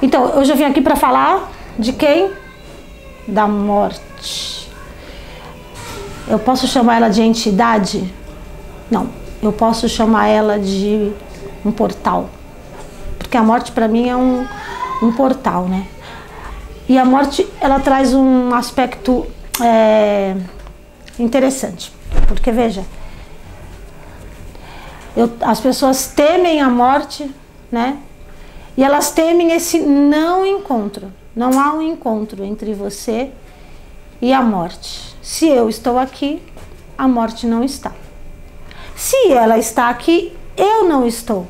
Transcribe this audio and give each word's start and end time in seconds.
Então, 0.00 0.28
eu 0.28 0.44
já 0.44 0.54
vim 0.54 0.64
aqui 0.64 0.80
para 0.80 0.94
falar 0.94 1.50
de 1.78 1.92
quem? 1.92 2.30
Da 3.26 3.46
morte. 3.48 4.70
Eu 6.28 6.38
posso 6.38 6.68
chamar 6.68 6.96
ela 6.96 7.08
de 7.08 7.22
entidade? 7.22 8.12
Não. 8.90 9.08
Eu 9.42 9.52
posso 9.52 9.88
chamar 9.88 10.28
ela 10.28 10.58
de 10.58 11.12
um 11.64 11.72
portal. 11.72 12.30
Porque 13.18 13.36
a 13.36 13.42
morte 13.42 13.72
para 13.72 13.88
mim 13.88 14.08
é 14.08 14.16
um, 14.16 14.46
um 15.02 15.12
portal, 15.12 15.66
né? 15.68 15.86
E 16.88 16.96
a 16.96 17.04
morte, 17.04 17.46
ela 17.60 17.80
traz 17.80 18.14
um 18.14 18.54
aspecto 18.54 19.26
é, 19.60 20.34
interessante. 21.18 21.92
Porque, 22.26 22.50
veja, 22.50 22.84
eu, 25.16 25.30
as 25.40 25.60
pessoas 25.60 26.08
temem 26.08 26.60
a 26.60 26.70
morte, 26.70 27.30
né? 27.70 27.98
E 28.78 28.84
elas 28.84 29.10
temem 29.10 29.50
esse 29.50 29.80
não 29.80 30.46
encontro. 30.46 31.12
Não 31.34 31.58
há 31.58 31.72
um 31.72 31.82
encontro 31.82 32.44
entre 32.44 32.74
você 32.74 33.32
e 34.22 34.32
a 34.32 34.40
morte. 34.40 35.16
Se 35.20 35.48
eu 35.48 35.68
estou 35.68 35.98
aqui, 35.98 36.40
a 36.96 37.08
morte 37.08 37.44
não 37.44 37.64
está. 37.64 37.90
Se 38.94 39.32
ela 39.32 39.58
está 39.58 39.88
aqui, 39.88 40.32
eu 40.56 40.84
não 40.84 41.04
estou. 41.04 41.48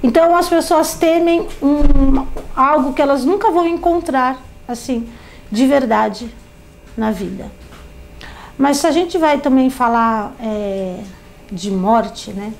Então 0.00 0.36
as 0.36 0.48
pessoas 0.48 0.94
temem 0.94 1.44
um, 1.60 2.24
algo 2.54 2.92
que 2.92 3.02
elas 3.02 3.24
nunca 3.24 3.50
vão 3.50 3.66
encontrar, 3.66 4.40
assim, 4.68 5.08
de 5.50 5.66
verdade 5.66 6.32
na 6.96 7.10
vida. 7.10 7.50
Mas 8.56 8.76
se 8.76 8.86
a 8.86 8.92
gente 8.92 9.18
vai 9.18 9.40
também 9.40 9.70
falar 9.70 10.36
é, 10.38 11.00
de 11.50 11.72
morte, 11.72 12.30
né? 12.30 12.52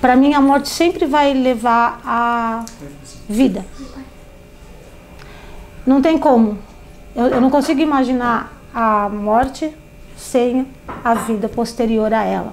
Para 0.00 0.14
mim, 0.14 0.32
a 0.34 0.40
morte 0.40 0.68
sempre 0.68 1.06
vai 1.06 1.34
levar 1.34 2.00
à 2.04 2.64
vida. 3.28 3.64
Não 5.84 6.00
tem 6.00 6.18
como. 6.18 6.58
Eu, 7.16 7.26
eu 7.26 7.40
não 7.40 7.50
consigo 7.50 7.80
imaginar 7.80 8.52
a 8.74 9.08
morte 9.08 9.74
sem 10.16 10.66
a 11.04 11.14
vida 11.14 11.48
posterior 11.48 12.12
a 12.12 12.22
ela. 12.22 12.52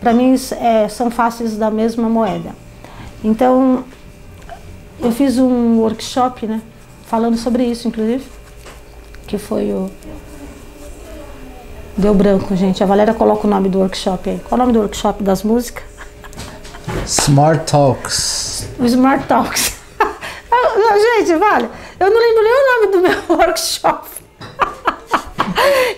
Para 0.00 0.12
mim, 0.12 0.34
é, 0.60 0.88
são 0.88 1.10
faces 1.10 1.56
da 1.56 1.70
mesma 1.70 2.08
moeda. 2.08 2.50
Então, 3.22 3.84
eu 5.00 5.12
fiz 5.12 5.38
um 5.38 5.78
workshop, 5.78 6.46
né? 6.46 6.60
Falando 7.06 7.36
sobre 7.36 7.64
isso, 7.64 7.86
inclusive, 7.86 8.24
que 9.26 9.38
foi 9.38 9.72
o. 9.72 9.90
Deu 11.96 12.14
branco, 12.14 12.56
gente. 12.56 12.82
A 12.82 12.86
Valéria 12.86 13.14
coloca 13.14 13.46
o 13.46 13.50
nome 13.50 13.68
do 13.68 13.78
workshop 13.78 14.28
aí. 14.28 14.40
Qual 14.48 14.58
é 14.58 14.62
o 14.62 14.66
nome 14.66 14.72
do 14.72 14.80
workshop 14.80 15.22
das 15.22 15.42
músicas? 15.42 15.93
Smart 17.06 17.70
Talks. 17.70 18.68
Smart 18.80 19.26
Talks. 19.26 19.74
Gente, 21.18 21.36
vale, 21.36 21.68
eu 22.00 22.10
não 22.10 22.20
lembro 22.20 22.42
nem 22.42 22.52
o 22.52 22.80
nome 22.80 22.92
do 22.92 23.00
meu 23.00 23.22
workshop. 23.38 24.08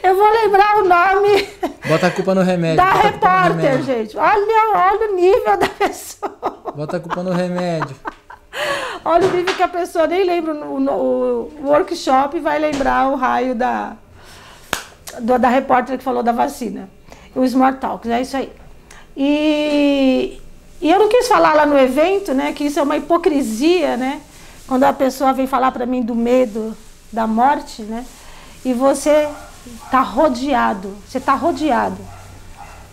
Eu 0.02 0.16
vou 0.16 0.30
lembrar 0.30 0.76
o 0.78 0.84
nome. 0.84 1.48
Bota 1.88 2.06
a 2.08 2.10
culpa 2.10 2.34
no 2.34 2.42
remédio. 2.42 2.76
Da 2.76 2.92
repórter, 2.92 3.82
gente. 3.82 4.16
Olha, 4.16 4.92
olha 4.92 5.10
o 5.10 5.14
nível 5.14 5.56
da 5.56 5.68
pessoa. 5.68 6.36
Bota 6.74 6.96
a 6.96 7.00
culpa 7.00 7.22
no 7.22 7.32
remédio. 7.32 7.96
Olha 9.04 9.26
o 9.28 9.30
nível 9.30 9.54
que 9.54 9.62
a 9.62 9.68
pessoa 9.68 10.06
nem 10.06 10.24
lembra 10.24 10.54
o, 10.54 10.78
o, 10.78 11.52
o 11.62 11.68
workshop 11.68 12.36
e 12.36 12.40
vai 12.40 12.58
lembrar 12.58 13.08
o 13.08 13.16
raio 13.16 13.54
da, 13.54 13.96
do, 15.20 15.38
da 15.38 15.48
repórter 15.48 15.98
que 15.98 16.04
falou 16.04 16.22
da 16.22 16.32
vacina. 16.32 16.88
O 17.34 17.44
Smart 17.44 17.78
Talks, 17.78 18.10
é 18.10 18.20
isso 18.20 18.36
aí. 18.36 18.52
E, 19.16 20.40
e 20.80 20.90
eu 20.90 20.98
não 20.98 21.08
quis 21.08 21.26
falar 21.26 21.54
lá 21.54 21.64
no 21.64 21.78
evento, 21.78 22.34
né, 22.34 22.52
que 22.52 22.64
isso 22.64 22.78
é 22.78 22.82
uma 22.82 22.96
hipocrisia, 22.96 23.96
né? 23.96 24.20
Quando 24.66 24.84
a 24.84 24.92
pessoa 24.92 25.32
vem 25.32 25.46
falar 25.46 25.72
para 25.72 25.86
mim 25.86 26.02
do 26.02 26.14
medo 26.14 26.76
da 27.12 27.26
morte, 27.26 27.82
né? 27.82 28.04
E 28.64 28.72
você 28.72 29.28
está 29.84 30.00
rodeado, 30.00 30.96
você 31.06 31.18
está 31.18 31.34
rodeado 31.34 31.98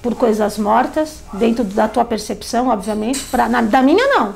por 0.01 0.16
coisas 0.16 0.57
mortas, 0.57 1.23
dentro 1.33 1.63
da 1.63 1.88
tua 1.88 2.05
percepção, 2.05 2.67
obviamente, 2.67 3.21
pra, 3.23 3.47
na, 3.49 3.61
da 3.61 3.81
minha 3.81 4.05
não, 4.07 4.35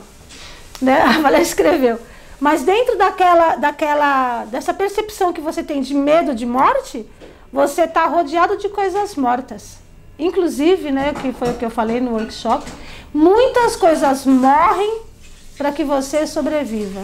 né? 0.81 1.01
A 1.03 1.21
Valéria 1.21 1.43
escreveu. 1.43 1.99
Mas 2.39 2.63
dentro 2.63 2.97
daquela, 2.97 3.55
daquela, 3.55 4.45
dessa 4.45 4.73
percepção 4.73 5.33
que 5.33 5.41
você 5.41 5.63
tem 5.63 5.81
de 5.81 5.93
medo 5.93 6.35
de 6.35 6.45
morte, 6.45 7.05
você 7.51 7.83
está 7.83 8.05
rodeado 8.05 8.57
de 8.57 8.69
coisas 8.69 9.15
mortas. 9.15 9.77
Inclusive, 10.19 10.91
né, 10.91 11.13
que 11.13 11.31
foi 11.31 11.51
o 11.51 11.53
que 11.53 11.65
eu 11.65 11.69
falei 11.69 11.99
no 12.01 12.11
workshop, 12.11 12.65
Muitas 13.13 13.75
coisas 13.75 14.25
morrem 14.25 15.01
para 15.57 15.71
que 15.71 15.83
você 15.83 16.27
sobreviva. 16.27 17.03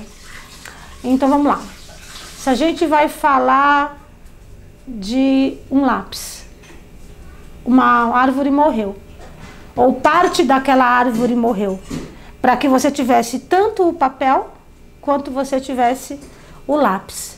Então 1.04 1.30
vamos 1.30 1.48
lá. 1.48 1.62
Se 2.38 2.50
a 2.50 2.54
gente 2.54 2.86
vai 2.86 3.08
falar 3.08 3.98
de 4.88 5.58
um 5.72 5.86
lápis, 5.86 6.46
uma 7.66 8.16
árvore 8.16 8.52
morreu, 8.52 8.96
ou 9.76 9.94
parte 9.94 10.44
daquela 10.44 10.86
árvore 10.86 11.36
morreu, 11.36 11.80
para 12.42 12.58
que 12.58 12.68
você 12.68 12.92
tivesse 12.92 13.40
tanto 13.40 13.88
o 13.88 13.94
papel 13.94 14.54
quanto 15.02 15.32
você 15.32 15.60
tivesse 15.60 16.20
o 16.68 16.76
lápis. 16.76 17.38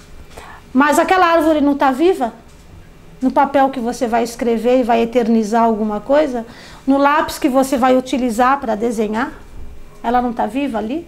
Mas 0.74 0.98
aquela 0.98 1.28
árvore 1.28 1.62
não 1.62 1.74
está 1.74 1.92
viva? 1.92 2.34
No 3.26 3.32
papel 3.32 3.72
que 3.72 3.80
você 3.80 4.08
vai 4.08 4.24
escrever 4.24 4.82
e 4.82 4.84
vai 4.84 5.02
eternizar 5.02 5.64
alguma 5.64 6.00
coisa? 6.00 6.46
No 6.86 7.00
lápis 7.00 7.40
que 7.40 7.50
você 7.50 7.76
vai 7.76 7.98
utilizar 7.98 8.60
para 8.60 8.76
desenhar, 8.76 9.32
ela 10.04 10.22
não 10.22 10.30
está 10.30 10.46
viva 10.46 10.78
ali? 10.78 11.08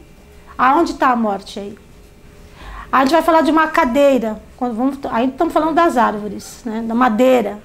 Aonde 0.58 0.94
está 0.94 1.10
a 1.12 1.16
morte 1.16 1.60
aí? 1.60 1.78
A 2.92 3.02
gente 3.02 3.12
vai 3.12 3.22
falar 3.22 3.42
de 3.42 3.52
uma 3.52 3.68
cadeira, 3.68 4.42
quando 4.58 4.74
vamos, 4.74 4.98
aí 5.12 5.28
estamos 5.28 5.54
falando 5.54 5.76
das 5.76 5.96
árvores, 5.96 6.64
né, 6.66 6.82
da 6.82 6.96
madeira. 6.96 7.60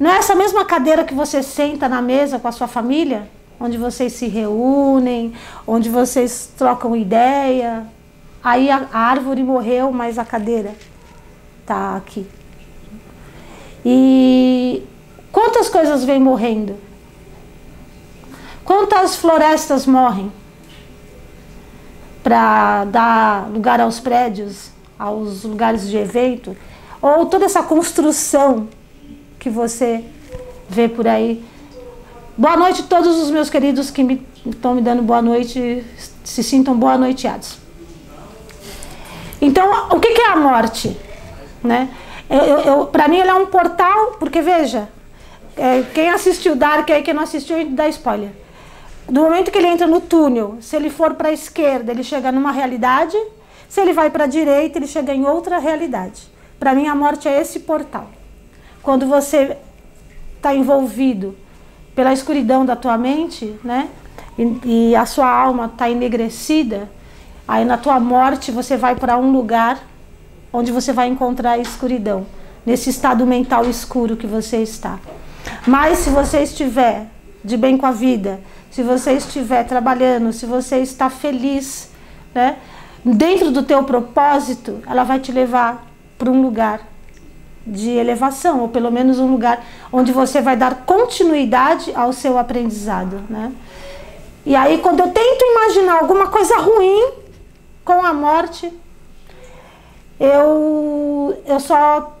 Não 0.00 0.10
é 0.10 0.16
essa 0.16 0.34
mesma 0.34 0.64
cadeira 0.64 1.04
que 1.04 1.12
você 1.12 1.42
senta 1.42 1.86
na 1.86 2.00
mesa 2.00 2.38
com 2.38 2.48
a 2.48 2.52
sua 2.52 2.66
família, 2.66 3.28
onde 3.60 3.76
vocês 3.76 4.14
se 4.14 4.26
reúnem, 4.26 5.34
onde 5.66 5.90
vocês 5.90 6.50
trocam 6.56 6.96
ideia. 6.96 7.86
Aí 8.42 8.70
a, 8.70 8.88
a 8.90 9.00
árvore 9.00 9.42
morreu, 9.42 9.92
mas 9.92 10.18
a 10.18 10.24
cadeira 10.24 10.74
está 11.60 11.94
aqui. 11.94 12.26
E 13.84 14.82
Quantas 15.38 15.68
coisas 15.68 16.04
vêm 16.04 16.18
morrendo? 16.18 16.74
Quantas 18.64 19.16
florestas 19.16 19.86
morrem 19.86 20.32
para 22.22 22.84
dar 22.86 23.48
lugar 23.48 23.80
aos 23.80 24.00
prédios, 24.00 24.70
aos 24.98 25.44
lugares 25.44 25.88
de 25.88 25.96
evento? 25.96 26.56
Ou 27.00 27.26
toda 27.26 27.44
essa 27.44 27.62
construção 27.62 28.68
que 29.38 29.48
você 29.48 30.04
vê 30.68 30.88
por 30.88 31.06
aí? 31.06 31.44
Boa 32.36 32.56
noite 32.56 32.82
a 32.82 32.84
todos 32.84 33.16
os 33.22 33.30
meus 33.30 33.48
queridos 33.48 33.90
que 33.90 34.02
me, 34.02 34.26
estão 34.44 34.74
me 34.74 34.82
dando 34.82 35.02
boa 35.02 35.22
noite, 35.22 35.84
se 36.24 36.42
sintam 36.42 36.76
boa 36.76 36.98
noiteados. 36.98 37.58
Então, 39.40 39.88
o 39.90 40.00
que, 40.00 40.08
é 40.08 40.32
a 40.32 40.36
morte? 40.36 40.96
Né? 41.62 41.88
Eu, 42.28 42.38
eu, 42.38 42.58
eu 42.58 42.86
Para 42.86 43.08
mim, 43.08 43.18
ela 43.18 43.32
é 43.32 43.34
um 43.34 43.46
portal, 43.46 44.16
porque 44.18 44.40
veja, 44.42 44.88
é, 45.56 45.82
quem 45.94 46.08
assistiu 46.10 46.54
Dark 46.54 46.88
aí, 46.90 47.02
quem 47.02 47.14
não 47.14 47.22
assistiu, 47.22 47.68
dá 47.70 47.88
spoiler. 47.88 48.30
Do 49.08 49.22
momento 49.22 49.50
que 49.50 49.56
ele 49.58 49.66
entra 49.66 49.86
no 49.86 50.00
túnel, 50.00 50.58
se 50.60 50.76
ele 50.76 50.90
for 50.90 51.14
para 51.14 51.28
a 51.28 51.32
esquerda, 51.32 51.90
ele 51.90 52.04
chega 52.04 52.30
numa 52.30 52.52
realidade. 52.52 53.16
Se 53.68 53.80
ele 53.80 53.92
vai 53.92 54.10
para 54.10 54.24
a 54.24 54.26
direita, 54.26 54.78
ele 54.78 54.86
chega 54.86 55.14
em 55.14 55.24
outra 55.24 55.58
realidade. 55.58 56.28
Para 56.58 56.74
mim, 56.74 56.86
a 56.86 56.94
morte 56.94 57.26
é 57.26 57.40
esse 57.40 57.60
portal. 57.60 58.08
Quando 58.82 59.06
você 59.06 59.56
está 60.36 60.54
envolvido 60.54 61.36
pela 61.94 62.12
escuridão 62.12 62.64
da 62.64 62.76
tua 62.76 62.98
mente, 62.98 63.58
né? 63.64 63.88
E, 64.38 64.90
e 64.90 64.96
a 64.96 65.04
sua 65.06 65.28
alma 65.28 65.66
está 65.66 65.90
enegrecida, 65.90 66.88
aí 67.46 67.64
na 67.64 67.76
tua 67.76 67.98
morte 67.98 68.52
você 68.52 68.76
vai 68.76 68.94
para 68.94 69.16
um 69.16 69.32
lugar 69.32 69.80
onde 70.52 70.72
você 70.72 70.92
vai 70.92 71.08
encontrar 71.08 71.52
a 71.52 71.58
escuridão, 71.58 72.26
nesse 72.64 72.90
estado 72.90 73.26
mental 73.26 73.64
escuro 73.64 74.16
que 74.16 74.26
você 74.26 74.58
está. 74.58 74.98
Mas 75.66 75.98
se 75.98 76.10
você 76.10 76.42
estiver 76.42 77.06
de 77.44 77.56
bem 77.56 77.78
com 77.78 77.86
a 77.86 77.92
vida, 77.92 78.40
se 78.70 78.82
você 78.82 79.12
estiver 79.12 79.64
trabalhando, 79.64 80.32
se 80.32 80.46
você 80.46 80.78
está 80.78 81.08
feliz, 81.08 81.90
né, 82.34 82.56
dentro 83.04 83.50
do 83.50 83.62
teu 83.62 83.82
propósito, 83.84 84.80
ela 84.86 85.04
vai 85.04 85.18
te 85.18 85.32
levar 85.32 85.86
para 86.18 86.30
um 86.30 86.42
lugar 86.42 86.80
de 87.66 87.90
elevação, 87.90 88.60
ou 88.60 88.68
pelo 88.68 88.90
menos 88.90 89.18
um 89.18 89.30
lugar 89.30 89.64
onde 89.92 90.12
você 90.12 90.40
vai 90.40 90.56
dar 90.56 90.84
continuidade 90.86 91.92
ao 91.94 92.12
seu 92.12 92.38
aprendizado, 92.38 93.22
né? 93.28 93.52
E 94.44 94.56
aí 94.56 94.78
quando 94.78 95.00
eu 95.00 95.08
tento 95.08 95.44
imaginar 95.44 95.98
alguma 96.00 96.28
coisa 96.28 96.56
ruim 96.56 97.12
com 97.84 98.04
a 98.04 98.14
morte, 98.14 98.72
eu 100.18 101.40
eu 101.46 101.60
só 101.60 102.16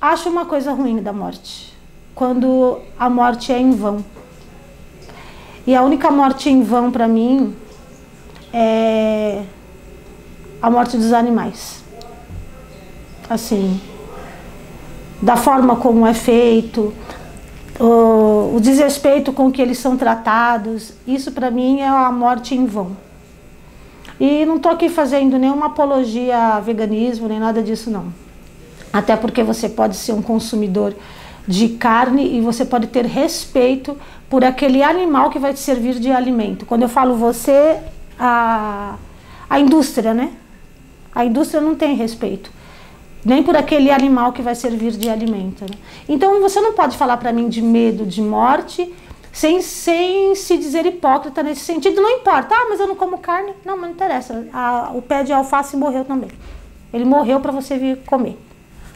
acho 0.00 0.28
uma 0.28 0.46
coisa 0.46 0.72
ruim 0.72 1.02
da 1.02 1.12
morte 1.12 1.74
quando 2.14 2.80
a 2.98 3.10
morte 3.10 3.52
é 3.52 3.58
em 3.58 3.72
vão. 3.72 4.04
E 5.66 5.74
a 5.74 5.82
única 5.82 6.10
morte 6.10 6.48
em 6.48 6.62
vão 6.62 6.90
para 6.90 7.06
mim 7.06 7.54
é 8.52 9.42
a 10.62 10.70
morte 10.70 10.96
dos 10.96 11.12
animais. 11.12 11.84
Assim, 13.28 13.80
da 15.20 15.36
forma 15.36 15.76
como 15.76 16.06
é 16.06 16.14
feito, 16.14 16.94
o, 17.78 18.56
o 18.56 18.60
desrespeito 18.60 19.32
com 19.32 19.50
que 19.50 19.60
eles 19.60 19.78
são 19.78 19.96
tratados, 19.96 20.92
isso 21.06 21.32
para 21.32 21.50
mim 21.50 21.80
é 21.80 21.88
a 21.88 22.10
morte 22.10 22.54
em 22.54 22.64
vão. 22.64 22.96
E 24.18 24.44
não 24.46 24.56
estou 24.56 24.72
aqui 24.72 24.88
fazendo 24.88 25.38
nenhuma 25.38 25.66
apologia 25.66 26.36
a 26.54 26.60
veganismo, 26.60 27.28
nem 27.28 27.38
nada 27.38 27.62
disso 27.62 27.90
não. 27.90 28.12
Até 28.92 29.16
porque 29.16 29.42
você 29.42 29.68
pode 29.68 29.96
ser 29.96 30.12
um 30.12 30.22
consumidor 30.22 30.94
de 31.46 31.70
carne 31.70 32.36
e 32.36 32.40
você 32.40 32.64
pode 32.64 32.86
ter 32.86 33.04
respeito 33.04 33.96
por 34.28 34.44
aquele 34.44 34.82
animal 34.82 35.30
que 35.30 35.38
vai 35.38 35.52
te 35.52 35.60
servir 35.60 35.98
de 36.00 36.10
alimento. 36.10 36.64
Quando 36.66 36.82
eu 36.82 36.88
falo 36.88 37.14
você, 37.14 37.78
a, 38.18 38.96
a 39.48 39.60
indústria, 39.60 40.14
né? 40.14 40.32
A 41.14 41.24
indústria 41.24 41.60
não 41.60 41.74
tem 41.74 41.94
respeito 41.94 42.50
nem 43.26 43.42
por 43.42 43.56
aquele 43.56 43.90
animal 43.90 44.32
que 44.32 44.40
vai 44.40 44.54
servir 44.54 44.92
de 44.92 45.08
alimento. 45.08 45.62
Né? 45.62 45.76
Então 46.08 46.40
você 46.40 46.60
não 46.60 46.74
pode 46.74 46.96
falar 46.96 47.16
para 47.16 47.32
mim 47.32 47.48
de 47.48 47.60
medo 47.60 48.06
de 48.06 48.22
morte 48.22 48.88
sem, 49.36 49.60
sem 49.60 50.34
se 50.34 50.56
dizer 50.56 50.86
hipócrita 50.86 51.42
nesse 51.42 51.60
sentido. 51.60 52.00
Não 52.00 52.10
importa, 52.10 52.54
ah, 52.54 52.68
mas 52.70 52.80
eu 52.80 52.86
não 52.86 52.96
como 52.96 53.18
carne. 53.18 53.52
Não, 53.66 53.76
mas 53.76 53.88
não 53.88 53.90
interessa. 53.90 54.48
A, 54.50 54.92
o 54.94 55.02
pé 55.02 55.22
de 55.24 55.30
alface 55.30 55.76
morreu 55.76 56.06
também. 56.06 56.30
Ele 56.90 57.04
morreu 57.04 57.38
para 57.38 57.52
você 57.52 57.76
vir 57.76 57.98
comer. 58.06 58.38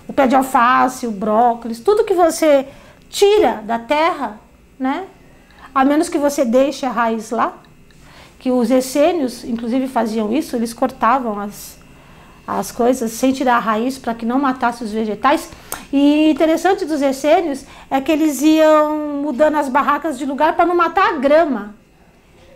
O 0.08 0.14
pé 0.14 0.26
de 0.26 0.34
alface, 0.34 1.06
o 1.06 1.10
brócolis, 1.10 1.78
tudo 1.78 2.04
que 2.04 2.14
você 2.14 2.66
tira 3.10 3.62
da 3.66 3.78
terra, 3.78 4.40
né? 4.78 5.04
A 5.74 5.84
menos 5.84 6.08
que 6.08 6.16
você 6.16 6.42
deixe 6.42 6.86
a 6.86 6.90
raiz 6.90 7.30
lá, 7.30 7.58
que 8.38 8.50
os 8.50 8.70
essênios, 8.70 9.44
inclusive, 9.44 9.88
faziam 9.88 10.32
isso, 10.32 10.56
eles 10.56 10.72
cortavam 10.72 11.38
as, 11.38 11.78
as 12.58 12.72
coisas 12.72 13.12
sem 13.12 13.32
tirar 13.32 13.56
a 13.56 13.60
raiz 13.60 13.98
para 13.98 14.14
que 14.14 14.26
não 14.26 14.38
matasse 14.38 14.82
os 14.82 14.92
vegetais. 14.92 15.50
E 15.92 16.30
interessante 16.30 16.84
dos 16.84 17.02
essênios 17.02 17.64
é 17.90 18.00
que 18.00 18.10
eles 18.10 18.42
iam 18.42 19.22
mudando 19.22 19.56
as 19.56 19.68
barracas 19.68 20.18
de 20.18 20.24
lugar 20.24 20.54
para 20.54 20.66
não 20.66 20.74
matar 20.74 21.14
a 21.14 21.16
grama. 21.18 21.74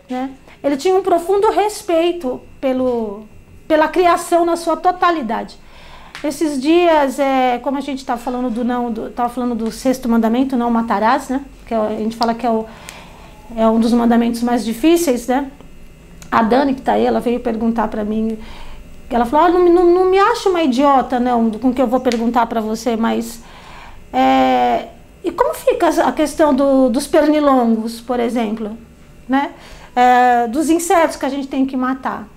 Né? 0.09 0.31
Ele 0.63 0.77
tinha 0.77 0.95
um 0.95 1.01
profundo 1.01 1.49
respeito 1.51 2.41
pelo, 2.59 3.25
pela 3.67 3.87
criação 3.87 4.45
na 4.45 4.55
sua 4.55 4.77
totalidade. 4.77 5.57
Esses 6.23 6.59
dias, 6.59 7.19
é, 7.19 7.59
como 7.59 7.77
a 7.77 7.81
gente 7.81 7.99
estava 7.99 8.19
falando 8.19 8.49
do 8.49 8.63
não, 8.63 8.91
estava 9.07 9.29
falando 9.29 9.53
do 9.53 9.71
sexto 9.71 10.09
mandamento, 10.09 10.55
não 10.55 10.71
matarás, 10.71 11.29
né? 11.29 11.41
Que 11.67 11.73
é, 11.73 11.77
a 11.77 11.97
gente 11.97 12.15
fala 12.15 12.33
que 12.33 12.45
é, 12.45 12.49
o, 12.49 12.65
é 13.55 13.67
um 13.67 13.79
dos 13.79 13.93
mandamentos 13.93 14.41
mais 14.41 14.65
difíceis, 14.65 15.27
né? 15.27 15.51
A 16.31 16.41
Dani 16.41 16.73
que 16.73 16.79
está 16.79 16.93
aí, 16.93 17.05
ela 17.05 17.19
veio 17.19 17.39
perguntar 17.39 17.87
para 17.89 18.03
mim 18.03 18.37
ela 19.13 19.25
falou: 19.25 19.47
oh, 19.47 19.59
não, 19.59 19.69
não, 19.69 19.85
não, 19.85 20.05
me 20.05 20.17
acho 20.17 20.49
uma 20.49 20.63
idiota, 20.63 21.19
não, 21.19 21.51
com 21.51 21.69
o 21.69 21.73
que 21.73 21.81
eu 21.81 21.87
vou 21.87 21.99
perguntar 21.99 22.45
para 22.47 22.61
você, 22.61 22.95
mas. 22.95 23.41
É, 24.11 24.87
e 25.23 25.31
como 25.31 25.53
fica 25.53 25.87
a 25.87 26.11
questão 26.11 26.53
do, 26.53 26.89
dos 26.89 27.07
pernilongos, 27.07 27.99
por 27.99 28.19
exemplo? 28.19 28.77
Né? 29.27 29.51
É, 29.95 30.47
dos 30.47 30.69
insetos 30.69 31.15
que 31.15 31.25
a 31.25 31.29
gente 31.29 31.47
tem 31.47 31.65
que 31.65 31.75
matar. 31.75 32.27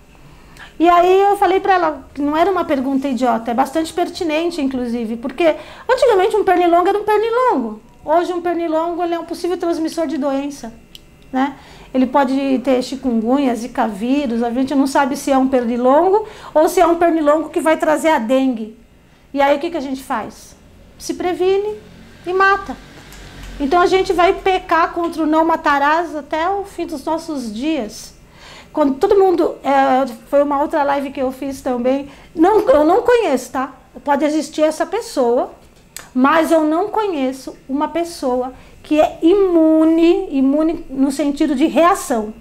E 0.79 0.89
aí 0.89 1.21
eu 1.21 1.37
falei 1.37 1.59
para 1.59 1.75
ela 1.75 2.09
que 2.15 2.23
não 2.23 2.37
era 2.37 2.51
uma 2.51 2.65
pergunta 2.65 3.09
idiota, 3.09 3.51
é 3.51 3.55
bastante 3.55 3.93
pertinente, 3.93 4.61
inclusive, 4.61 5.17
porque 5.17 5.57
antigamente 5.89 6.37
um 6.37 6.45
pernilongo 6.45 6.89
era 6.89 6.99
um 6.99 7.05
pernilongo. 7.05 7.81
Hoje 8.05 8.33
um 8.33 8.41
pernilongo 8.41 9.03
é 9.03 9.19
um 9.19 9.25
possível 9.25 9.59
transmissor 9.59 10.07
de 10.07 10.17
doença, 10.17 10.73
né? 11.33 11.57
Ele 11.93 12.07
pode 12.07 12.61
ter 12.63 12.83
chikungunya, 12.83 13.55
zika 13.55 13.89
vírus, 13.89 14.43
a 14.43 14.51
gente 14.51 14.75
não 14.75 14.87
sabe 14.87 15.17
se 15.17 15.31
é 15.31 15.39
um 15.39 15.49
pernilongo 15.49 16.27
ou 16.55 16.69
se 16.69 16.81
é 16.81 16.87
um 16.87 16.97
pernilongo 16.97 17.49
que 17.49 17.61
vai 17.61 17.77
trazer 17.77 18.11
a 18.11 18.19
dengue. 18.19 18.79
E 19.33 19.41
aí 19.41 19.57
o 19.57 19.61
que, 19.61 19.71
que 19.71 19.77
a 19.77 19.81
gente 19.81 20.03
faz? 20.03 20.57
Se 20.99 21.15
previne 21.15 21.77
e 22.27 22.33
mata. 22.33 22.77
Então 23.61 23.81
a 23.81 23.87
gente 23.87 24.13
vai 24.13 24.35
pecar 24.35 24.93
contra 24.93 25.23
o 25.23 25.27
não 25.27 25.45
matarás 25.45 26.15
até 26.15 26.49
o 26.49 26.65
fim 26.65 26.87
dos 26.87 27.05
nossos 27.05 27.53
dias. 27.53 28.15
Quando 28.73 28.95
todo 28.95 29.19
mundo. 29.19 29.57
É, 29.63 30.07
foi 30.29 30.43
uma 30.43 30.61
outra 30.61 30.83
live 30.85 31.11
que 31.11 31.21
eu 31.21 31.33
fiz 31.33 31.61
também. 31.61 32.09
Não, 32.35 32.61
eu 32.61 32.85
não 32.85 33.03
conheço, 33.03 33.51
tá? 33.51 33.73
Pode 34.05 34.25
existir 34.25 34.63
essa 34.63 34.87
pessoa, 34.87 35.51
mas 36.15 36.53
eu 36.53 36.63
não 36.65 36.89
conheço 36.89 37.57
uma 37.69 37.89
pessoa 37.89 38.53
que 38.89 38.99
é 38.99 39.19
imune, 39.21 40.29
imune 40.31 40.87
no 40.89 41.13
sentido 41.13 41.55
de 41.55 41.67
reação, 41.67 42.33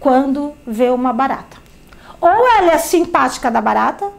quando 0.00 0.52
vê 0.66 0.90
uma 0.90 1.12
barata. 1.12 1.58
Ou 2.20 2.28
ela 2.58 2.72
é 2.72 2.78
simpática 2.78 3.48
da 3.52 3.60
barata, 3.60 4.10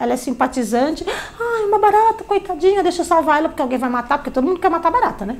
ela 0.00 0.14
é 0.14 0.16
simpatizante, 0.16 1.06
ai, 1.08 1.62
uma 1.68 1.78
barata, 1.78 2.24
coitadinha, 2.24 2.82
deixa 2.82 3.02
eu 3.02 3.06
salvar 3.06 3.38
ela 3.38 3.48
porque 3.48 3.62
alguém 3.62 3.78
vai 3.78 3.88
matar, 3.88 4.18
porque 4.18 4.32
todo 4.32 4.44
mundo 4.44 4.58
quer 4.58 4.68
matar 4.68 4.90
barata, 4.90 5.24
né? 5.24 5.36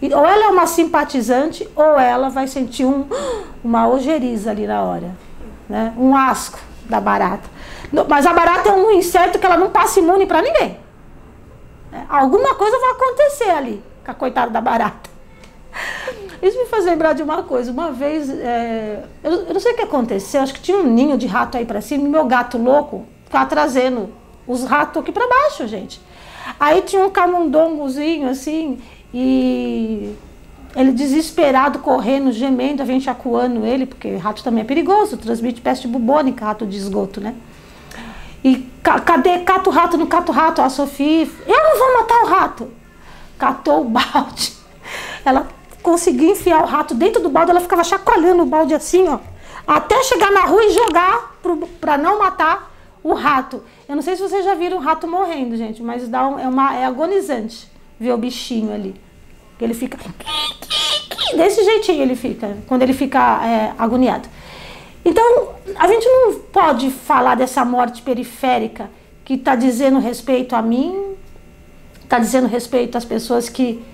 Ou 0.00 0.24
ela 0.24 0.44
é 0.44 0.48
uma 0.48 0.64
simpatizante, 0.64 1.68
ou 1.74 1.98
ela 1.98 2.28
vai 2.28 2.46
sentir 2.46 2.84
um, 2.84 3.04
uma 3.64 3.88
ojeriza 3.88 4.52
ali 4.52 4.64
na 4.64 4.80
hora, 4.84 5.10
né? 5.68 5.92
Um 5.98 6.14
asco 6.14 6.60
da 6.84 7.00
barata. 7.00 7.50
Mas 8.08 8.26
a 8.26 8.32
barata 8.32 8.68
é 8.68 8.72
um 8.72 8.92
inseto 8.92 9.40
que 9.40 9.46
ela 9.46 9.56
não 9.56 9.70
passa 9.70 9.98
imune 9.98 10.24
para 10.24 10.40
ninguém. 10.40 10.78
É, 11.92 12.02
alguma 12.08 12.54
coisa 12.54 12.78
vai 12.78 12.90
acontecer 12.92 13.50
ali 13.50 13.82
com 14.04 14.10
a 14.12 14.14
coitada 14.14 14.52
da 14.52 14.60
barata. 14.60 15.15
Isso 16.42 16.58
me 16.58 16.66
faz 16.66 16.84
lembrar 16.84 17.12
de 17.14 17.22
uma 17.22 17.42
coisa. 17.42 17.72
Uma 17.72 17.90
vez, 17.90 18.28
é, 18.30 19.02
eu, 19.22 19.32
eu, 19.32 19.54
não 19.54 19.60
sei 19.60 19.72
o 19.72 19.76
que 19.76 19.82
aconteceu, 19.82 20.42
acho 20.42 20.54
que 20.54 20.60
tinha 20.60 20.78
um 20.78 20.84
ninho 20.84 21.16
de 21.16 21.26
rato 21.26 21.56
aí 21.56 21.64
para 21.64 21.80
cima 21.80 22.04
e 22.04 22.08
meu 22.08 22.24
gato 22.24 22.58
louco 22.58 23.06
ficava 23.24 23.46
trazendo 23.46 24.10
os 24.46 24.64
ratos 24.64 25.02
aqui 25.02 25.12
para 25.12 25.26
baixo, 25.26 25.66
gente. 25.66 26.00
Aí 26.60 26.82
tinha 26.82 27.04
um 27.04 27.10
camundongozinho 27.10 28.28
assim 28.28 28.78
e 29.12 30.14
ele 30.76 30.92
desesperado, 30.92 31.78
correndo, 31.78 32.30
gemendo, 32.30 32.82
a 32.82 32.86
gente 32.86 33.08
acuando 33.08 33.64
ele, 33.64 33.86
porque 33.86 34.16
rato 34.16 34.44
também 34.44 34.60
é 34.60 34.64
perigoso, 34.64 35.16
transmite 35.16 35.60
peste 35.60 35.88
bubônica, 35.88 36.44
rato 36.44 36.66
de 36.66 36.76
esgoto, 36.76 37.20
né? 37.20 37.34
E 38.44 38.58
cadê? 38.82 39.38
Cata 39.38 39.68
o 39.68 39.72
rato, 39.72 39.96
não 39.96 40.06
cata 40.06 40.30
o 40.30 40.34
rato. 40.34 40.62
A 40.62 40.68
Sofia, 40.68 41.28
eu 41.46 41.64
não 41.64 41.78
vou 41.78 42.00
matar 42.00 42.22
o 42.22 42.26
rato. 42.26 42.70
Catou 43.36 43.80
o 43.80 43.84
balde. 43.84 44.52
Ela 45.24 45.48
conseguia 45.86 46.32
enfiar 46.32 46.64
o 46.64 46.66
rato 46.66 46.96
dentro 46.96 47.22
do 47.22 47.28
balde, 47.28 47.52
ela 47.52 47.60
ficava 47.60 47.84
chacoalhando 47.84 48.42
o 48.42 48.46
balde 48.46 48.74
assim, 48.74 49.06
ó, 49.06 49.20
até 49.64 50.02
chegar 50.02 50.32
na 50.32 50.40
rua 50.40 50.64
e 50.64 50.70
jogar 50.70 51.38
para 51.80 51.96
não 51.96 52.18
matar 52.18 52.74
o 53.04 53.14
rato. 53.14 53.62
Eu 53.88 53.94
não 53.94 54.02
sei 54.02 54.16
se 54.16 54.22
vocês 54.22 54.44
já 54.44 54.56
viram 54.56 54.78
um 54.78 54.80
rato 54.80 55.06
morrendo, 55.06 55.56
gente, 55.56 55.80
mas 55.84 56.08
dá 56.08 56.26
um, 56.26 56.40
é, 56.40 56.48
uma, 56.48 56.74
é 56.74 56.84
agonizante 56.84 57.70
ver 58.00 58.12
o 58.12 58.18
bichinho 58.18 58.74
ali. 58.74 59.00
Ele 59.60 59.74
fica. 59.74 59.96
Desse 61.36 61.64
jeitinho 61.64 62.02
ele 62.02 62.16
fica, 62.16 62.56
quando 62.66 62.82
ele 62.82 62.92
fica 62.92 63.20
é, 63.46 63.72
agoniado. 63.78 64.28
Então, 65.04 65.50
a 65.76 65.86
gente 65.86 66.04
não 66.04 66.40
pode 66.52 66.90
falar 66.90 67.36
dessa 67.36 67.64
morte 67.64 68.02
periférica 68.02 68.90
que 69.24 69.34
está 69.34 69.54
dizendo 69.54 70.00
respeito 70.00 70.56
a 70.56 70.62
mim, 70.62 71.14
está 72.02 72.18
dizendo 72.18 72.48
respeito 72.48 72.98
às 72.98 73.04
pessoas 73.04 73.48
que 73.48 73.84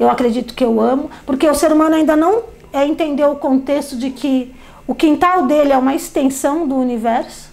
eu 0.00 0.08
acredito 0.08 0.54
que 0.54 0.64
eu 0.64 0.80
amo, 0.80 1.10
porque 1.26 1.46
o 1.46 1.54
ser 1.54 1.70
humano 1.70 1.94
ainda 1.94 2.16
não 2.16 2.44
é, 2.72 2.86
entendeu 2.86 3.32
o 3.32 3.36
contexto 3.36 3.96
de 3.98 4.10
que 4.10 4.50
o 4.86 4.94
quintal 4.94 5.46
dele 5.46 5.72
é 5.72 5.76
uma 5.76 5.94
extensão 5.94 6.66
do 6.66 6.74
universo. 6.74 7.50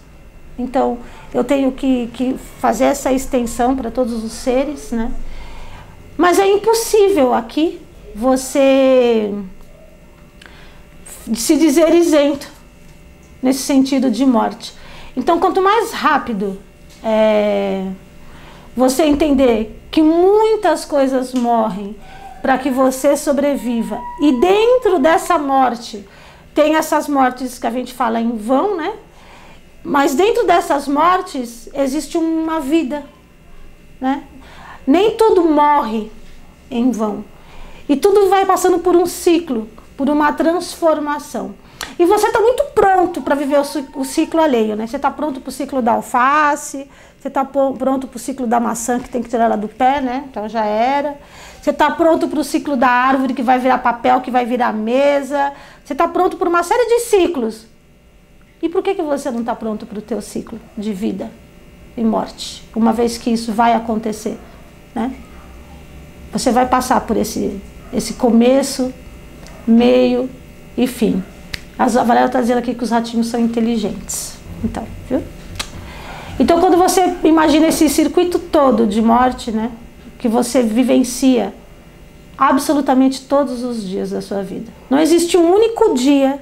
Então, 0.58 0.98
eu 1.32 1.44
tenho 1.44 1.70
que, 1.72 2.08
que 2.14 2.36
fazer 2.58 2.86
essa 2.86 3.12
extensão 3.12 3.76
para 3.76 3.90
todos 3.90 4.24
os 4.24 4.32
seres, 4.32 4.90
né? 4.90 5.12
Mas 6.16 6.38
é 6.38 6.48
impossível 6.48 7.34
aqui 7.34 7.80
você 8.14 9.32
se 11.34 11.56
dizer 11.58 11.94
isento 11.94 12.50
nesse 13.42 13.60
sentido 13.60 14.10
de 14.10 14.24
morte. 14.24 14.72
Então, 15.14 15.38
quanto 15.38 15.60
mais 15.60 15.92
rápido 15.92 16.58
é, 17.04 17.86
você 18.74 19.04
entender 19.04 19.78
que 19.90 20.02
muitas 20.02 20.86
coisas 20.86 21.34
morrem 21.34 21.94
para 22.48 22.56
que 22.56 22.70
você 22.70 23.14
sobreviva. 23.14 24.00
E 24.22 24.32
dentro 24.40 24.98
dessa 24.98 25.38
morte, 25.38 26.08
tem 26.54 26.76
essas 26.76 27.06
mortes 27.06 27.58
que 27.58 27.66
a 27.66 27.70
gente 27.70 27.92
fala 27.92 28.22
em 28.22 28.38
vão, 28.38 28.74
né? 28.74 28.94
Mas 29.84 30.14
dentro 30.14 30.46
dessas 30.46 30.88
mortes 30.88 31.68
existe 31.74 32.16
uma 32.16 32.58
vida, 32.58 33.04
né? 34.00 34.22
Nem 34.86 35.10
tudo 35.10 35.44
morre 35.44 36.10
em 36.70 36.90
vão. 36.90 37.22
E 37.86 37.94
tudo 37.96 38.30
vai 38.30 38.46
passando 38.46 38.78
por 38.78 38.96
um 38.96 39.04
ciclo, 39.04 39.68
por 39.94 40.08
uma 40.08 40.32
transformação. 40.32 41.54
E 41.98 42.06
você 42.06 42.28
está 42.28 42.40
muito 42.40 42.64
pronto 42.74 43.20
para 43.20 43.34
viver 43.34 43.58
o, 43.60 43.64
ci- 43.64 43.88
o 43.94 44.06
ciclo 44.06 44.40
alheio, 44.40 44.74
né? 44.74 44.86
Você 44.86 44.96
está 44.96 45.10
pronto 45.10 45.38
para 45.38 45.50
o 45.50 45.52
ciclo 45.52 45.82
da 45.82 45.92
alface, 45.92 46.88
você 47.20 47.28
está 47.28 47.44
pronto 47.44 48.06
para 48.06 48.16
o 48.16 48.18
ciclo 48.18 48.46
da 48.46 48.58
maçã 48.58 48.98
que 48.98 49.10
tem 49.10 49.22
que 49.22 49.28
tirar 49.28 49.44
ela 49.44 49.56
do 49.56 49.68
pé, 49.68 50.00
né? 50.00 50.24
Então 50.30 50.48
já 50.48 50.64
era. 50.64 51.18
Você 51.68 51.72
está 51.72 51.90
pronto 51.90 52.26
para 52.28 52.40
o 52.40 52.44
ciclo 52.44 52.78
da 52.78 52.88
árvore 52.88 53.34
que 53.34 53.42
vai 53.42 53.58
virar 53.58 53.76
papel, 53.76 54.22
que 54.22 54.30
vai 54.30 54.46
virar 54.46 54.72
mesa. 54.72 55.52
Você 55.84 55.92
está 55.92 56.08
pronto 56.08 56.38
para 56.38 56.48
uma 56.48 56.62
série 56.62 56.86
de 56.86 57.00
ciclos. 57.00 57.66
E 58.62 58.70
por 58.70 58.82
que, 58.82 58.94
que 58.94 59.02
você 59.02 59.30
não 59.30 59.40
está 59.40 59.54
pronto 59.54 59.84
para 59.84 59.98
o 59.98 60.00
teu 60.00 60.22
ciclo 60.22 60.58
de 60.78 60.94
vida 60.94 61.30
e 61.94 62.02
morte? 62.02 62.66
Uma 62.74 62.90
vez 62.90 63.18
que 63.18 63.28
isso 63.28 63.52
vai 63.52 63.74
acontecer, 63.74 64.38
né? 64.94 65.14
Você 66.32 66.50
vai 66.50 66.66
passar 66.66 67.02
por 67.02 67.18
esse, 67.18 67.60
esse 67.92 68.14
começo, 68.14 68.90
meio 69.66 70.30
e 70.74 70.86
fim. 70.86 71.22
A 71.78 71.86
Valéria 71.86 72.28
está 72.28 72.40
dizendo 72.40 72.60
aqui 72.60 72.72
que 72.72 72.82
os 72.82 72.90
ratinhos 72.90 73.26
são 73.26 73.38
inteligentes. 73.38 74.38
Então, 74.64 74.88
viu? 75.06 75.22
Então, 76.40 76.60
quando 76.60 76.78
você 76.78 77.14
imagina 77.24 77.66
esse 77.66 77.90
circuito 77.90 78.38
todo 78.38 78.86
de 78.86 79.02
morte, 79.02 79.52
né? 79.52 79.70
Que 80.18 80.28
você 80.28 80.62
vivencia 80.62 81.54
absolutamente 82.38 83.22
todos 83.22 83.64
os 83.64 83.82
dias 83.82 84.10
da 84.10 84.22
sua 84.22 84.42
vida. 84.42 84.70
Não 84.88 84.98
existe 84.98 85.36
um 85.36 85.52
único 85.52 85.94
dia, 85.94 86.40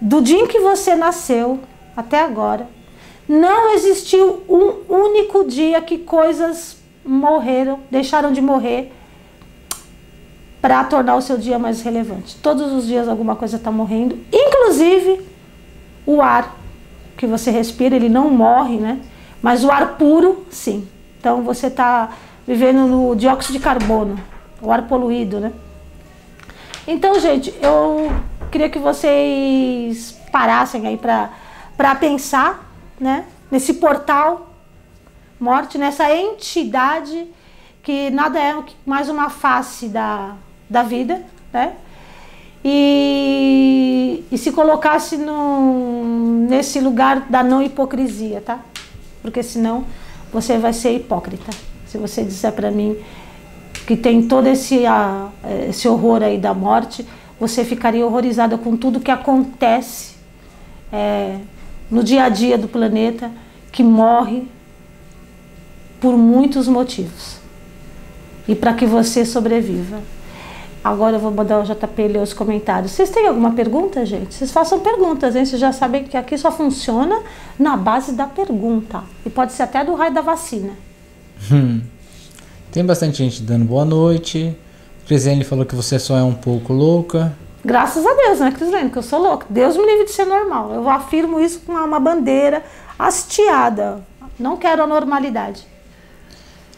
do 0.00 0.20
dia 0.20 0.40
em 0.40 0.46
que 0.46 0.58
você 0.58 0.96
nasceu 0.96 1.60
até 1.96 2.20
agora, 2.20 2.68
não 3.28 3.74
existiu 3.74 4.42
um 4.48 4.92
único 4.92 5.44
dia 5.44 5.80
que 5.80 5.98
coisas 5.98 6.78
morreram, 7.04 7.80
deixaram 7.90 8.32
de 8.32 8.40
morrer 8.40 8.92
para 10.60 10.82
tornar 10.84 11.14
o 11.14 11.22
seu 11.22 11.38
dia 11.38 11.58
mais 11.58 11.82
relevante. 11.82 12.36
Todos 12.36 12.72
os 12.72 12.86
dias 12.86 13.06
alguma 13.06 13.36
coisa 13.36 13.56
está 13.56 13.70
morrendo, 13.70 14.18
inclusive 14.32 15.20
o 16.04 16.20
ar 16.20 16.56
que 17.16 17.26
você 17.26 17.50
respira, 17.50 17.94
ele 17.94 18.08
não 18.08 18.30
morre, 18.30 18.76
né? 18.76 19.00
Mas 19.42 19.62
o 19.62 19.70
ar 19.70 19.96
puro, 19.96 20.46
sim. 20.50 20.88
Então 21.20 21.42
você 21.42 21.66
está 21.66 22.10
vivendo 22.46 22.86
no 22.86 23.14
dióxido 23.14 23.52
de 23.52 23.60
carbono, 23.60 24.18
o 24.60 24.70
ar 24.70 24.86
poluído, 24.86 25.40
né? 25.40 25.52
Então, 26.86 27.18
gente, 27.20 27.54
eu 27.60 28.10
queria 28.50 28.70
que 28.70 28.78
vocês 28.78 30.18
parassem 30.32 30.86
aí 30.86 30.96
para 30.96 31.94
pensar, 31.96 32.72
né? 32.98 33.24
Nesse 33.50 33.74
portal 33.74 34.48
morte, 35.38 35.78
nessa 35.78 36.12
entidade 36.14 37.26
que 37.82 38.10
nada 38.10 38.38
é 38.38 38.54
mais 38.84 39.08
uma 39.08 39.30
face 39.30 39.88
da, 39.88 40.34
da 40.68 40.82
vida, 40.82 41.22
né? 41.52 41.74
E, 42.64 44.24
e 44.30 44.36
se 44.36 44.50
colocasse 44.52 45.16
no, 45.16 46.46
nesse 46.48 46.80
lugar 46.80 47.20
da 47.30 47.42
não 47.42 47.62
hipocrisia, 47.62 48.40
tá? 48.40 48.60
Porque 49.22 49.42
senão 49.42 49.84
você 50.32 50.58
vai 50.58 50.72
ser 50.72 50.94
hipócrita. 50.94 51.50
Se 51.86 51.96
você 51.96 52.22
disser 52.24 52.52
para 52.52 52.70
mim 52.70 52.96
que 53.88 53.96
tem 53.96 54.28
todo 54.28 54.46
esse, 54.46 54.84
ah, 54.84 55.30
esse 55.66 55.88
horror 55.88 56.22
aí 56.22 56.36
da 56.36 56.52
morte, 56.52 57.06
você 57.40 57.64
ficaria 57.64 58.04
horrorizada 58.04 58.58
com 58.58 58.76
tudo 58.76 59.00
que 59.00 59.10
acontece 59.10 60.16
é, 60.92 61.38
no 61.90 62.04
dia 62.04 62.24
a 62.24 62.28
dia 62.28 62.58
do 62.58 62.68
planeta, 62.68 63.30
que 63.72 63.82
morre 63.82 64.46
por 66.02 66.18
muitos 66.18 66.68
motivos. 66.68 67.38
E 68.46 68.54
para 68.54 68.74
que 68.74 68.84
você 68.84 69.24
sobreviva. 69.24 70.02
Agora 70.84 71.16
eu 71.16 71.20
vou 71.20 71.30
mandar 71.30 71.58
o 71.58 71.62
JP 71.62 72.08
ler 72.08 72.20
os 72.20 72.34
comentários. 72.34 72.92
Vocês 72.92 73.08
têm 73.08 73.26
alguma 73.26 73.52
pergunta, 73.52 74.04
gente? 74.04 74.34
Vocês 74.34 74.52
façam 74.52 74.80
perguntas, 74.80 75.34
hein? 75.34 75.46
Vocês 75.46 75.58
já 75.58 75.72
sabem 75.72 76.04
que 76.04 76.16
aqui 76.18 76.36
só 76.36 76.52
funciona 76.52 77.22
na 77.58 77.74
base 77.74 78.12
da 78.12 78.26
pergunta. 78.26 79.02
E 79.24 79.30
pode 79.30 79.54
ser 79.54 79.62
até 79.62 79.82
do 79.82 79.94
raio 79.94 80.12
da 80.12 80.20
vacina. 80.20 80.74
Hum. 81.50 81.80
Tem 82.70 82.84
bastante 82.84 83.18
gente 83.18 83.42
dando 83.42 83.64
boa 83.64 83.84
noite. 83.84 84.56
Crisiane 85.06 85.42
falou 85.42 85.64
que 85.64 85.74
você 85.74 85.98
só 85.98 86.18
é 86.18 86.22
um 86.22 86.34
pouco 86.34 86.72
louca. 86.72 87.34
Graças 87.64 88.04
a 88.04 88.14
Deus, 88.14 88.40
né, 88.40 88.52
Crislene? 88.52 88.90
Que 88.90 88.98
eu 88.98 89.02
sou 89.02 89.20
louca. 89.20 89.46
Deus 89.48 89.76
me 89.76 89.84
livre 89.84 90.04
de 90.04 90.12
ser 90.12 90.26
normal. 90.26 90.72
Eu 90.72 90.88
afirmo 90.88 91.40
isso 91.40 91.60
com 91.60 91.72
uma 91.72 91.98
bandeira 91.98 92.62
hasteada. 92.98 94.00
Não 94.38 94.56
quero 94.56 94.82
a 94.82 94.86
normalidade. 94.86 95.66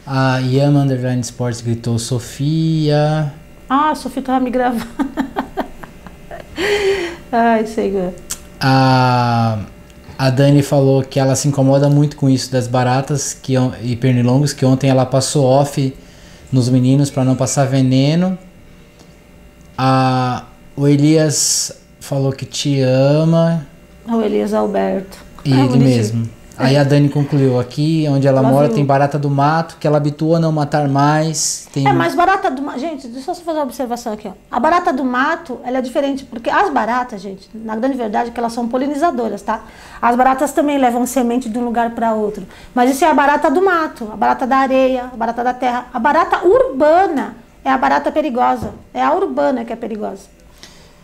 A 0.07 0.39
Yama 0.39 0.81
Underline 0.81 1.21
Sports 1.21 1.61
gritou 1.61 1.99
Sofia. 1.99 3.33
Ah, 3.69 3.91
a 3.91 3.95
Sofia 3.95 4.23
tava 4.23 4.41
me 4.41 4.51
gravando. 4.51 4.87
Ai, 7.31 7.67
Senhor. 7.67 8.13
A, 8.61 9.59
a 10.23 10.29
Dani 10.29 10.63
falou 10.63 11.03
que 11.03 11.19
ela 11.19 11.35
se 11.35 11.49
incomoda 11.49 11.89
muito 11.89 12.15
com 12.15 12.29
isso 12.29 12.53
das 12.53 12.67
baratas 12.67 13.33
que, 13.33 13.55
e 13.83 13.97
pernilongos, 13.97 14.53
que 14.53 14.67
ontem 14.67 14.91
ela 14.91 15.07
passou 15.07 15.47
off 15.47 15.97
nos 16.53 16.69
meninos 16.69 17.11
para 17.11 17.25
não 17.25 17.35
passar 17.35 17.65
veneno. 17.65 18.37
A, 19.79 20.45
o 20.77 20.87
Elias 20.87 21.73
falou 22.01 22.33
que 22.33 22.45
te 22.45 22.83
ama. 22.83 23.67
O 24.07 24.21
Elias 24.21 24.53
Alberto. 24.53 25.17
E 25.43 25.53
É 25.53 25.57
ele 25.57 25.69
bonitinho. 25.69 25.89
mesmo. 25.89 26.31
Aí 26.63 26.77
a 26.77 26.85
Dani 26.85 27.09
concluiu 27.09 27.59
aqui, 27.59 28.07
onde 28.09 28.27
ela 28.29 28.41
Ela 28.41 28.49
mora, 28.51 28.67
viu. 28.67 28.77
tem 28.77 28.85
barata 28.85 29.19
do 29.19 29.31
mato, 29.31 29.77
que 29.81 29.87
ela 29.87 29.97
habitua 29.97 30.37
a 30.37 30.41
não 30.41 30.53
matar 30.53 30.89
mais. 30.89 31.67
Tem 31.73 31.87
É, 31.89 31.93
mas 31.93 32.15
barata 32.15 32.51
do 32.51 32.61
mato. 32.63 32.79
Gente, 32.79 33.09
deixa 33.09 33.31
eu 33.31 33.35
só 33.35 33.43
fazer 33.43 33.59
uma 33.59 33.65
observação 33.65 34.13
aqui. 34.13 34.29
Ó. 34.29 34.33
A 34.51 34.61
barata 34.61 34.93
do 34.93 35.05
mato, 35.05 35.59
ela 35.65 35.79
é 35.79 35.81
diferente, 35.81 36.25
porque 36.25 36.51
as 36.51 36.71
baratas, 36.73 37.21
gente, 37.23 37.49
na 37.55 37.75
grande 37.77 37.97
verdade, 37.97 38.29
é 38.29 38.33
que 38.33 38.39
elas 38.39 38.53
são 38.53 38.69
polinizadoras, 38.69 39.43
tá? 39.43 39.63
As 40.01 40.15
baratas 40.17 40.53
também 40.53 40.79
levam 40.79 41.07
semente 41.07 41.49
de 41.49 41.59
um 41.59 41.65
lugar 41.65 41.91
para 41.91 42.13
outro. 42.13 42.47
Mas 42.75 42.91
isso 42.91 43.05
é 43.05 43.09
a 43.09 43.15
barata 43.15 43.51
do 43.51 43.65
mato, 43.65 44.09
a 44.13 44.17
barata 44.17 44.47
da 44.47 44.59
areia, 44.59 45.05
a 45.13 45.17
barata 45.17 45.43
da 45.43 45.55
terra. 45.55 45.87
A 45.93 45.99
barata 45.99 46.47
urbana 46.47 47.37
é 47.65 47.71
a 47.71 47.79
barata 47.79 48.13
perigosa. 48.13 48.73
É 48.93 49.03
a 49.03 49.13
urbana 49.15 49.65
que 49.65 49.73
é 49.73 49.77
perigosa. 49.77 50.23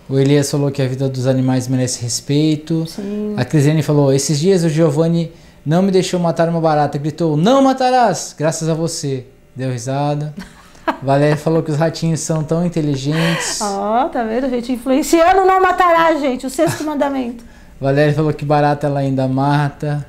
O 0.08 0.18
Elias 0.18 0.48
falou 0.48 0.70
que 0.70 0.80
a 0.80 0.86
vida 0.86 1.08
dos 1.08 1.26
animais 1.26 1.66
merece 1.66 2.00
respeito. 2.00 2.86
Sim. 2.86 3.34
A 3.36 3.44
Crisiane 3.44 3.82
falou: 3.82 4.12
esses 4.12 4.38
dias 4.38 4.62
o 4.62 4.68
Giovanni 4.68 5.32
não 5.66 5.82
me 5.82 5.90
deixou 5.90 6.20
matar 6.20 6.48
uma 6.48 6.60
barata. 6.60 6.96
Gritou: 6.96 7.36
Não 7.36 7.60
matarás! 7.60 8.32
Graças 8.38 8.68
a 8.68 8.74
você. 8.74 9.26
Deu 9.54 9.72
risada. 9.72 10.32
Valéria 11.02 11.36
falou 11.36 11.60
que 11.60 11.72
os 11.72 11.76
ratinhos 11.76 12.20
são 12.20 12.44
tão 12.44 12.64
inteligentes. 12.64 13.60
Ó, 13.60 14.08
tá 14.08 14.22
vendo, 14.22 14.48
gente? 14.48 14.70
Influenciando 14.70 15.44
não 15.44 15.60
matará, 15.60 16.14
gente. 16.14 16.46
O 16.46 16.50
sexto 16.50 16.84
mandamento. 16.84 17.44
Valéria 17.80 18.14
falou 18.14 18.32
que 18.32 18.44
barata 18.44 18.86
ela 18.86 19.00
ainda 19.00 19.26
mata. 19.26 20.06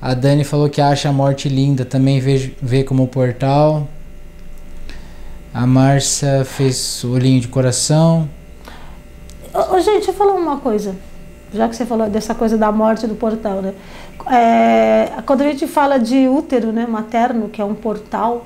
A 0.00 0.14
Dani 0.14 0.44
falou 0.44 0.70
que 0.70 0.80
acha 0.80 1.10
a 1.10 1.12
morte 1.12 1.48
linda, 1.48 1.84
também 1.84 2.20
vê, 2.20 2.54
vê 2.60 2.84
como 2.84 3.06
portal. 3.06 3.86
A 5.52 5.66
Márcia 5.66 6.44
fez 6.44 7.04
olhinho 7.04 7.40
de 7.40 7.48
coração. 7.48 8.28
Ô, 9.52 9.76
ô, 9.76 9.80
gente, 9.80 9.96
deixa 9.96 10.10
eu 10.10 10.14
falar 10.14 10.32
uma 10.32 10.56
coisa. 10.58 10.96
Já 11.54 11.68
que 11.68 11.76
você 11.76 11.86
falou 11.86 12.08
dessa 12.08 12.34
coisa 12.34 12.58
da 12.58 12.72
morte 12.72 13.06
do 13.06 13.14
portal, 13.14 13.62
né? 13.62 13.74
É, 14.30 15.22
quando 15.24 15.42
a 15.42 15.44
gente 15.44 15.66
fala 15.66 15.98
de 15.98 16.28
útero, 16.28 16.72
né, 16.72 16.86
materno, 16.86 17.48
que 17.48 17.60
é 17.60 17.64
um 17.64 17.74
portal, 17.74 18.44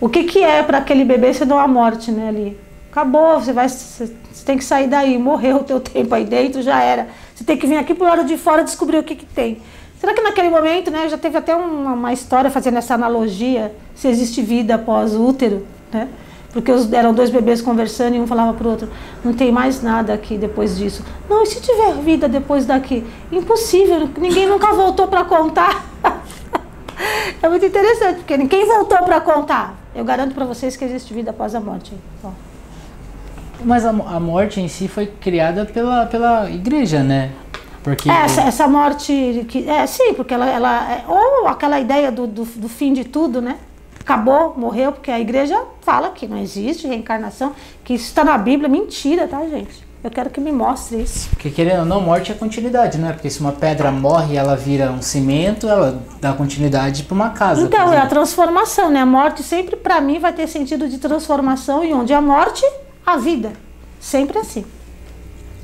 o 0.00 0.08
que 0.08 0.24
que 0.24 0.42
é 0.42 0.62
para 0.62 0.78
aquele 0.78 1.04
bebê 1.04 1.32
se 1.32 1.44
não 1.44 1.58
a 1.58 1.66
morte, 1.66 2.10
né, 2.10 2.28
ali? 2.28 2.58
Acabou, 2.90 3.40
você 3.40 3.52
vai, 3.52 3.68
você 3.68 4.12
tem 4.44 4.58
que 4.58 4.64
sair 4.64 4.88
daí, 4.88 5.16
morreu 5.16 5.56
o 5.60 5.64
teu 5.64 5.80
tempo 5.80 6.14
aí 6.14 6.24
dentro, 6.24 6.60
já 6.60 6.82
era. 6.82 7.08
Você 7.34 7.44
tem 7.44 7.56
que 7.56 7.66
vir 7.66 7.78
aqui 7.78 7.94
pro 7.94 8.06
lado 8.06 8.24
de 8.24 8.36
fora 8.36 8.62
descobrir 8.62 8.98
o 8.98 9.02
que 9.02 9.14
que 9.14 9.26
tem. 9.26 9.60
Será 9.98 10.12
que 10.12 10.20
naquele 10.20 10.50
momento, 10.50 10.90
né, 10.90 11.08
já 11.08 11.16
teve 11.16 11.38
até 11.38 11.56
uma, 11.56 11.94
uma 11.94 12.12
história 12.12 12.50
fazendo 12.50 12.76
essa 12.76 12.94
analogia, 12.94 13.74
se 13.94 14.08
existe 14.08 14.42
vida 14.42 14.74
após 14.74 15.14
o 15.14 15.26
útero, 15.26 15.66
né? 15.90 16.08
Porque 16.56 16.72
eram 16.96 17.12
dois 17.12 17.28
bebês 17.28 17.60
conversando 17.60 18.16
e 18.16 18.18
um 18.18 18.26
falava 18.26 18.54
pro 18.54 18.70
outro, 18.70 18.88
não 19.22 19.34
tem 19.34 19.52
mais 19.52 19.82
nada 19.82 20.14
aqui 20.14 20.38
depois 20.38 20.74
disso. 20.74 21.04
Não, 21.28 21.42
e 21.42 21.46
se 21.46 21.60
tiver 21.60 21.92
vida 21.96 22.30
depois 22.30 22.64
daqui? 22.64 23.04
Impossível, 23.30 24.08
ninguém 24.16 24.48
nunca 24.48 24.72
voltou 24.72 25.06
para 25.06 25.22
contar. 25.22 25.84
é 27.42 27.46
muito 27.50 27.66
interessante, 27.66 28.20
porque 28.20 28.38
ninguém 28.38 28.64
voltou 28.64 28.96
para 29.02 29.20
contar. 29.20 29.76
Eu 29.94 30.02
garanto 30.02 30.34
para 30.34 30.46
vocês 30.46 30.78
que 30.78 30.84
existe 30.86 31.12
vida 31.12 31.28
após 31.28 31.54
a 31.54 31.60
morte. 31.60 31.92
Ó. 32.24 32.30
Mas 33.62 33.84
a, 33.84 33.90
a 33.90 34.18
morte 34.18 34.58
em 34.58 34.68
si 34.68 34.88
foi 34.88 35.04
criada 35.06 35.66
pela, 35.66 36.06
pela 36.06 36.48
igreja, 36.48 37.02
né? 37.02 37.32
Porque 37.84 38.10
É, 38.10 38.14
Essa, 38.14 38.40
essa 38.40 38.66
morte, 38.66 39.44
que, 39.46 39.68
é 39.68 39.86
sim, 39.86 40.14
porque 40.14 40.32
ela, 40.32 40.48
ela 40.48 40.90
é, 40.90 41.04
ou 41.06 41.48
aquela 41.48 41.78
ideia 41.78 42.10
do, 42.10 42.26
do, 42.26 42.44
do 42.46 42.68
fim 42.70 42.94
de 42.94 43.04
tudo, 43.04 43.42
né? 43.42 43.58
Acabou, 44.06 44.54
morreu, 44.56 44.92
porque 44.92 45.10
a 45.10 45.18
igreja 45.18 45.60
fala 45.80 46.10
que 46.10 46.28
não 46.28 46.38
existe 46.38 46.86
reencarnação, 46.86 47.52
que 47.82 47.92
isso 47.94 48.04
está 48.04 48.22
na 48.22 48.38
Bíblia, 48.38 48.68
mentira, 48.68 49.26
tá, 49.26 49.44
gente? 49.48 49.84
Eu 50.04 50.12
quero 50.12 50.30
que 50.30 50.40
me 50.40 50.52
mostre 50.52 51.02
isso. 51.02 51.28
Porque 51.30 51.50
querendo 51.50 51.80
ou 51.80 51.84
não, 51.84 52.00
morte 52.00 52.30
é 52.30 52.34
continuidade, 52.36 52.98
né? 52.98 53.12
Porque 53.12 53.28
se 53.28 53.40
uma 53.40 53.50
pedra 53.50 53.90
morre 53.90 54.36
ela 54.36 54.54
vira 54.54 54.92
um 54.92 55.02
cimento, 55.02 55.68
ela 55.68 56.00
dá 56.20 56.32
continuidade 56.32 57.02
para 57.02 57.14
uma 57.16 57.30
casa. 57.30 57.62
Então, 57.62 57.92
é 57.92 57.98
a 57.98 58.06
transformação, 58.06 58.90
né? 58.90 59.00
A 59.00 59.06
morte 59.06 59.42
sempre, 59.42 59.74
para 59.74 60.00
mim, 60.00 60.20
vai 60.20 60.32
ter 60.32 60.46
sentido 60.46 60.88
de 60.88 60.98
transformação, 60.98 61.82
e 61.84 61.92
onde 61.92 62.14
a 62.14 62.20
morte, 62.20 62.64
a 63.04 63.16
vida. 63.16 63.54
Sempre 63.98 64.38
assim. 64.38 64.64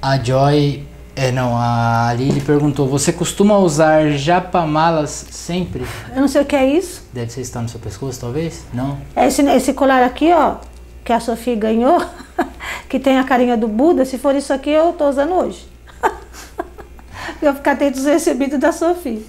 A 0.03 0.19
Joy. 0.19 0.85
É, 1.15 1.31
não, 1.31 1.57
a 1.57 2.15
Lili 2.17 2.41
perguntou: 2.41 2.89
Você 2.89 3.13
costuma 3.13 3.59
usar 3.59 4.11
japamalas 4.13 5.27
sempre? 5.31 5.87
Eu 6.15 6.23
não 6.23 6.29
sei 6.29 6.43
o 6.43 6.45
que 6.45 6.57
é 6.57 6.67
isso. 6.67 7.05
Deve 7.13 7.31
ser 7.31 7.43
estar 7.43 7.61
no 7.61 7.69
seu 7.69 7.79
pescoço, 7.79 8.21
talvez? 8.21 8.65
Não? 8.73 8.99
É 9.15 9.27
esse, 9.27 9.43
esse 9.43 9.75
colar 9.75 10.03
aqui, 10.05 10.33
ó, 10.33 10.57
que 11.05 11.13
a 11.13 11.21
Sofia 11.21 11.55
ganhou, 11.55 12.03
que 12.89 12.99
tem 12.99 13.19
a 13.19 13.25
carinha 13.25 13.57
do 13.57 13.69
Buda. 13.69 14.05
Se 14.05 14.17
for 14.17 14.35
isso 14.35 14.53
aqui, 14.53 14.71
eu 14.71 14.95
tô 14.95 15.09
usando 15.09 15.35
hoje. 15.35 15.69
eu 17.43 17.53
vou 17.53 17.55
ficar 17.55 17.73
atento 17.73 17.99
aos 17.99 18.07
recebidos 18.07 18.59
da 18.59 18.73
Sofia. 18.73 19.21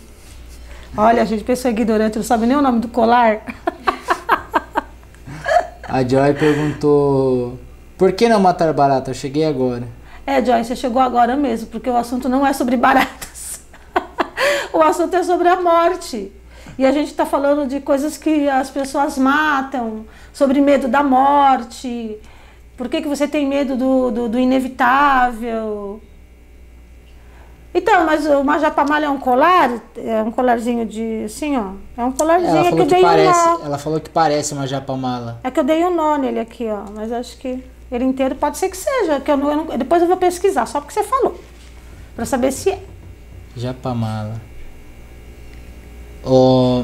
Olha, 0.95 1.23
a 1.23 1.25
gente, 1.25 1.43
pessoa 1.43 1.71
ignorante, 1.71 2.17
não 2.17 2.23
sabe 2.23 2.45
nem 2.45 2.55
o 2.55 2.61
nome 2.61 2.79
do 2.79 2.87
colar. 2.87 3.41
A 5.83 6.01
Joy 6.07 6.33
perguntou: 6.33 7.59
Por 7.97 8.13
que 8.13 8.29
não 8.29 8.39
matar 8.39 8.71
barata? 8.73 9.11
Eu 9.11 9.15
cheguei 9.15 9.45
agora. 9.45 9.87
É, 10.25 10.43
Joy, 10.43 10.63
você 10.63 10.75
chegou 10.75 11.01
agora 11.01 11.35
mesmo, 11.35 11.67
porque 11.67 11.89
o 11.89 11.97
assunto 11.97 12.29
não 12.29 12.45
é 12.47 12.53
sobre 12.53 12.77
baratas. 12.77 13.61
o 14.71 14.81
assunto 14.81 15.13
é 15.15 15.23
sobre 15.23 15.49
a 15.49 15.61
morte. 15.61 16.31
E 16.77 16.85
a 16.85 16.91
gente 16.91 17.09
está 17.09 17.25
falando 17.25 17.67
de 17.67 17.81
coisas 17.81 18.17
que 18.17 18.49
as 18.49 18.69
pessoas 18.69 19.17
matam, 19.17 20.05
sobre 20.31 20.61
medo 20.61 20.87
da 20.87 21.03
morte. 21.03 22.17
Por 22.77 22.89
que, 22.89 23.01
que 23.01 23.07
você 23.07 23.27
tem 23.27 23.45
medo 23.45 23.75
do, 23.75 24.11
do, 24.11 24.29
do 24.29 24.39
inevitável? 24.39 26.01
Então, 27.75 28.05
mas 28.05 28.25
o 28.25 28.43
majapamalha 28.43 29.07
é 29.07 29.09
um 29.09 29.17
colar, 29.17 29.71
é 29.97 30.21
um 30.21 30.31
colarzinho 30.31 30.85
de 30.85 31.23
assim, 31.25 31.57
ó. 31.57 31.71
É 31.97 32.05
um 32.05 32.11
colarzinho 32.11 32.55
Ela 32.55 32.67
é 32.67 32.71
que 32.71 32.79
eu 32.79 32.85
que, 32.85 32.93
dei 32.93 32.99
um 32.99 33.07
parece, 33.07 33.45
nó. 33.45 33.59
ela 33.65 33.77
falou 33.79 33.99
que 33.99 34.09
parece 34.09 34.53
uma 34.53 34.67
japamala. 34.67 35.39
É 35.43 35.49
que 35.49 35.59
eu 35.59 35.63
dei 35.63 35.83
um 35.83 35.93
nó 35.93 36.15
nele 36.15 36.39
aqui, 36.39 36.67
ó. 36.67 36.83
Mas 36.93 37.11
acho 37.11 37.35
que 37.37 37.63
ele 37.95 38.05
inteiro 38.05 38.35
pode 38.35 38.57
ser 38.57 38.69
que 38.69 38.77
seja. 38.77 39.19
Que 39.19 39.31
eu 39.31 39.37
não, 39.37 39.49
eu 39.51 39.57
não- 39.57 39.77
depois 39.77 40.01
eu 40.01 40.07
vou 40.07 40.17
pesquisar, 40.17 40.65
só 40.65 40.79
porque 40.79 40.93
você 40.93 41.03
falou. 41.03 41.39
Pra 42.15 42.25
saber 42.25 42.51
se 42.51 42.69
é. 42.71 42.79
Japamala. 43.55 44.41
Ó, 46.23 46.83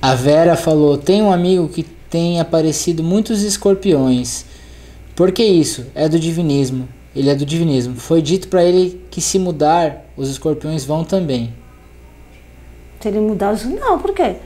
a 0.00 0.14
Vera 0.14 0.56
falou: 0.56 0.98
tem 0.98 1.22
um 1.22 1.32
amigo 1.32 1.68
que 1.68 1.82
tem 1.82 2.40
aparecido 2.40 3.02
muitos 3.02 3.42
escorpiões. 3.42 4.44
Por 5.14 5.32
que 5.32 5.42
isso? 5.44 5.86
É 5.94 6.08
do 6.08 6.18
divinismo. 6.18 6.88
Ele 7.14 7.30
é 7.30 7.34
do 7.34 7.44
divinismo. 7.44 7.96
Foi 7.96 8.22
dito 8.22 8.48
pra 8.48 8.62
ele 8.62 9.02
que 9.10 9.20
se 9.20 9.38
mudar, 9.38 10.04
os 10.16 10.28
escorpiões 10.28 10.84
vão 10.84 11.02
também. 11.04 11.52
Se 13.00 13.08
ele 13.08 13.20
mudar. 13.20 13.56
Não, 13.66 13.98
por 13.98 14.12
quê? 14.14 14.36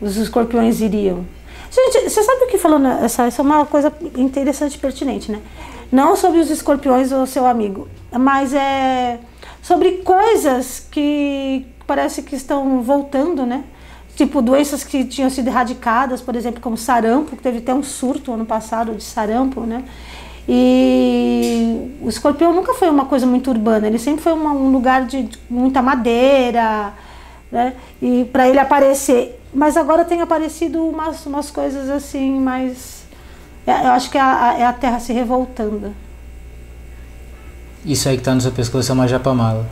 Os 0.00 0.16
escorpiões 0.16 0.80
iriam. 0.80 1.24
Gente, 1.76 2.08
você 2.08 2.22
sabe 2.22 2.44
o 2.44 2.46
que 2.48 2.56
falou? 2.56 2.80
Essa, 2.86 3.24
essa 3.26 3.42
é 3.42 3.44
uma 3.44 3.66
coisa 3.66 3.92
interessante 4.16 4.76
e 4.76 4.78
pertinente, 4.78 5.30
né? 5.30 5.40
Não 5.92 6.16
sobre 6.16 6.40
os 6.40 6.48
escorpiões 6.50 7.12
ou 7.12 7.26
seu 7.26 7.46
amigo, 7.46 7.86
mas 8.18 8.54
é 8.54 9.18
sobre 9.62 9.98
coisas 9.98 10.86
que 10.90 11.66
parece 11.86 12.22
que 12.22 12.34
estão 12.34 12.80
voltando, 12.80 13.44
né? 13.44 13.62
Tipo, 14.16 14.40
doenças 14.40 14.82
que 14.82 15.04
tinham 15.04 15.28
sido 15.28 15.48
erradicadas, 15.48 16.22
por 16.22 16.34
exemplo, 16.34 16.62
como 16.62 16.78
sarampo, 16.78 17.36
que 17.36 17.42
teve 17.42 17.58
até 17.58 17.74
um 17.74 17.82
surto 17.82 18.32
ano 18.32 18.46
passado 18.46 18.94
de 18.94 19.04
sarampo, 19.04 19.60
né? 19.60 19.84
E 20.48 21.98
o 22.00 22.08
escorpião 22.08 22.54
nunca 22.54 22.72
foi 22.72 22.88
uma 22.88 23.04
coisa 23.04 23.26
muito 23.26 23.50
urbana, 23.50 23.86
ele 23.86 23.98
sempre 23.98 24.22
foi 24.22 24.32
uma- 24.32 24.52
um 24.52 24.70
lugar 24.70 25.04
de 25.04 25.28
muita 25.50 25.82
madeira, 25.82 26.94
né? 27.56 27.72
E 28.02 28.24
para 28.32 28.48
ele 28.48 28.58
aparecer. 28.58 29.40
Mas 29.54 29.76
agora 29.76 30.04
tem 30.04 30.20
aparecido 30.20 30.84
umas, 30.86 31.24
umas 31.24 31.50
coisas 31.50 31.88
assim, 31.88 32.38
mais. 32.38 33.04
é- 33.66 33.86
Eu 33.86 33.90
acho 33.92 34.10
que 34.10 34.18
é 34.18 34.20
a, 34.20 34.56
é 34.58 34.64
a 34.66 34.72
terra 34.72 35.00
se 35.00 35.12
revoltando. 35.14 35.94
Isso 37.84 38.08
aí 38.08 38.16
que 38.18 38.22
tá 38.22 38.34
no 38.34 38.40
seu 38.40 38.52
pescoço 38.52 38.90
é 38.90 38.94
uma 38.94 39.08
japamala. 39.08 39.66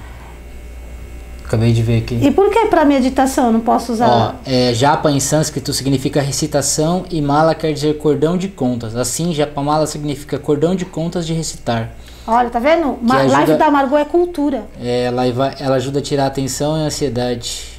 Acabei 1.44 1.72
de 1.72 1.82
ver 1.82 1.98
aqui. 1.98 2.18
E 2.22 2.30
por 2.30 2.50
que 2.50 2.66
para 2.66 2.84
meditação 2.86 3.46
eu 3.46 3.52
não 3.52 3.60
posso 3.60 3.92
Ó, 3.92 3.94
usar? 3.94 4.36
é, 4.46 4.72
japa 4.72 5.10
em 5.10 5.20
sânscrito 5.20 5.72
significa 5.74 6.20
recitação 6.22 7.04
e 7.10 7.20
mala 7.20 7.54
quer 7.54 7.72
dizer 7.72 7.98
cordão 7.98 8.38
de 8.38 8.48
contas. 8.48 8.96
Assim, 8.96 9.34
japamala 9.34 9.86
significa 9.86 10.38
cordão 10.38 10.74
de 10.74 10.86
contas 10.86 11.26
de 11.26 11.34
recitar. 11.34 11.90
Olha, 12.26 12.48
tá 12.48 12.58
vendo? 12.58 12.96
Ma- 13.02 13.16
ajuda- 13.18 13.32
Live 13.36 13.54
da 13.56 13.70
Margot 13.70 13.98
é 13.98 14.04
cultura. 14.06 14.64
É, 14.80 15.04
ela, 15.04 15.26
ela 15.26 15.76
ajuda 15.76 15.98
a 15.98 16.02
tirar 16.02 16.24
a 16.24 16.28
atenção 16.28 16.78
e 16.78 16.80
a 16.80 16.84
ansiedade. 16.86 17.73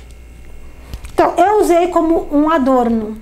Então, 1.16 1.34
eu 1.38 1.62
usei 1.62 1.88
como 1.88 2.28
um 2.30 2.50
adorno. 2.50 3.18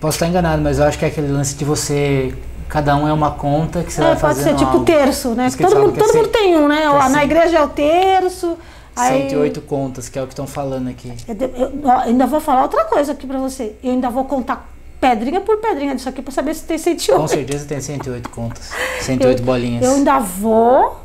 Posso 0.00 0.16
estar 0.16 0.26
enganado, 0.26 0.62
mas 0.62 0.78
eu 0.78 0.86
acho 0.86 0.98
que 0.98 1.04
é 1.04 1.08
aquele 1.08 1.30
lance 1.30 1.54
de 1.54 1.64
você. 1.66 2.34
Cada 2.66 2.96
um 2.96 3.06
é 3.06 3.12
uma 3.12 3.32
conta 3.32 3.82
que 3.82 3.92
você 3.92 4.00
É, 4.00 4.04
vai 4.04 4.10
pode 4.16 4.20
fazendo 4.36 4.44
ser 4.44 4.54
tipo 4.64 4.70
algo. 4.72 4.84
terço, 4.86 5.34
né? 5.34 5.50
Todo, 5.50 5.76
mundo, 5.76 5.96
é 5.96 5.98
todo 6.02 6.14
mundo 6.16 6.28
tem 6.28 6.56
um, 6.56 6.66
né? 6.66 6.84
é 6.84 7.08
Na 7.10 7.22
igreja 7.24 7.58
é 7.58 7.62
o 7.62 7.68
terço. 7.68 8.56
Aí, 8.96 9.28
108 9.28 9.60
contas, 9.62 10.08
que 10.08 10.18
é 10.18 10.22
o 10.22 10.26
que 10.26 10.32
estão 10.32 10.46
falando 10.46 10.88
aqui. 10.88 11.12
Eu, 11.28 11.70
eu- 11.82 11.90
ainda 12.00 12.26
vou 12.26 12.40
falar 12.40 12.62
outra 12.62 12.84
coisa 12.84 13.12
aqui 13.12 13.26
pra 13.26 13.38
você. 13.38 13.74
Eu 13.84 13.92
ainda 13.92 14.08
vou 14.08 14.24
contar 14.24 14.68
pedrinha 15.00 15.40
por 15.42 15.58
pedrinha 15.58 15.94
disso 15.94 16.08
aqui 16.08 16.22
pra 16.22 16.32
saber 16.32 16.54
se 16.54 16.64
tem 16.64 16.78
108. 16.78 17.20
Com 17.20 17.28
certeza 17.28 17.66
tem 17.66 17.80
108 17.80 18.30
contas. 18.30 18.70
108 19.02 19.42
bolinhas. 19.42 19.84
Eu 19.84 19.94
ainda 19.96 20.18
vou. 20.18 20.96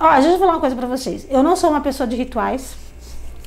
Ó, 0.00 0.12
deixa 0.14 0.28
eu 0.30 0.38
falar 0.38 0.52
uma 0.52 0.60
coisa 0.60 0.74
pra 0.76 0.86
vocês. 0.86 1.26
Eu 1.28 1.42
não 1.42 1.56
sou 1.56 1.68
uma 1.68 1.80
pessoa 1.82 2.06
de 2.06 2.16
rituais. 2.16 2.74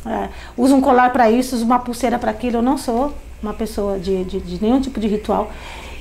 É, 0.05 0.29
uso 0.55 0.75
um 0.75 0.81
colar 0.81 1.11
pra 1.11 1.31
isso, 1.31 1.55
uso 1.55 1.65
uma 1.65 1.79
pulseira 1.79 2.19
pra 2.19 2.31
aquilo. 2.31 2.57
Eu 2.57 2.61
não 2.61 2.77
sou 2.77 3.13
uma 3.41 3.53
pessoa 3.53 3.97
de, 3.97 4.23
de, 4.23 4.39
de 4.39 4.61
nenhum 4.61 4.79
tipo 4.79 4.99
de 4.99 5.07
ritual. 5.07 5.51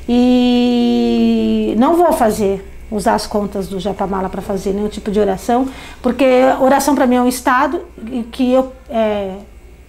E 0.08 1.74
não 1.78 1.96
vou 1.96 2.12
fazer, 2.12 2.64
usar 2.90 3.14
as 3.14 3.26
contas 3.26 3.68
do 3.68 3.80
Japamala 3.80 4.28
para 4.28 4.42
fazer 4.42 4.72
nenhum 4.72 4.88
tipo 4.88 5.10
de 5.10 5.18
oração, 5.18 5.68
porque 6.02 6.24
oração 6.60 6.94
para 6.94 7.06
mim 7.06 7.16
é 7.16 7.22
um 7.22 7.28
estado 7.28 7.82
que 8.30 8.52
eu 8.52 8.72
é, 8.90 9.36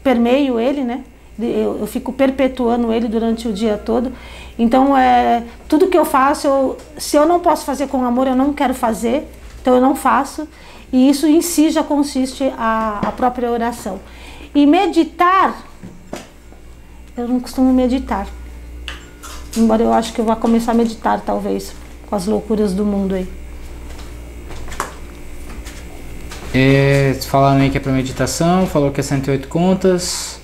permeio 0.04 0.60
ele, 0.60 0.84
né? 0.84 1.04
Eu, 1.38 1.80
eu 1.82 1.88
fico 1.88 2.13
perpetuando 2.13 2.93
ele 2.93 3.10
durante 3.10 3.47
o 3.47 3.51
dia 3.51 3.78
todo. 3.78 4.13
Então, 4.58 4.97
é, 4.97 5.43
tudo 5.67 5.88
que 5.88 5.97
eu 5.97 6.06
faço, 6.06 6.47
eu, 6.47 6.78
se 6.97 7.17
eu 7.17 7.25
não 7.25 7.41
posso 7.41 7.65
fazer 7.65 7.88
com 7.88 8.06
amor, 8.06 8.25
eu 8.25 8.36
não 8.36 8.54
quero 8.54 8.73
fazer, 8.73 9.28
então 9.62 9.75
eu 9.75 9.82
não 9.82 9.95
faço. 9.95 10.47
E 10.91 11.10
isso 11.10 11.28
em 11.28 11.41
si 11.41 11.69
já 11.69 11.84
consiste 11.84 12.43
a, 12.58 13.02
a 13.04 13.12
própria 13.12 13.52
oração. 13.52 14.00
E 14.54 14.65
meditar, 14.65 15.63
eu 17.17 17.28
não 17.28 17.39
costumo 17.39 17.74
meditar. 17.74 18.28
Embora 19.58 19.84
eu 19.84 19.93
acho 19.93 20.13
que 20.13 20.19
eu 20.19 20.26
vá 20.26 20.36
começar 20.36 20.71
a 20.71 20.76
meditar, 20.76 21.21
talvez, 21.21 21.74
com 22.08 22.15
as 22.15 22.26
loucuras 22.26 22.74
do 22.74 22.86
mundo 22.86 23.15
aí. 23.15 23.28
É, 26.54 27.13
falaram 27.28 27.62
aí 27.62 27.69
que 27.69 27.78
é 27.78 27.82
pra 27.82 27.91
meditação, 27.91 28.65
falou 28.65 28.91
que 28.91 29.02
é 29.02 29.04
108 29.04 29.48
contas. 29.50 30.39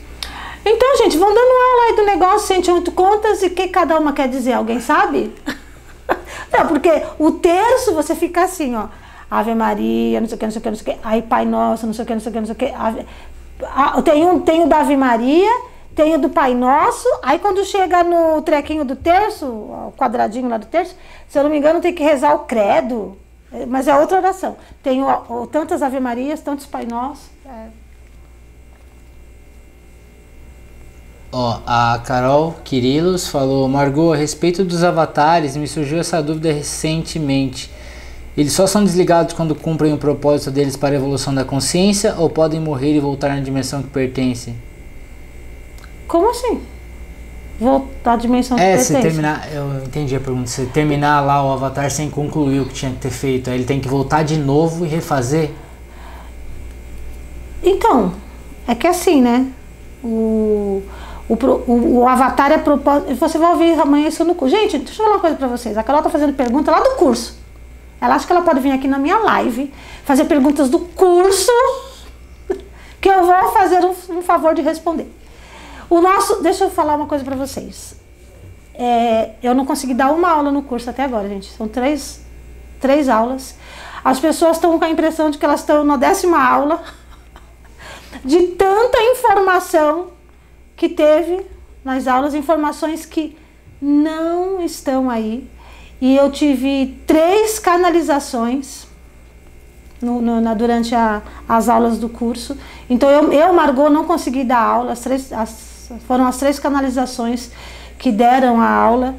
Então, 0.65 0.97
gente, 0.97 1.17
vão 1.17 1.29
dando 1.29 1.39
aula 1.39 1.83
aí 1.87 1.95
do 1.95 2.05
negócio, 2.05 2.47
108 2.47 2.91
contas, 2.91 3.41
e 3.43 3.47
o 3.47 3.49
que 3.51 3.69
cada 3.69 3.97
uma 3.97 4.13
quer 4.13 4.27
dizer? 4.27 4.53
Alguém 4.53 4.81
sabe? 4.81 5.33
Não, 6.51 6.67
porque 6.67 6.89
o 7.17 7.31
terço 7.31 7.93
você 7.93 8.13
fica 8.13 8.43
assim, 8.43 8.75
ó. 8.75 8.87
Ave 9.31 9.55
Maria, 9.55 10.19
não 10.19 10.27
sei 10.27 10.35
o 10.35 10.39
que, 10.39 10.45
não 10.45 10.51
sei 10.51 10.59
o 10.59 10.63
que, 10.63 10.69
não 10.69 10.75
sei 10.77 10.93
o 10.93 10.97
que. 10.97 11.07
Aí 11.07 11.21
Pai 11.21 11.45
Nosso, 11.45 11.87
não 11.87 11.93
sei 11.93 12.03
o 12.03 12.05
que, 12.07 12.13
não 12.13 12.19
sei 12.21 12.29
o 12.29 12.33
que, 12.33 12.39
não 12.39 12.45
sei 12.47 12.53
o 12.53 12.57
que. 12.57 12.65
Ave... 12.65 13.05
Ah, 13.63 14.01
tem, 14.01 14.25
um, 14.25 14.39
tem 14.41 14.63
o 14.63 14.67
da 14.67 14.79
Ave 14.81 14.97
Maria, 14.97 15.49
tem 15.95 16.13
o 16.15 16.19
do 16.19 16.29
Pai 16.29 16.53
Nosso. 16.53 17.07
Aí 17.23 17.39
quando 17.39 17.63
chega 17.63 18.03
no 18.03 18.41
trequinho 18.41 18.83
do 18.83 18.95
terço, 18.95 19.45
o 19.45 19.93
quadradinho 19.97 20.49
lá 20.49 20.57
do 20.57 20.65
terço, 20.65 20.95
se 21.29 21.39
eu 21.39 21.43
não 21.43 21.49
me 21.49 21.57
engano, 21.57 21.79
tem 21.79 21.93
que 21.95 22.03
rezar 22.03 22.35
o 22.35 22.39
credo. 22.39 23.17
É, 23.53 23.65
Mas 23.65 23.87
é 23.87 23.95
outra 23.97 24.17
oração. 24.17 24.57
Tem 24.83 25.01
o, 25.01 25.07
o- 25.29 25.47
tantas 25.47 25.81
Ave 25.81 25.99
Marias, 25.99 26.41
tantos 26.41 26.65
Pai 26.65 26.85
Nosso. 26.85 27.29
É. 27.45 27.67
Ó, 31.33 31.59
a 31.65 31.99
Carol 32.05 32.55
Quirilos 32.63 33.27
falou: 33.27 33.67
Margot, 33.69 34.11
a 34.13 34.17
respeito 34.17 34.65
dos 34.65 34.83
avatares, 34.83 35.55
me 35.55 35.67
surgiu 35.67 35.99
essa 35.99 36.21
dúvida 36.21 36.51
recentemente. 36.51 37.71
Eles 38.37 38.53
só 38.53 38.65
são 38.65 38.83
desligados 38.83 39.33
quando 39.33 39.53
cumprem 39.53 39.93
o 39.93 39.97
propósito 39.97 40.51
deles 40.51 40.77
para 40.77 40.95
a 40.95 40.97
evolução 40.97 41.33
da 41.33 41.43
consciência 41.43 42.15
ou 42.17 42.29
podem 42.29 42.59
morrer 42.61 42.95
e 42.95 42.99
voltar 42.99 43.29
na 43.29 43.41
dimensão 43.41 43.81
que 43.83 43.89
pertencem? 43.89 44.55
Como 46.07 46.29
assim? 46.31 46.61
Voltar 47.59 48.13
à 48.13 48.15
dimensão 48.15 48.57
que 48.57 48.63
É, 48.63 48.77
se 48.77 48.93
pertence? 48.93 49.01
terminar, 49.15 49.47
eu 49.53 49.83
entendi 49.83 50.15
a 50.15 50.19
pergunta. 50.19 50.47
Se 50.47 50.65
terminar 50.67 51.19
lá 51.21 51.45
o 51.45 51.51
avatar 51.51 51.91
sem 51.91 52.09
concluir 52.09 52.61
o 52.61 52.65
que 52.65 52.73
tinha 52.73 52.91
que 52.91 52.97
ter 52.99 53.11
feito, 53.11 53.49
aí 53.49 53.57
ele 53.57 53.65
tem 53.65 53.79
que 53.79 53.87
voltar 53.87 54.23
de 54.23 54.37
novo 54.37 54.85
e 54.85 54.87
refazer? 54.89 55.51
Então, 57.63 58.13
é 58.67 58.73
que 58.73 58.87
assim, 58.87 59.21
né? 59.21 59.47
O, 60.03 60.81
o, 61.29 61.33
o, 61.35 61.99
o 61.99 62.07
avatar 62.07 62.51
é 62.51 62.57
propósito. 62.57 63.13
Você 63.15 63.37
vai 63.37 63.51
ouvir 63.51 63.79
amanhã 63.79 64.07
isso 64.07 64.23
no 64.25 64.33
curso. 64.33 64.55
Gente, 64.55 64.79
deixa 64.79 64.93
eu 64.93 65.05
falar 65.05 65.15
uma 65.17 65.19
coisa 65.21 65.35
pra 65.35 65.47
vocês. 65.47 65.77
A 65.77 65.83
Carol 65.83 66.01
tá 66.01 66.09
fazendo 66.09 66.33
pergunta 66.33 66.71
lá 66.71 66.79
do 66.79 66.95
curso. 66.95 67.40
Ela 68.01 68.15
acha 68.15 68.25
que 68.25 68.33
ela 68.33 68.41
pode 68.41 68.59
vir 68.59 68.71
aqui 68.71 68.87
na 68.87 68.97
minha 68.97 69.19
live 69.19 69.71
fazer 70.03 70.25
perguntas 70.25 70.69
do 70.69 70.79
curso 70.79 71.51
que 72.99 73.09
eu 73.09 73.23
vou 73.23 73.51
fazer 73.51 73.79
um, 73.85 74.17
um 74.17 74.21
favor 74.21 74.55
de 74.55 74.61
responder. 74.61 75.07
O 75.89 76.01
nosso. 76.01 76.41
Deixa 76.41 76.63
eu 76.63 76.71
falar 76.71 76.95
uma 76.95 77.05
coisa 77.05 77.23
pra 77.23 77.35
vocês. 77.35 77.95
É, 78.73 79.31
eu 79.43 79.53
não 79.53 79.65
consegui 79.65 79.93
dar 79.93 80.11
uma 80.11 80.29
aula 80.29 80.51
no 80.51 80.63
curso 80.63 80.89
até 80.89 81.03
agora, 81.03 81.27
gente. 81.27 81.51
São 81.51 81.67
três, 81.67 82.21
três 82.79 83.07
aulas. 83.07 83.55
As 84.03 84.19
pessoas 84.19 84.57
estão 84.57 84.79
com 84.79 84.85
a 84.85 84.89
impressão 84.89 85.29
de 85.29 85.37
que 85.37 85.45
elas 85.45 85.59
estão 85.59 85.83
na 85.83 85.95
décima 85.95 86.43
aula, 86.43 86.83
de 88.25 88.47
tanta 88.47 88.97
informação 88.99 90.07
que 90.75 90.89
teve 90.89 91.45
nas 91.83 92.07
aulas, 92.07 92.33
informações 92.33 93.05
que 93.05 93.37
não 93.79 94.61
estão 94.63 95.09
aí. 95.09 95.47
E 96.01 96.17
eu 96.17 96.31
tive 96.31 96.99
três 97.05 97.59
canalizações 97.59 98.87
no, 100.01 100.21
no, 100.21 100.41
na, 100.41 100.53
durante 100.53 100.95
a, 100.95 101.21
as 101.47 101.69
aulas 101.69 101.99
do 101.99 102.09
curso. 102.09 102.57
Então 102.89 103.09
eu, 103.09 103.31
eu, 103.31 103.53
Margot, 103.53 103.89
não 103.89 104.03
consegui 104.05 104.43
dar 104.43 104.59
aula, 104.59 104.93
as 104.93 104.99
três, 105.01 105.31
as, 105.31 105.91
foram 106.07 106.25
as 106.25 106.37
três 106.37 106.57
canalizações 106.57 107.51
que 107.99 108.11
deram 108.11 108.59
a 108.59 108.67
aula. 108.67 109.15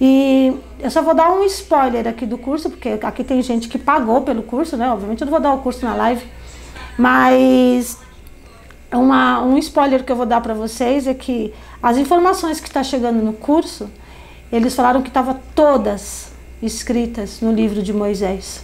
E 0.00 0.54
eu 0.78 0.90
só 0.90 1.02
vou 1.02 1.14
dar 1.14 1.30
um 1.30 1.44
spoiler 1.44 2.06
aqui 2.06 2.24
do 2.24 2.38
curso, 2.38 2.70
porque 2.70 2.98
aqui 3.02 3.24
tem 3.24 3.42
gente 3.42 3.68
que 3.68 3.78
pagou 3.78 4.22
pelo 4.22 4.42
curso, 4.42 4.76
né? 4.76 4.90
Obviamente 4.90 5.20
eu 5.20 5.26
não 5.26 5.30
vou 5.30 5.40
dar 5.40 5.52
o 5.52 5.58
curso 5.58 5.84
na 5.84 5.94
live, 5.94 6.24
mas 6.98 7.98
uma, 8.92 9.42
um 9.42 9.58
spoiler 9.58 10.04
que 10.04 10.10
eu 10.12 10.16
vou 10.16 10.26
dar 10.26 10.40
para 10.40 10.54
vocês 10.54 11.06
é 11.06 11.14
que 11.14 11.52
as 11.82 11.96
informações 11.96 12.60
que 12.60 12.68
está 12.68 12.82
chegando 12.82 13.22
no 13.22 13.32
curso, 13.32 13.90
eles 14.52 14.74
falaram 14.74 15.02
que 15.02 15.08
estavam 15.08 15.38
todas 15.54 16.30
escritas 16.62 17.40
no 17.40 17.52
livro 17.52 17.82
de 17.82 17.92
Moisés. 17.92 18.62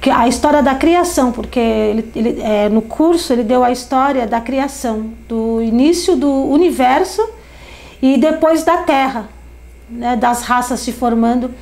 Que 0.00 0.10
a 0.10 0.28
história 0.28 0.62
da 0.62 0.74
criação, 0.74 1.32
porque 1.32 1.58
ele, 1.58 2.12
ele 2.14 2.40
é, 2.40 2.68
no 2.68 2.82
curso 2.82 3.32
ele 3.32 3.42
deu 3.42 3.64
a 3.64 3.70
história 3.70 4.26
da 4.26 4.40
criação, 4.40 5.10
do 5.28 5.60
início 5.60 6.14
do 6.14 6.30
universo 6.30 7.26
e 8.00 8.16
depois 8.16 8.62
da 8.62 8.78
Terra 8.78 9.28
né, 9.88 10.16
das 10.16 10.42
raças 10.42 10.80
se 10.80 10.92
formando. 10.92 11.52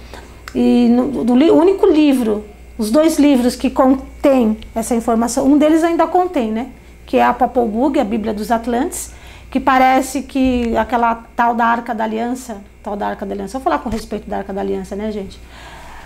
E 0.55 0.88
no, 0.88 1.33
único 1.55 1.87
livro, 1.87 2.45
os 2.79 2.90
dois 2.90 3.19
livros 3.19 3.57
que 3.57 3.71
contém 3.71 4.57
essa 4.75 4.95
informação, 4.95 5.47
um 5.47 5.59
deles 5.59 5.85
ainda 5.85 6.07
contém, 6.07 6.51
né? 6.51 6.69
Que 7.05 7.19
é 7.19 7.25
a 7.25 7.33
Popol 7.33 7.69
Vuh, 7.69 8.01
a 8.01 8.05
Bíblia 8.05 8.35
dos 8.35 8.51
Atlantes, 8.51 9.12
que 9.57 9.61
parece 9.61 10.23
que 10.23 10.77
aquela 10.77 11.14
tal 11.35 11.55
da 11.55 11.64
Arca 11.64 11.95
da 11.95 12.05
Aliança, 12.05 12.59
tal 12.83 12.95
da 12.95 13.09
Arca 13.09 13.25
da 13.25 13.33
Aliança, 13.33 13.59
vou 13.59 13.64
falar 13.64 13.79
com 13.79 13.88
respeito 13.88 14.29
da 14.29 14.38
Arca 14.38 14.53
da 14.53 14.61
Aliança, 14.61 14.95
né, 14.95 15.11
gente? 15.11 15.40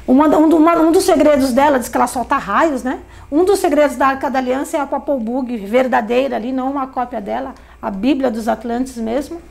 Uma, 0.06 0.28
um, 0.28 0.54
uma, 0.54 0.76
um, 0.76 0.92
dos 0.92 1.02
segredos 1.02 1.52
dela, 1.52 1.76
diz 1.76 1.88
que 1.88 1.96
ela 1.96 2.06
solta 2.06 2.36
raios, 2.36 2.84
né? 2.84 3.00
Um 3.30 3.44
dos 3.44 3.58
segredos 3.58 3.96
da 3.96 4.06
Arca 4.06 4.30
da 4.30 4.38
Aliança 4.38 4.76
é 4.76 4.80
a 4.80 4.86
Popol 4.86 5.18
Vuh 5.18 5.42
verdadeira 5.66 6.36
ali, 6.36 6.52
não 6.52 6.70
uma 6.70 6.86
cópia 6.86 7.20
dela, 7.20 7.56
a 7.82 7.90
Bíblia 7.90 8.30
dos 8.30 8.46
Atlantes 8.46 8.96
mesmo. 8.98 9.42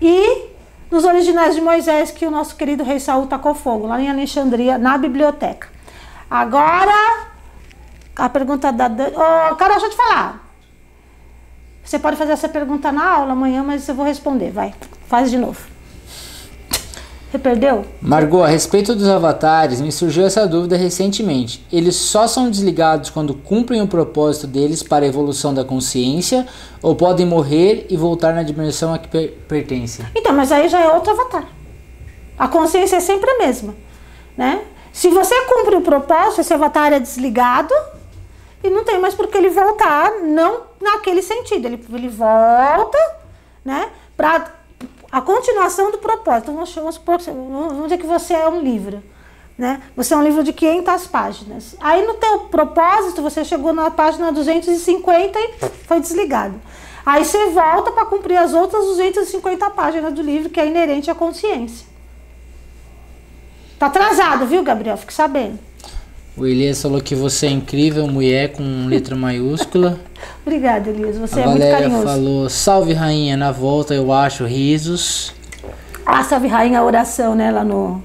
E 0.00 0.50
nos 0.88 1.04
originais 1.04 1.56
de 1.56 1.60
Moisés 1.60 2.12
que 2.12 2.26
o 2.26 2.30
nosso 2.30 2.54
querido 2.54 2.84
rei 2.84 3.00
Saul 3.00 3.26
tacou 3.26 3.54
fogo, 3.54 3.88
lá 3.88 4.00
em 4.00 4.08
Alexandria, 4.08 4.78
na 4.78 4.96
biblioteca. 4.96 5.66
Agora, 6.30 7.26
a 8.14 8.28
pergunta 8.28 8.70
da... 8.70 8.86
Oh, 8.86 9.56
Carol, 9.56 9.80
deixa 9.80 9.86
eu 9.86 9.90
te 9.90 9.96
falar. 9.96 10.47
Você 11.88 11.98
pode 11.98 12.16
fazer 12.18 12.32
essa 12.32 12.50
pergunta 12.50 12.92
na 12.92 13.02
aula 13.02 13.32
amanhã, 13.32 13.62
mas 13.62 13.88
eu 13.88 13.94
vou 13.94 14.04
responder. 14.04 14.50
Vai, 14.50 14.74
faz 15.06 15.30
de 15.30 15.38
novo. 15.38 15.58
Você 17.30 17.38
perdeu? 17.38 17.82
Margot, 18.02 18.42
a 18.42 18.46
respeito 18.46 18.94
dos 18.94 19.08
avatares, 19.08 19.80
me 19.80 19.90
surgiu 19.90 20.26
essa 20.26 20.46
dúvida 20.46 20.76
recentemente. 20.76 21.64
Eles 21.72 21.96
só 21.96 22.26
são 22.26 22.50
desligados 22.50 23.08
quando 23.08 23.32
cumprem 23.32 23.80
o 23.80 23.88
propósito 23.88 24.46
deles 24.46 24.82
para 24.82 25.06
a 25.06 25.08
evolução 25.08 25.54
da 25.54 25.64
consciência 25.64 26.46
ou 26.82 26.94
podem 26.94 27.24
morrer 27.24 27.86
e 27.88 27.96
voltar 27.96 28.34
na 28.34 28.42
dimensão 28.42 28.92
a 28.92 28.98
que 28.98 29.08
per 29.08 29.30
pertencem? 29.48 30.04
Então, 30.14 30.34
mas 30.34 30.52
aí 30.52 30.68
já 30.68 30.80
é 30.80 30.92
outro 30.92 31.12
avatar. 31.12 31.48
A 32.38 32.48
consciência 32.48 32.96
é 32.96 33.00
sempre 33.00 33.30
a 33.30 33.38
mesma, 33.38 33.74
né? 34.36 34.60
Se 34.92 35.08
você 35.08 35.34
cumpre 35.46 35.76
o 35.76 35.80
propósito, 35.80 36.42
esse 36.42 36.52
avatar 36.52 36.92
é 36.92 37.00
desligado 37.00 37.72
e 38.62 38.70
não 38.70 38.84
tem 38.84 38.98
mais 38.98 39.14
por 39.14 39.28
que 39.28 39.38
ele 39.38 39.50
voltar, 39.50 40.20
não 40.22 40.62
naquele 40.80 41.22
sentido. 41.22 41.66
Ele, 41.66 41.84
ele 41.92 42.08
volta, 42.08 42.98
né, 43.64 43.90
para 44.16 44.52
a 45.10 45.20
continuação 45.20 45.90
do 45.90 45.98
propósito. 45.98 46.52
Vamos, 46.52 46.74
vamos, 46.74 46.96
vamos 47.04 47.82
dizer 47.84 47.98
que 47.98 48.06
você 48.06 48.34
é 48.34 48.48
um 48.48 48.60
livro. 48.60 49.02
Né? 49.56 49.82
Você 49.96 50.14
é 50.14 50.16
um 50.16 50.22
livro 50.22 50.44
de 50.44 50.52
500 50.52 51.06
páginas. 51.08 51.76
Aí 51.80 52.06
no 52.06 52.14
teu 52.14 52.40
propósito, 52.40 53.20
você 53.22 53.44
chegou 53.44 53.72
na 53.72 53.90
página 53.90 54.30
250 54.30 55.38
e 55.38 55.54
foi 55.86 56.00
desligado. 56.00 56.60
Aí 57.04 57.24
você 57.24 57.46
volta 57.46 57.90
para 57.90 58.04
cumprir 58.04 58.36
as 58.36 58.52
outras 58.52 58.84
250 58.84 59.70
páginas 59.70 60.12
do 60.12 60.22
livro, 60.22 60.50
que 60.50 60.60
é 60.60 60.66
inerente 60.66 61.10
à 61.10 61.14
consciência. 61.14 61.86
Tá 63.78 63.86
atrasado, 63.86 64.46
viu, 64.46 64.62
Gabriel? 64.62 64.96
Fique 64.96 65.14
sabendo. 65.14 65.58
O 66.38 66.46
Elias 66.46 66.80
falou 66.80 67.00
que 67.00 67.14
você 67.16 67.46
é 67.46 67.50
incrível, 67.50 68.06
mulher 68.06 68.52
com 68.52 68.86
letra 68.86 69.14
maiúscula. 69.16 69.98
Obrigada, 70.46 70.88
Elias. 70.88 71.16
Você 71.18 71.40
a 71.40 71.42
é 71.42 71.46
muito 71.46 71.60
carinhoso. 71.60 72.04
Valéria 72.04 72.22
falou, 72.22 72.48
salve 72.48 72.92
rainha, 72.92 73.36
na 73.36 73.50
volta 73.50 73.92
eu 73.92 74.12
acho 74.12 74.44
risos. 74.44 75.34
Ah, 76.06 76.22
salve 76.22 76.46
rainha, 76.46 76.78
a 76.78 76.84
oração, 76.84 77.34
né, 77.34 77.50
lá 77.50 77.64
no, 77.64 78.02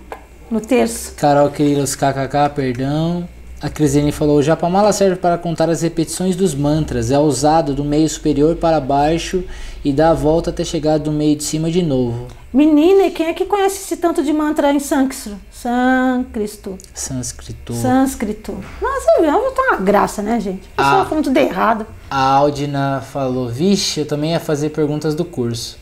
no 0.50 0.60
terço. 0.60 1.14
Carol 1.16 1.50
Querilos, 1.52 1.96
kkk, 1.96 2.50
perdão. 2.56 3.30
A 3.64 3.70
Crisine 3.70 4.12
falou, 4.12 4.40
o 4.40 4.44
japamala 4.44 4.92
serve 4.92 5.16
para 5.16 5.38
contar 5.38 5.70
as 5.70 5.84
repetições 5.84 6.36
dos 6.36 6.54
mantras. 6.54 7.12
É 7.12 7.18
usado 7.18 7.74
do 7.74 7.82
meio 7.82 8.10
superior 8.10 8.58
para 8.58 8.78
baixo 8.78 9.42
e 9.86 9.94
dá 9.94 10.10
a 10.10 10.14
volta 10.14 10.50
até 10.50 10.66
chegar 10.66 11.00
do 11.00 11.14
meio 11.14 11.38
de 11.38 11.46
cima 11.46 11.72
de 11.72 11.82
novo. 11.82 12.28
Menina, 12.54 13.04
e 13.04 13.12
quem 13.12 13.28
é 13.28 13.34
que 13.34 13.46
conhece 13.46 13.78
esse 13.78 13.96
tanto 13.96 14.22
de 14.22 14.34
mantra 14.34 14.74
em 14.74 14.82
sânscrito? 14.82 15.40
Sânscrito. 15.50 16.78
Sânscrito. 16.94 17.74
Sânscrito. 17.74 18.52
Nossa, 18.82 19.22
viu? 19.22 19.52
Tá 19.52 19.62
uma 19.72 19.78
graça, 19.78 20.22
né, 20.22 20.42
gente? 20.42 20.70
A 20.76 20.84
pessoa 20.84 21.06
falando 21.06 21.24
tudo 21.24 21.38
errado. 21.38 21.88
A 22.12 22.34
Aldina 22.34 23.02
falou, 23.14 23.48
vixe, 23.48 24.02
eu 24.02 24.06
também 24.06 24.32
ia 24.32 24.42
fazer 24.42 24.72
perguntas 24.72 25.16
do 25.16 25.24
curso. 25.24 25.78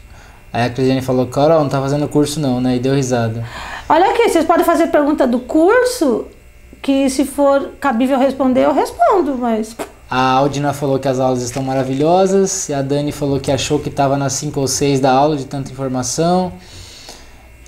Aí 0.54 0.66
a 0.66 0.70
Cristiane 0.70 1.02
falou, 1.02 1.26
Carol, 1.26 1.62
não 1.62 1.70
tá 1.70 1.82
fazendo 1.82 2.08
curso 2.08 2.40
não, 2.40 2.62
né? 2.62 2.76
E 2.76 2.80
deu 2.80 2.94
risada. 2.94 3.44
Olha 3.90 4.12
aqui, 4.12 4.30
vocês 4.30 4.46
podem 4.46 4.64
fazer 4.64 4.88
pergunta 4.88 5.26
do 5.26 5.40
curso, 5.40 6.28
que 6.82 7.10
se 7.10 7.26
for 7.26 7.74
cabível 7.80 8.18
responder, 8.18 8.66
eu 8.66 8.74
respondo, 8.74 9.38
mas... 9.38 9.76
A 10.10 10.32
Aldina 10.34 10.74
falou 10.74 11.00
que 11.00 11.08
as 11.08 11.20
aulas 11.20 11.42
estão 11.42 11.64
maravilhosas. 11.64 12.68
E 12.68 12.74
a 12.74 12.82
Dani 12.82 13.14
falou 13.14 13.40
que 13.40 13.50
achou 13.50 13.80
que 13.80 13.88
estava 13.88 14.18
nas 14.18 14.34
5 14.34 14.60
ou 14.60 14.68
6 14.68 15.00
da 15.00 15.10
aula 15.10 15.38
de 15.38 15.46
tanta 15.46 15.72
informação. 15.72 16.52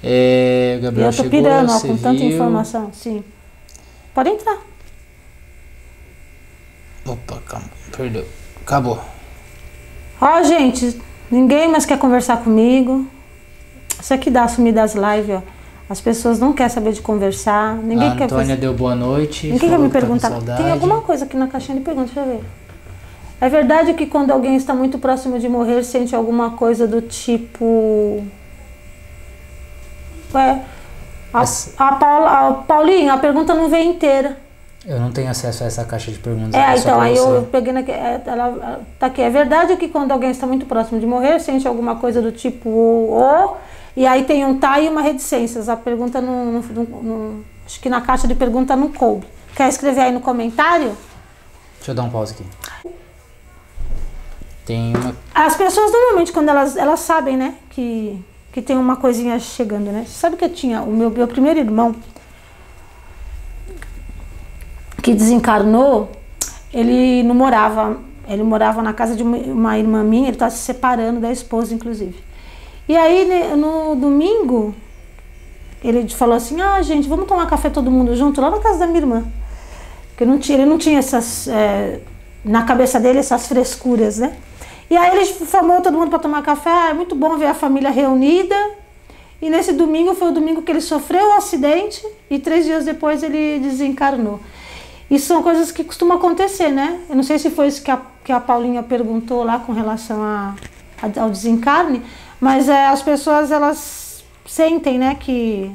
É, 0.04 0.76
o 0.78 0.84
Gabriel 0.84 1.08
eu 1.08 1.16
tô 1.16 1.24
chegou, 1.24 1.32
pirando 1.32 1.72
ó, 1.72 1.80
com 1.80 1.88
viu? 1.88 1.98
tanta 1.98 2.22
informação, 2.22 2.92
sim. 2.92 3.24
Pode 4.14 4.30
entrar. 4.30 4.58
Opa, 7.06 7.42
calma, 7.48 7.70
perdeu. 7.96 8.26
Acabou. 8.62 9.00
Ó, 10.20 10.44
gente, 10.44 11.02
ninguém 11.32 11.70
mais 11.70 11.86
quer 11.86 11.98
conversar 11.98 12.44
comigo. 12.44 13.08
Isso 14.02 14.14
aqui 14.14 14.30
dá 14.30 14.50
sumir 14.50 14.74
das 14.74 14.96
lives, 14.96 15.38
ó. 15.38 15.42
As 15.90 16.00
pessoas 16.00 16.40
não 16.40 16.54
querem 16.54 16.70
saber 16.70 16.94
de 16.94 17.02
conversar. 17.02 17.76
Ninguém 17.76 18.10
a 18.10 18.16
quer 18.16 18.24
Antônia 18.26 18.56
deu 18.56 18.74
boa 18.74 18.96
noite. 18.96 19.48
Ninguém 19.48 19.70
quer 19.70 19.80
me 19.80 19.90
perguntar. 19.90 20.32
Tem 20.58 20.72
alguma 20.72 21.02
coisa 21.02 21.26
aqui 21.26 21.36
na 21.36 21.48
caixinha 21.48 21.78
de 21.78 21.84
perguntas, 21.84 22.12
deixa 22.14 22.30
eu 22.30 22.38
ver. 22.38 22.46
É 23.42 23.50
verdade 23.50 23.94
que 23.94 24.06
quando 24.06 24.32
alguém 24.32 24.56
está 24.56 24.74
muito 24.74 24.98
próximo 24.98 25.38
de 25.38 25.50
morrer, 25.50 25.84
sente 25.84 26.16
alguma 26.16 26.52
coisa 26.52 26.88
do 26.88 27.02
tipo. 27.02 28.24
É. 30.34 30.60
A, 31.34 31.44
a, 31.78 31.96
Paula, 31.96 32.30
a 32.30 32.54
Paulinha, 32.54 33.14
a 33.14 33.18
pergunta 33.18 33.54
não 33.54 33.70
vem 33.70 33.90
inteira. 33.90 34.38
Eu 34.86 35.00
não 35.00 35.12
tenho 35.12 35.30
acesso 35.30 35.64
a 35.64 35.68
essa 35.68 35.84
caixa 35.84 36.12
de 36.12 36.20
perguntas. 36.20 36.54
É, 36.54 36.78
então, 36.78 37.00
aí 37.02 37.16
eu 37.16 37.48
peguei 37.52 37.74
na, 37.74 37.80
é, 37.82 38.22
ela, 38.26 38.82
tá 39.00 39.08
aqui. 39.08 39.22
É 39.22 39.30
verdade 39.30 39.76
que 39.78 39.88
quando 39.88 40.12
alguém 40.12 40.32
está 40.32 40.46
muito 40.46 40.66
próximo 40.66 41.00
de 41.00 41.06
morrer, 41.06 41.40
sente 41.40 41.68
alguma 41.68 41.96
coisa 41.96 42.22
do 42.22 42.32
tipo 42.32 42.70
ou 42.70 43.58
e 43.96 44.08
aí 44.08 44.24
tem 44.24 44.44
um 44.46 44.58
tá 44.58 44.80
e 44.80 44.90
uma 44.90 45.02
reticências. 45.02 45.70
A 45.70 45.78
pergunta 45.78 46.20
não, 46.20 46.46
não, 46.54 46.62
não, 47.04 47.44
Acho 47.66 47.80
que 47.80 47.90
na 47.90 48.02
caixa 48.02 48.28
de 48.28 48.36
pergunta 48.36 48.76
não 48.76 48.92
coube. 48.92 49.26
Quer 49.56 49.70
escrever 49.70 50.02
aí 50.02 50.12
no 50.12 50.20
comentário? 50.20 50.98
Deixa 51.78 51.92
eu 51.92 51.96
dar 51.96 52.04
um 52.04 52.10
pause 52.10 52.34
aqui. 52.34 52.94
Tem 54.66 54.96
uma. 54.96 55.16
As 55.34 55.56
pessoas 55.56 55.92
normalmente, 55.92 56.32
quando 56.32 56.50
elas, 56.50 56.76
elas 56.76 57.02
sabem, 57.02 57.38
né, 57.38 57.56
que, 57.70 58.24
que 58.52 58.62
tem 58.62 58.78
uma 58.78 58.96
coisinha 58.96 59.38
chegando, 59.40 59.92
né? 59.92 60.06
Você 60.06 60.14
sabe 60.14 60.38
que 60.38 60.46
eu 60.46 60.50
tinha 60.50 60.82
o 60.82 60.92
meu, 60.92 61.10
meu 61.10 61.28
primeiro 61.28 61.60
irmão 61.60 61.96
que 65.02 65.14
desencarnou, 65.14 66.10
ele 66.74 67.24
não 67.24 67.36
morava, 67.36 67.98
ele 68.28 68.42
morava 68.42 68.82
na 68.82 68.94
casa 68.94 69.16
de 69.16 69.22
uma, 69.22 69.36
uma 69.38 69.78
irmã 69.78 70.02
minha, 70.02 70.28
ele 70.28 70.36
estava 70.36 70.50
se 70.50 70.60
separando 70.60 71.20
da 71.20 71.30
esposa, 71.30 71.74
inclusive. 71.74 72.24
E 72.88 72.98
aí, 72.98 73.26
né, 73.26 73.56
no 73.56 73.96
domingo, 73.96 74.76
ele 75.84 76.08
falou 76.10 76.36
assim: 76.36 76.62
Ah, 76.62 76.82
gente, 76.82 77.08
vamos 77.08 77.28
tomar 77.28 77.48
café 77.48 77.70
todo 77.70 77.92
mundo 77.92 78.16
junto 78.16 78.42
lá 78.42 78.50
na 78.50 78.60
casa 78.60 78.80
da 78.80 78.88
minha 78.88 79.00
irmã. 79.00 79.26
Porque 80.10 80.26
não 80.26 80.38
tinha, 80.38 80.58
ele 80.58 80.70
não 80.70 80.78
tinha 80.78 81.00
essas. 81.00 81.48
É, 81.48 82.00
na 82.44 82.64
cabeça 82.64 83.00
dele, 83.00 83.20
essas 83.20 83.48
frescuras, 83.48 84.18
né? 84.18 84.36
E 84.90 84.98
aí 84.98 85.16
ele 85.16 85.26
chamou 85.26 85.82
todo 85.82 85.98
mundo 85.98 86.10
para 86.10 86.20
tomar 86.20 86.42
café. 86.44 86.70
Ah, 86.70 86.90
é 86.90 86.94
muito 86.94 87.16
bom 87.16 87.38
ver 87.38 87.48
a 87.48 87.54
família 87.54 87.90
reunida. 87.90 88.56
E 89.42 89.50
nesse 89.50 89.74
domingo 89.74 90.14
foi 90.14 90.30
o 90.30 90.32
domingo 90.32 90.62
que 90.62 90.72
ele 90.72 90.82
sofreu 90.82 91.30
o 91.30 91.34
acidente 91.34 92.02
e 92.30 92.40
três 92.40 92.64
dias 92.64 92.86
depois 92.86 93.24
ele 93.24 93.60
desencarnou. 93.60 94.40
Isso 95.10 95.28
são 95.28 95.44
coisas 95.44 95.72
que 95.72 95.84
costumam 95.84 96.18
acontecer, 96.18 96.70
né? 96.70 97.02
Eu 97.10 97.16
não 97.16 97.24
sei 97.24 97.38
se 97.38 97.50
foi 97.50 97.68
isso 97.68 97.84
que 97.84 97.92
a, 97.92 98.00
que 98.24 98.32
a 98.32 98.40
Paulinha 98.40 98.82
perguntou 98.82 99.44
lá 99.44 99.60
com 99.60 99.74
relação 99.74 100.22
a, 100.24 100.56
a, 101.02 101.22
ao 101.22 101.30
desencarne, 101.30 102.02
mas 102.44 102.68
é, 102.68 102.88
as 102.88 103.02
pessoas 103.02 103.52
elas 103.52 104.22
sentem, 104.46 105.00
né, 105.00 105.16
que, 105.16 105.72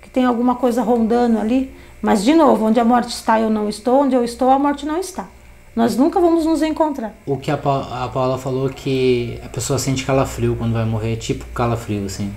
que 0.00 0.08
tem 0.08 0.24
alguma 0.24 0.54
coisa 0.54 0.80
rondando 0.80 1.40
ali. 1.40 1.74
Mas, 2.00 2.22
de 2.22 2.32
novo, 2.34 2.66
onde 2.66 2.78
a 2.78 2.84
morte 2.84 3.08
está, 3.08 3.40
eu 3.40 3.50
não 3.50 3.68
estou, 3.68 4.02
onde 4.02 4.14
eu 4.14 4.22
estou, 4.22 4.48
a 4.48 4.56
morte 4.56 4.86
não 4.86 5.00
está. 5.00 5.26
Nós 5.74 5.96
nunca 5.96 6.20
vamos 6.20 6.46
nos 6.46 6.62
encontrar. 6.62 7.12
O 7.26 7.36
que 7.36 7.50
a, 7.50 7.56
pa 7.56 8.04
a 8.04 8.08
Paula 8.08 8.38
falou 8.38 8.70
que 8.70 9.40
a 9.44 9.48
pessoa 9.48 9.76
sente 9.76 10.04
calafrio 10.06 10.54
quando 10.54 10.74
vai 10.74 10.84
morrer, 10.84 11.16
tipo 11.16 11.44
calafrio, 11.46 12.06
assim. 12.06 12.32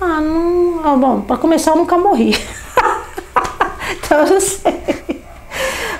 Ah, 0.00 0.20
não. 0.20 0.80
Ah, 0.84 0.96
bom, 0.96 1.20
para 1.20 1.36
começar, 1.36 1.70
eu 1.70 1.76
nunca 1.76 1.96
morri. 1.96 2.34
então 4.04 4.18
eu 4.18 4.30
não 4.32 4.40
sei. 4.40 5.22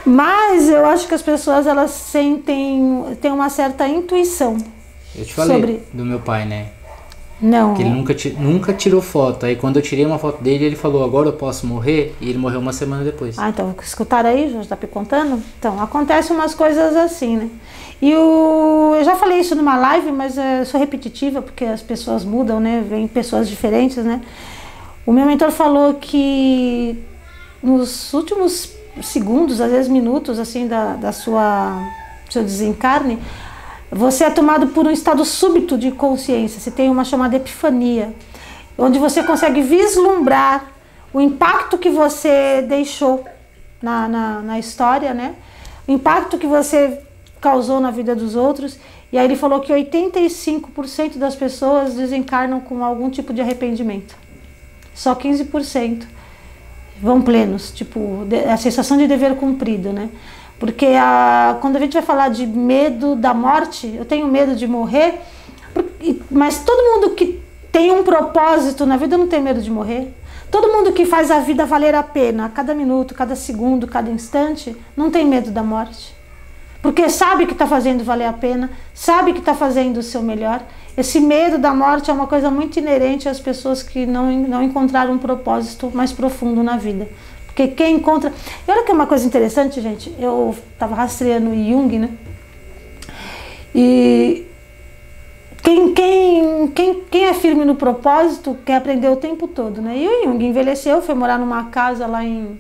Mas 0.05 0.69
eu 0.69 0.85
acho 0.87 1.07
que 1.07 1.15
as 1.15 1.23
pessoas 1.23 1.69
elas 1.69 1.93
sentem, 1.93 3.17
têm 3.21 3.31
uma 3.31 3.49
certa 3.49 3.87
intuição. 3.87 4.57
Eu 5.17 5.25
te 5.25 5.35
falei 5.35 5.61
sobre... 5.61 5.81
do 5.93 6.05
meu 6.05 6.21
pai, 6.21 6.47
né? 6.47 6.69
Não. 7.41 7.75
Que 7.75 7.83
ele 7.83 7.91
nunca, 7.91 8.15
nunca 8.39 8.73
tirou 8.73 9.03
foto. 9.03 9.45
Aí 9.45 9.57
quando 9.57 9.77
eu 9.77 9.83
tirei 9.83 10.07
uma 10.07 10.19
foto 10.19 10.41
dele, 10.41 10.65
ele 10.65 10.77
falou, 10.77 11.05
agora 11.05 11.29
eu 11.29 11.33
posso 11.33 11.67
morrer? 11.67 12.15
E 12.21 12.29
ele 12.29 12.39
morreu 12.39 12.61
uma 12.61 12.73
semana 12.73 13.03
depois. 13.03 13.37
Ah, 13.37 13.49
então 13.49 13.75
escutaram 13.83 14.31
aí, 14.31 14.49
já 14.53 14.61
está 14.61 14.77
contando? 14.77 15.43
Então, 15.59 15.83
acontecem 15.83 16.35
umas 16.37 16.55
coisas 16.55 16.95
assim, 16.95 17.37
né? 17.37 17.51
E 18.01 18.15
o, 18.15 18.95
eu 18.97 19.05
já 19.05 19.17
falei 19.17 19.41
isso 19.41 19.57
numa 19.57 19.77
live, 19.77 20.13
mas 20.13 20.37
eu 20.37 20.43
eh, 20.43 20.65
sou 20.65 20.79
repetitiva, 20.79 21.43
porque 21.43 21.65
as 21.65 21.83
pessoas 21.83 22.25
mudam, 22.25 22.61
né? 22.61 22.85
Vêm 22.89 23.09
pessoas 23.09 23.49
diferentes, 23.49 23.99
né? 23.99 24.21
O 25.05 25.13
meu 25.13 25.27
mentor 25.27 25.51
falou 25.51 25.95
que 25.95 26.97
nos 27.63 28.13
últimos 28.13 28.73
segundos, 29.03 29.61
às 29.61 29.71
vezes 29.71 29.89
minutos, 29.89 30.39
assim, 30.39 30.67
da, 30.67 30.95
da 30.95 31.13
sua 31.13 31.77
seu 32.29 32.43
desencarne, 32.43 33.19
você 33.95 34.25
é 34.25 34.31
tomado 34.31 34.69
por 34.69 34.87
um 34.87 34.91
estado 34.91 35.23
súbito 35.23 35.77
de 35.77 35.91
consciência, 35.91 36.59
você 36.59 36.71
tem 36.71 36.89
uma 36.89 37.05
chamada 37.05 37.37
epifania, 37.37 38.15
onde 38.79 38.99
você 38.99 39.23
consegue 39.23 39.61
vislumbrar 39.61 40.73
o 41.13 41.21
impacto 41.21 41.77
que 41.77 41.91
você 41.91 42.63
deixou 42.67 43.23
na, 43.83 44.09
na, 44.09 44.41
na 44.41 44.59
história, 44.59 45.13
né? 45.13 45.35
O 45.87 45.93
impacto 45.93 46.39
que 46.39 46.47
você 46.47 47.01
causou 47.39 47.81
na 47.81 47.91
vida 47.91 48.15
dos 48.17 48.35
outros. 48.35 48.79
E 49.13 49.19
aí 49.19 49.27
ele 49.27 49.37
falou 49.37 49.61
que 49.61 49.71
85% 49.73 51.19
das 51.19 51.37
pessoas 51.37 51.93
desencarnam 51.95 52.61
com 52.61 52.83
algum 52.83 53.11
tipo 53.11 53.35
de 53.35 53.43
arrependimento. 53.43 54.17
Só 54.95 55.15
15% 55.15 56.05
vão 57.03 57.21
plenos, 57.21 57.73
tipo, 57.73 58.27
a 58.51 58.57
sensação 58.57 58.97
de 58.97 59.07
dever 59.07 59.35
cumprido, 59.37 59.93
né? 59.93 60.09
Porque 60.63 60.87
a, 60.87 61.59
quando 61.61 61.75
a 61.75 61.81
gente 61.81 61.95
vai 61.95 62.03
falar 62.03 62.29
de 62.29 62.47
medo 62.47 63.17
da 63.17 63.35
morte, 63.35 63.93
eu 63.99 64.05
tenho 64.05 64.29
medo 64.29 64.55
de 64.55 64.65
morrer, 64.69 65.19
mas 66.31 66.61
todo 66.61 66.81
mundo 66.85 67.17
que 67.17 67.43
tem 67.73 67.91
um 67.91 68.05
propósito 68.05 68.87
na 68.87 68.97
vida 68.97 69.19
não 69.19 69.27
tem 69.27 69.43
medo 69.43 69.61
de 69.61 69.69
morrer. 69.69 70.15
Todo 70.53 70.73
mundo 70.73 70.93
que 70.93 71.05
faz 71.05 71.33
a 71.33 71.41
vida 71.41 71.67
valer 71.67 71.97
a 71.97 72.03
pena, 72.05 72.45
a 72.45 72.49
cada 72.49 72.77
minuto, 72.77 73.13
cada 73.13 73.35
segundo, 73.35 73.89
cada 73.89 74.09
instante, 74.09 74.77
não 74.97 75.11
tem 75.11 75.27
medo 75.27 75.51
da 75.51 75.65
morte. 75.65 76.15
Porque 76.81 77.09
sabe 77.09 77.45
que 77.47 77.55
está 77.55 77.67
fazendo 77.67 78.05
valer 78.05 78.27
a 78.27 78.33
pena, 78.33 78.71
sabe 78.95 79.33
que 79.33 79.41
está 79.41 79.55
fazendo 79.55 79.97
o 79.97 80.03
seu 80.03 80.23
melhor. 80.23 80.63
Esse 80.97 81.19
medo 81.19 81.59
da 81.59 81.75
morte 81.75 82.09
é 82.09 82.15
uma 82.15 82.29
coisa 82.29 82.53
muito 82.53 82.79
inerente 82.79 83.29
às 83.29 83.41
pessoas 83.41 83.83
que 83.83 84.07
não, 84.07 84.31
não 84.31 84.63
encontraram 84.63 85.15
um 85.15 85.19
propósito 85.19 85.91
mais 85.93 86.13
profundo 86.13 86.63
na 86.63 86.77
vida. 86.77 87.09
Porque 87.55 87.69
quem 87.69 87.97
encontra. 87.97 88.33
E 88.67 88.71
olha 88.71 88.83
que 88.83 88.91
é 88.91 88.95
uma 88.95 89.07
coisa 89.07 89.27
interessante, 89.27 89.81
gente. 89.81 90.13
Eu 90.19 90.55
estava 90.73 90.95
rastreando 90.95 91.55
Jung, 91.55 91.99
né? 91.99 92.09
E 93.75 94.47
quem, 95.63 95.93
quem, 95.93 96.69
quem, 96.69 97.03
quem 97.11 97.25
é 97.27 97.35
firme 97.35 97.65
no 97.65 97.75
propósito 97.75 98.57
quer 98.65 98.77
aprender 98.77 99.09
o 99.09 99.17
tempo 99.17 99.47
todo, 99.47 99.83
né? 99.83 99.97
E 99.97 100.09
o 100.09 100.25
Jung 100.25 100.45
envelheceu, 100.45 101.03
foi 101.03 101.15
morar 101.15 101.39
numa 101.39 101.65
casa 101.67 102.07
lá 102.07 102.25
em 102.25 102.59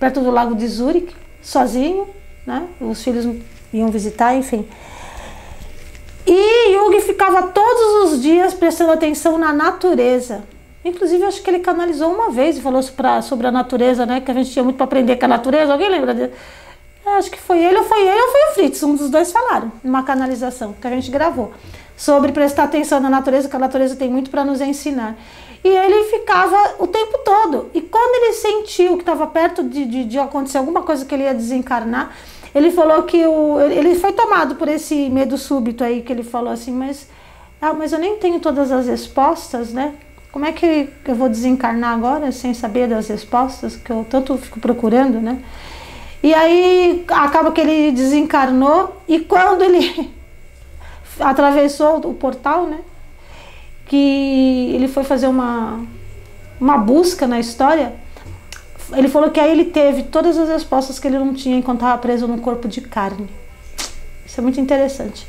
perto 0.00 0.20
do 0.20 0.30
lago 0.30 0.54
de 0.54 0.66
Zurich, 0.66 1.14
sozinho, 1.42 2.08
né? 2.46 2.66
Os 2.80 3.04
filhos 3.04 3.36
iam 3.72 3.90
visitar, 3.90 4.34
enfim. 4.34 4.66
E 6.26 6.72
Jung 6.72 7.00
ficava 7.02 7.48
todos 7.48 8.12
os 8.12 8.22
dias 8.22 8.54
prestando 8.54 8.92
atenção 8.92 9.36
na 9.36 9.52
natureza. 9.52 10.42
Inclusive, 10.84 11.24
acho 11.24 11.42
que 11.42 11.50
ele 11.50 11.60
canalizou 11.60 12.12
uma 12.12 12.30
vez 12.30 12.56
e 12.56 12.60
falou 12.60 12.82
pra, 12.96 13.22
sobre 13.22 13.46
a 13.46 13.52
natureza, 13.52 14.04
né? 14.04 14.20
Que 14.20 14.30
a 14.30 14.34
gente 14.34 14.50
tinha 14.50 14.64
muito 14.64 14.76
para 14.76 14.84
aprender 14.84 15.16
com 15.16 15.24
a 15.26 15.28
natureza. 15.28 15.72
Alguém 15.72 15.88
lembra 15.88 16.12
dele? 16.12 16.32
Acho 17.04 17.30
que 17.30 17.38
foi 17.38 17.62
ele, 17.64 17.78
ou 17.78 17.84
foi 17.84 18.00
ele, 18.00 18.20
ou 18.20 18.28
foi 18.28 18.40
o 18.40 18.54
Fritz. 18.54 18.82
Um 18.82 18.94
dos 18.94 19.10
dois 19.10 19.32
falaram, 19.32 19.72
numa 19.82 20.02
canalização 20.02 20.72
que 20.72 20.86
a 20.86 20.90
gente 20.90 21.10
gravou. 21.10 21.52
Sobre 21.96 22.32
prestar 22.32 22.64
atenção 22.64 23.00
na 23.00 23.10
natureza, 23.10 23.48
que 23.48 23.54
a 23.54 23.58
natureza 23.58 23.94
tem 23.96 24.08
muito 24.08 24.30
para 24.30 24.44
nos 24.44 24.60
ensinar. 24.60 25.16
E 25.64 25.68
ele 25.68 26.04
ficava 26.10 26.74
o 26.80 26.86
tempo 26.88 27.18
todo. 27.18 27.70
E 27.72 27.80
quando 27.80 28.24
ele 28.24 28.32
sentiu 28.32 28.96
que 28.96 29.02
estava 29.02 29.26
perto 29.26 29.62
de, 29.62 29.84
de, 29.84 30.04
de, 30.04 30.18
acontecer 30.18 30.58
alguma 30.58 30.82
coisa 30.82 31.04
que 31.04 31.14
ele 31.14 31.22
ia 31.22 31.34
desencarnar, 31.34 32.12
ele 32.52 32.72
falou 32.72 33.04
que 33.04 33.24
o, 33.24 33.60
ele 33.60 33.94
foi 33.94 34.12
tomado 34.12 34.56
por 34.56 34.68
esse 34.68 35.08
medo 35.08 35.38
súbito 35.38 35.84
aí, 35.84 36.02
que 36.02 36.12
ele 36.12 36.24
falou 36.24 36.52
assim, 36.52 36.72
mas, 36.72 37.08
ah, 37.60 37.72
mas 37.72 37.92
eu 37.92 37.98
nem 37.98 38.16
tenho 38.16 38.40
todas 38.40 38.72
as 38.72 38.86
respostas, 38.86 39.72
né? 39.72 39.94
Como 40.32 40.46
é 40.46 40.52
que 40.52 40.88
eu 41.04 41.14
vou 41.14 41.28
desencarnar 41.28 41.92
agora 41.92 42.32
sem 42.32 42.54
saber 42.54 42.88
das 42.88 43.06
respostas 43.06 43.76
que 43.76 43.92
eu 43.92 44.06
tanto 44.08 44.38
fico 44.38 44.58
procurando, 44.58 45.20
né? 45.20 45.38
E 46.22 46.32
aí 46.32 47.04
acaba 47.08 47.52
que 47.52 47.60
ele 47.60 47.92
desencarnou 47.92 48.96
e 49.06 49.20
quando 49.20 49.62
ele 49.62 50.10
atravessou 51.20 51.98
o 51.98 52.14
portal, 52.14 52.66
né? 52.66 52.78
Que 53.84 54.72
ele 54.74 54.88
foi 54.88 55.04
fazer 55.04 55.26
uma, 55.26 55.84
uma 56.58 56.78
busca 56.78 57.26
na 57.26 57.38
história, 57.38 57.94
ele 58.94 59.08
falou 59.08 59.30
que 59.30 59.38
aí 59.38 59.50
ele 59.50 59.66
teve 59.66 60.04
todas 60.04 60.38
as 60.38 60.48
respostas 60.48 60.98
que 60.98 61.08
ele 61.08 61.18
não 61.18 61.34
tinha 61.34 61.58
enquanto 61.58 61.80
estava 61.80 61.98
preso 61.98 62.26
no 62.26 62.38
corpo 62.38 62.66
de 62.66 62.80
carne. 62.80 63.28
Isso 64.24 64.40
é 64.40 64.42
muito 64.42 64.58
interessante. 64.58 65.26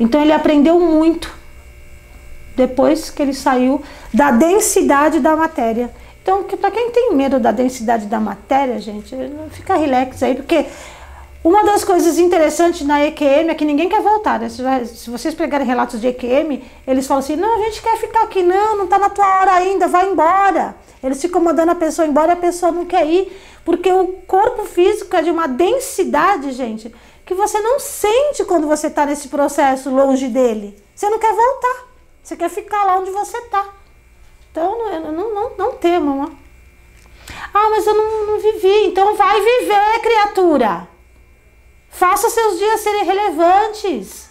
Então 0.00 0.22
ele 0.22 0.32
aprendeu 0.32 0.80
muito 0.80 1.30
depois 2.56 3.10
que 3.10 3.22
ele 3.22 3.34
saiu 3.34 3.82
da 4.12 4.30
densidade 4.30 5.20
da 5.20 5.36
matéria. 5.36 5.90
Então, 6.22 6.42
para 6.42 6.72
quem 6.72 6.90
tem 6.90 7.14
medo 7.14 7.38
da 7.38 7.52
densidade 7.52 8.06
da 8.06 8.18
matéria, 8.18 8.80
gente, 8.80 9.14
fica 9.52 9.76
relax 9.76 10.22
aí, 10.24 10.34
porque 10.34 10.66
uma 11.44 11.62
das 11.62 11.84
coisas 11.84 12.18
interessantes 12.18 12.84
na 12.84 13.04
EQM 13.04 13.50
é 13.50 13.54
que 13.54 13.64
ninguém 13.64 13.88
quer 13.88 14.02
voltar. 14.02 14.40
Né? 14.40 14.48
Se 14.48 15.08
vocês 15.08 15.32
pegarem 15.32 15.64
relatos 15.64 16.00
de 16.00 16.08
EQM, 16.08 16.60
eles 16.84 17.06
falam 17.06 17.20
assim: 17.20 17.36
não, 17.36 17.60
a 17.60 17.64
gente 17.66 17.80
quer 17.80 17.96
ficar 17.98 18.24
aqui, 18.24 18.42
não, 18.42 18.78
não 18.78 18.84
está 18.86 18.98
na 18.98 19.08
tua 19.08 19.24
hora 19.40 19.52
ainda, 19.52 19.86
vai 19.86 20.10
embora. 20.10 20.74
Eles 21.00 21.22
ficam 21.22 21.40
mandando 21.40 21.70
a 21.70 21.76
pessoa 21.76 22.08
embora 22.08 22.32
e 22.32 22.32
a 22.32 22.36
pessoa 22.36 22.72
não 22.72 22.84
quer 22.84 23.06
ir, 23.06 23.30
porque 23.64 23.92
o 23.92 24.08
corpo 24.26 24.64
físico 24.64 25.14
é 25.14 25.22
de 25.22 25.30
uma 25.30 25.46
densidade, 25.46 26.50
gente, 26.50 26.92
que 27.24 27.34
você 27.34 27.60
não 27.60 27.78
sente 27.78 28.44
quando 28.44 28.66
você 28.66 28.88
está 28.88 29.06
nesse 29.06 29.28
processo 29.28 29.88
longe 29.88 30.26
dele. 30.26 30.76
Você 30.96 31.08
não 31.08 31.20
quer 31.20 31.32
voltar. 31.32 31.95
Você 32.26 32.36
quer 32.36 32.50
ficar 32.50 32.82
lá 32.82 32.98
onde 32.98 33.12
você 33.12 33.38
está. 33.38 33.68
Então, 34.50 34.76
não, 34.76 35.12
não, 35.12 35.32
não, 35.32 35.56
não 35.56 35.72
temam. 35.74 36.36
Ah, 37.54 37.70
mas 37.70 37.86
eu 37.86 37.94
não, 37.94 38.26
não 38.26 38.40
vivi. 38.40 38.86
Então, 38.86 39.14
vai 39.14 39.40
viver, 39.40 40.00
criatura. 40.02 40.88
Faça 41.88 42.28
seus 42.28 42.58
dias 42.58 42.80
serem 42.80 43.04
relevantes. 43.04 44.28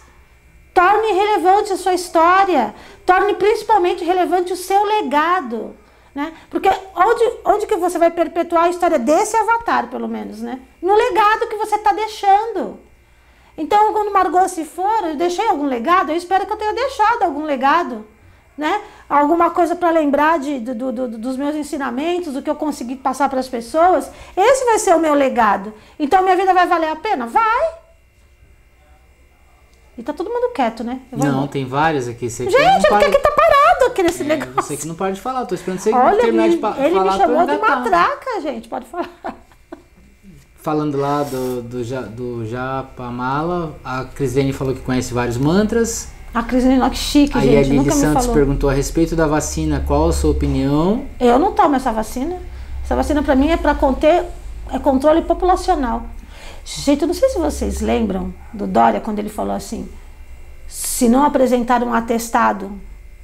Torne 0.74 1.10
relevante 1.10 1.72
a 1.72 1.78
sua 1.78 1.94
história. 1.94 2.74
Torne 3.06 3.32
principalmente 3.32 4.04
relevante 4.04 4.52
o 4.52 4.56
seu 4.58 4.84
legado. 4.84 5.74
Né? 6.14 6.34
Porque 6.50 6.68
onde, 6.94 7.38
onde 7.46 7.66
que 7.66 7.76
você 7.76 7.98
vai 7.98 8.10
perpetuar 8.10 8.64
a 8.64 8.68
história 8.68 8.98
desse 8.98 9.38
avatar, 9.38 9.88
pelo 9.88 10.06
menos, 10.06 10.42
né? 10.42 10.60
No 10.82 10.94
legado 10.94 11.48
que 11.48 11.56
você 11.56 11.76
está 11.76 11.94
deixando. 11.94 12.78
Então, 13.56 13.92
quando 13.92 14.12
Margot 14.12 14.48
se 14.48 14.64
for, 14.64 15.04
eu 15.04 15.16
deixei 15.16 15.46
algum 15.46 15.66
legado? 15.66 16.10
Eu 16.10 16.16
espero 16.16 16.46
que 16.46 16.52
eu 16.52 16.56
tenha 16.56 16.74
deixado 16.74 17.22
algum 17.22 17.44
legado, 17.44 18.06
né? 18.56 18.82
Alguma 19.08 19.50
coisa 19.50 19.74
para 19.74 19.90
lembrar 19.90 20.38
de, 20.38 20.60
do, 20.60 20.92
do, 20.92 21.08
dos 21.18 21.36
meus 21.36 21.54
ensinamentos, 21.54 22.34
do 22.34 22.42
que 22.42 22.50
eu 22.50 22.54
consegui 22.54 22.96
passar 22.96 23.30
para 23.30 23.40
as 23.40 23.48
pessoas. 23.48 24.10
Esse 24.36 24.64
vai 24.66 24.78
ser 24.78 24.94
o 24.94 25.00
meu 25.00 25.14
legado. 25.14 25.72
Então, 25.98 26.22
minha 26.22 26.36
vida 26.36 26.52
vai 26.52 26.66
valer 26.66 26.90
a 26.90 26.96
pena? 26.96 27.26
Vai! 27.26 27.86
E 29.96 30.02
tá 30.02 30.12
todo 30.12 30.28
mundo 30.28 30.52
quieto, 30.52 30.84
né? 30.84 31.00
Não, 31.10 31.48
tem 31.48 31.64
vários 31.64 32.06
aqui. 32.06 32.28
Você 32.28 32.44
Gente, 32.44 32.86
é 32.86 32.88
porque 32.90 33.06
aqui 33.06 33.18
tá 33.18 33.30
parado 33.30 33.84
aqui 33.86 34.02
nesse 34.02 34.22
é, 34.22 34.26
negócio. 34.26 34.62
Você 34.62 34.76
que 34.76 34.86
não 34.86 34.94
pode 34.94 35.18
falar, 35.18 35.46
tô 35.46 35.54
esperando 35.54 35.78
você 35.78 35.90
Olha, 35.90 36.20
terminar 36.20 36.50
de 36.50 36.58
pa 36.58 36.76
ele 36.78 36.94
falar. 36.94 37.14
Ele 37.14 37.22
me 37.22 37.24
chamou 37.24 37.46
de 37.46 37.56
matraca, 37.56 38.40
gente, 38.42 38.68
pode 38.68 38.84
falar 38.84 39.45
falando 40.66 40.98
lá 40.98 41.22
do, 41.22 41.62
do, 41.62 41.84
do 42.10 42.44
Japamala, 42.44 43.76
a 43.84 44.02
Crislene 44.02 44.52
falou 44.52 44.74
que 44.74 44.80
conhece 44.80 45.14
vários 45.14 45.36
mantras. 45.38 46.08
A 46.34 46.42
Crislene, 46.42 46.90
que 46.90 46.96
chique, 46.96 47.38
Aí 47.38 47.50
gente. 47.50 47.70
a 47.70 47.72
Lili 47.72 47.92
Santos 47.92 48.26
perguntou 48.26 48.68
a 48.68 48.72
respeito 48.72 49.14
da 49.14 49.28
vacina, 49.28 49.84
qual 49.86 50.08
a 50.08 50.12
sua 50.12 50.32
opinião? 50.32 51.04
Eu 51.20 51.38
não 51.38 51.52
tomo 51.52 51.76
essa 51.76 51.92
vacina. 51.92 52.40
Essa 52.82 52.96
vacina 52.96 53.22
para 53.22 53.36
mim 53.36 53.50
é 53.50 53.56
para 53.56 53.76
conter 53.76 54.24
é 54.72 54.76
controle 54.80 55.22
populacional. 55.22 56.02
Gente, 56.64 57.02
eu 57.02 57.06
não 57.06 57.14
sei 57.14 57.28
se 57.28 57.38
vocês 57.38 57.80
lembram 57.80 58.34
do 58.52 58.66
Dória 58.66 59.00
quando 59.00 59.20
ele 59.20 59.28
falou 59.28 59.54
assim: 59.54 59.88
se 60.66 61.08
não 61.08 61.22
apresentar 61.24 61.80
um 61.84 61.94
atestado 61.94 62.72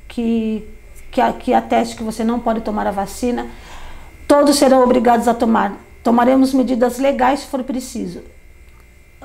que, 0.06 0.64
que, 1.10 1.20
que 1.40 1.52
ateste 1.52 1.96
que 1.96 2.04
você 2.04 2.22
não 2.22 2.38
pode 2.38 2.60
tomar 2.60 2.86
a 2.86 2.92
vacina, 2.92 3.48
todos 4.28 4.54
serão 4.54 4.84
obrigados 4.84 5.26
a 5.26 5.34
tomar. 5.34 5.76
Tomaremos 6.02 6.52
medidas 6.52 6.98
legais 6.98 7.40
se 7.40 7.46
for 7.46 7.62
preciso. 7.62 8.22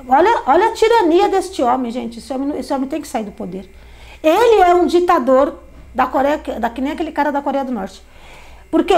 Olha, 0.06 0.42
olha 0.46 0.68
a 0.68 0.72
tirania 0.72 1.28
deste 1.28 1.62
homem, 1.62 1.90
gente. 1.90 2.18
Esse 2.18 2.32
homem, 2.32 2.58
esse 2.58 2.72
homem 2.72 2.88
tem 2.88 3.00
que 3.00 3.08
sair 3.08 3.24
do 3.24 3.32
poder. 3.32 3.68
Ele 4.22 4.62
é 4.62 4.74
um 4.74 4.86
ditador 4.86 5.54
da 5.94 6.06
Coreia, 6.06 6.38
da, 6.60 6.70
que 6.70 6.80
nem 6.80 6.92
aquele 6.92 7.10
cara 7.10 7.32
da 7.32 7.42
Coreia 7.42 7.64
do 7.64 7.72
Norte. 7.72 8.02
Porque 8.70 8.94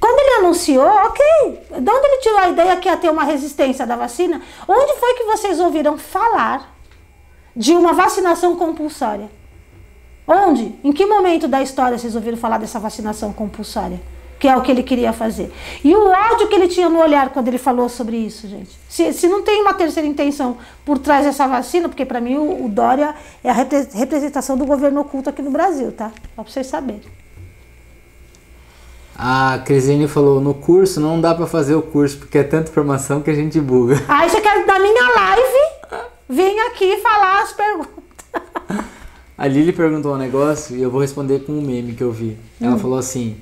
quando 0.00 0.18
ele 0.18 0.44
anunciou, 0.44 0.86
ok, 0.86 1.24
de 1.80 1.90
onde 1.90 2.06
ele 2.06 2.18
tirou 2.18 2.38
a 2.38 2.48
ideia 2.48 2.76
que 2.76 2.88
ia 2.88 2.96
ter 2.96 3.10
uma 3.10 3.24
resistência 3.24 3.86
da 3.86 3.96
vacina? 3.96 4.40
Onde 4.66 4.94
foi 4.98 5.14
que 5.14 5.24
vocês 5.24 5.60
ouviram 5.60 5.98
falar 5.98 6.74
de 7.54 7.72
uma 7.74 7.92
vacinação 7.92 8.56
compulsória? 8.56 9.30
Onde? 10.26 10.78
Em 10.82 10.92
que 10.92 11.04
momento 11.04 11.46
da 11.46 11.62
história 11.62 11.98
vocês 11.98 12.14
ouviram 12.14 12.38
falar 12.38 12.58
dessa 12.58 12.78
vacinação 12.78 13.32
compulsória? 13.32 14.00
Que 14.38 14.48
é 14.48 14.56
o 14.56 14.62
que 14.62 14.70
ele 14.70 14.82
queria 14.82 15.12
fazer. 15.12 15.52
E 15.82 15.94
o 15.94 16.06
ódio 16.06 16.48
que 16.48 16.54
ele 16.54 16.68
tinha 16.68 16.88
no 16.88 17.00
olhar 17.00 17.30
quando 17.30 17.48
ele 17.48 17.58
falou 17.58 17.88
sobre 17.88 18.16
isso, 18.16 18.48
gente. 18.48 18.70
Se, 18.88 19.12
se 19.12 19.26
não 19.26 19.42
tem 19.42 19.62
uma 19.62 19.74
terceira 19.74 20.08
intenção 20.08 20.58
por 20.84 20.98
trás 20.98 21.24
dessa 21.24 21.46
vacina, 21.46 21.88
porque 21.88 22.04
para 22.04 22.20
mim 22.20 22.36
o, 22.36 22.64
o, 22.64 22.68
Dória 22.68 23.14
é 23.42 23.50
a 23.50 23.54
representação 23.54 24.56
do 24.56 24.66
governo 24.66 25.00
oculto 25.00 25.30
aqui 25.30 25.42
no 25.42 25.50
Brasil, 25.50 25.92
tá? 25.92 26.10
Só 26.36 26.42
pra 26.42 26.52
vocês 26.52 26.66
saberem. 26.66 27.02
A 29.16 29.62
Crisine 29.64 30.08
falou, 30.08 30.40
no 30.40 30.54
curso 30.54 31.00
não 31.00 31.20
dá 31.20 31.34
para 31.34 31.46
fazer 31.46 31.74
o 31.74 31.82
curso, 31.82 32.18
porque 32.18 32.38
é 32.38 32.42
tanta 32.42 32.70
informação 32.70 33.22
que 33.22 33.30
a 33.30 33.34
gente 33.34 33.60
buga. 33.60 34.02
Aí 34.08 34.28
você 34.28 34.40
quer 34.40 34.66
da 34.66 34.78
minha 34.78 35.08
live? 35.08 36.04
Vem 36.28 36.60
aqui 36.68 36.96
falar 36.98 37.42
as 37.42 37.52
perguntas. 37.52 37.94
A 39.36 39.48
Lili 39.48 39.72
perguntou 39.72 40.14
um 40.14 40.16
negócio 40.16 40.76
e 40.76 40.82
eu 40.82 40.90
vou 40.90 41.00
responder 41.00 41.40
com 41.40 41.52
um 41.52 41.60
meme 41.60 41.92
que 41.92 42.02
eu 42.02 42.12
vi. 42.12 42.38
Ela 42.60 42.76
hum. 42.76 42.78
falou 42.78 42.98
assim: 42.98 43.36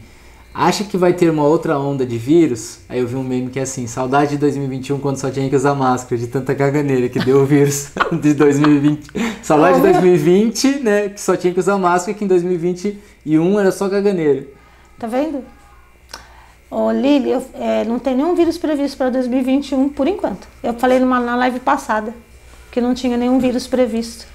Acha 0.55 0.85
que 0.85 0.99
vai 0.99 1.15
ter 1.15 1.31
uma 1.31 1.45
outra 1.45 1.79
onda 1.79 2.05
de 2.05 2.19
vírus? 2.19 2.81
Aí 2.87 3.01
eu 3.01 3.07
vi 3.07 3.17
um 3.17 3.23
meme 3.23 3.49
que 3.49 3.59
é 3.59 3.63
assim: 3.63 3.87
Saudade 3.87 4.33
de 4.33 4.37
2021 4.39 4.99
quando 4.99 5.17
só 5.17 5.31
tinha 5.31 5.49
que 5.49 5.57
usar 5.57 5.75
máscara, 5.75 6.21
de 6.21 6.27
tanta 6.27 6.55
caganeira 6.55 7.09
que 7.09 7.19
deu 7.19 7.41
o 7.41 7.47
vírus 7.47 7.91
de 8.21 8.35
2020. 8.35 9.11
Saudade 9.43 9.77
de 9.77 9.83
2020, 9.83 10.81
né? 10.81 11.09
Que 11.09 11.21
só 11.21 11.37
tinha 11.37 11.55
que 11.55 11.61
usar 11.61 11.79
máscara, 11.79 12.17
que 12.17 12.25
em 12.25 12.29
2021 12.29 13.61
era 13.61 13.73
só 13.73 13.89
caganeira. 13.89 14.47
Tá 14.99 15.07
vendo? 15.07 15.43
Ô, 16.71 16.91
Lili, 16.91 17.31
eu, 17.31 17.45
é, 17.55 17.85
não 17.85 17.99
tem 17.99 18.15
nenhum 18.15 18.35
vírus 18.35 18.59
previsto 18.59 18.99
para 18.99 19.09
2021 19.09 19.89
por 19.89 20.07
enquanto. 20.07 20.47
Eu 20.63 20.75
falei 20.75 20.99
numa, 20.99 21.19
na 21.19 21.35
live 21.37 21.61
passada 21.61 22.15
que 22.71 22.81
não 22.81 22.95
tinha 22.95 23.17
nenhum 23.17 23.39
vírus 23.39 23.67
previsto. 23.67 24.27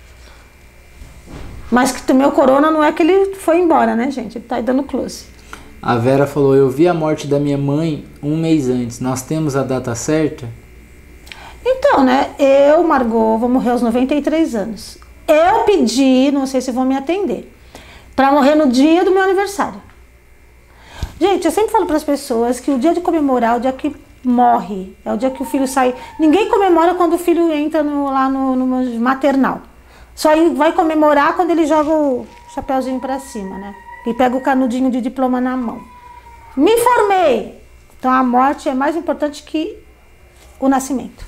Mas 1.71 1.91
que 1.91 2.11
o 2.11 2.15
meu 2.15 2.31
corona 2.31 2.71
não 2.71 2.83
é 2.83 2.91
que 2.91 3.03
ele 3.03 3.35
foi 3.35 3.59
embora, 3.59 3.95
né, 3.95 4.09
gente? 4.09 4.37
Ele 4.37 4.45
tá 4.45 4.55
aí 4.55 4.63
dando 4.63 4.83
close. 4.83 5.36
A 5.81 5.95
Vera 5.95 6.25
falou: 6.25 6.55
Eu 6.55 6.69
vi 6.69 6.87
a 6.87 6.93
morte 6.93 7.27
da 7.27 7.39
minha 7.39 7.57
mãe 7.57 8.05
um 8.21 8.37
mês 8.37 8.69
antes. 8.69 8.99
Nós 8.99 9.21
temos 9.21 9.55
a 9.55 9.63
data 9.63 9.93
certa? 9.95 10.47
Então, 11.65 12.03
né? 12.03 12.31
Eu, 12.39 12.83
Margot, 12.83 13.37
vou 13.37 13.49
morrer 13.49 13.71
aos 13.71 13.81
93 13.81 14.55
anos. 14.55 14.97
Eu 15.27 15.63
pedi, 15.65 16.31
não 16.31 16.47
sei 16.47 16.61
se 16.61 16.71
vão 16.71 16.85
me 16.85 16.95
atender, 16.95 17.53
para 18.15 18.31
morrer 18.31 18.55
no 18.55 18.69
dia 18.69 19.03
do 19.03 19.11
meu 19.11 19.21
aniversário. 19.21 19.81
Gente, 21.19 21.45
eu 21.45 21.51
sempre 21.51 21.71
falo 21.71 21.85
para 21.85 21.97
as 21.97 22.03
pessoas 22.03 22.59
que 22.59 22.71
o 22.71 22.79
dia 22.79 22.93
de 22.93 23.01
comemorar 23.01 23.55
é 23.55 23.57
o 23.57 23.61
dia 23.61 23.73
que 23.73 23.93
morre, 24.23 24.95
é 25.03 25.11
o 25.11 25.17
dia 25.17 25.29
que 25.29 25.41
o 25.41 25.45
filho 25.45 25.67
sai. 25.67 25.93
Ninguém 26.19 26.47
comemora 26.47 26.95
quando 26.95 27.13
o 27.13 27.17
filho 27.17 27.51
entra 27.51 27.83
no, 27.83 28.05
lá 28.05 28.29
no, 28.29 28.55
no 28.55 28.99
maternal. 28.99 29.61
Só 30.15 30.29
vai 30.53 30.71
comemorar 30.71 31.35
quando 31.35 31.51
ele 31.51 31.65
joga 31.65 31.91
o 31.91 32.25
chapéuzinho 32.53 32.99
para 32.99 33.19
cima, 33.19 33.57
né? 33.57 33.75
E 34.07 34.13
pega 34.13 34.35
o 34.35 34.41
canudinho 34.41 34.89
de 34.89 35.01
diploma 35.01 35.39
na 35.39 35.55
mão. 35.55 35.81
Me 36.55 36.75
formei! 36.77 37.53
Então 37.99 38.09
a 38.09 38.23
morte 38.23 38.67
é 38.67 38.73
mais 38.73 38.95
importante 38.95 39.43
que 39.43 39.77
o 40.59 40.67
nascimento. 40.67 41.25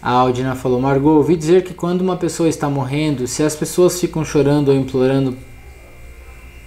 A 0.00 0.12
Aldina 0.12 0.54
falou, 0.54 0.80
Margot, 0.80 1.16
ouvi 1.16 1.36
dizer 1.36 1.64
que 1.64 1.74
quando 1.74 2.00
uma 2.00 2.16
pessoa 2.16 2.48
está 2.48 2.70
morrendo, 2.70 3.26
se 3.26 3.42
as 3.42 3.56
pessoas 3.56 4.00
ficam 4.00 4.24
chorando 4.24 4.68
ou 4.68 4.74
implorando 4.74 5.36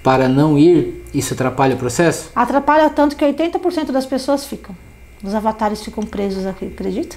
para 0.03 0.27
não 0.27 0.57
ir, 0.57 1.05
isso 1.13 1.33
atrapalha 1.33 1.75
o 1.75 1.77
processo? 1.77 2.29
Atrapalha 2.35 2.89
tanto 2.89 3.15
que 3.15 3.23
80% 3.23 3.91
das 3.91 4.05
pessoas 4.05 4.45
ficam. 4.45 4.75
Os 5.23 5.33
avatares 5.33 5.81
ficam 5.81 6.03
presos 6.03 6.45
aqui, 6.45 6.65
acredita? 6.65 7.15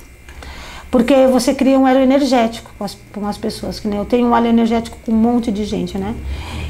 Porque 0.91 1.27
você 1.27 1.53
cria 1.53 1.77
um 1.77 1.89
elo 1.89 1.99
energético 1.99 2.71
com 2.79 2.85
as, 2.85 2.97
com 3.13 3.27
as 3.27 3.37
pessoas. 3.37 3.81
Que 3.81 3.89
nem 3.89 3.99
eu 3.99 4.05
tenho 4.05 4.29
um 4.29 4.37
elo 4.37 4.47
energético 4.47 4.97
com 5.05 5.11
um 5.11 5.17
monte 5.17 5.51
de 5.51 5.65
gente, 5.65 5.99
né? 5.99 6.15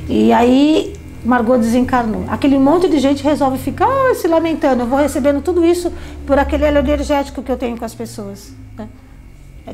E 0.08 0.32
aí 0.32 0.94
Margot 1.24 1.56
desencarnou. 1.56 2.24
Aquele 2.28 2.58
monte 2.58 2.88
de 2.88 2.98
gente 2.98 3.22
resolve 3.22 3.58
ficar 3.58 3.88
oh, 3.88 4.14
se 4.14 4.28
lamentando. 4.28 4.82
Eu 4.82 4.86
vou 4.86 4.98
recebendo 4.98 5.40
tudo 5.40 5.64
isso 5.64 5.92
por 6.26 6.38
aquele 6.38 6.64
elo 6.64 6.78
energético 6.78 7.42
que 7.42 7.50
eu 7.50 7.56
tenho 7.56 7.76
com 7.78 7.84
as 7.84 7.94
pessoas. 7.94 8.52
Né? 8.76 8.88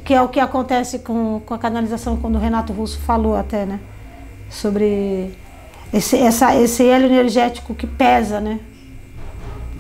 Que 0.05 0.15
é 0.15 0.23
o 0.23 0.29
que 0.29 0.39
acontece 0.39 1.01
com, 1.01 1.41
com 1.45 1.55
a 1.55 1.59
canalização, 1.59 2.17
quando 2.17 2.37
o 2.37 2.39
Renato 2.39 2.73
Russo 2.73 3.01
falou 3.01 3.37
até, 3.37 3.67
né? 3.67 3.81
Sobre 4.49 5.35
esse, 5.93 6.17
essa, 6.17 6.55
esse 6.55 6.87
elo 6.87 7.07
energético 7.07 7.75
que 7.75 7.87
pesa, 7.87 8.41
né? 8.41 8.61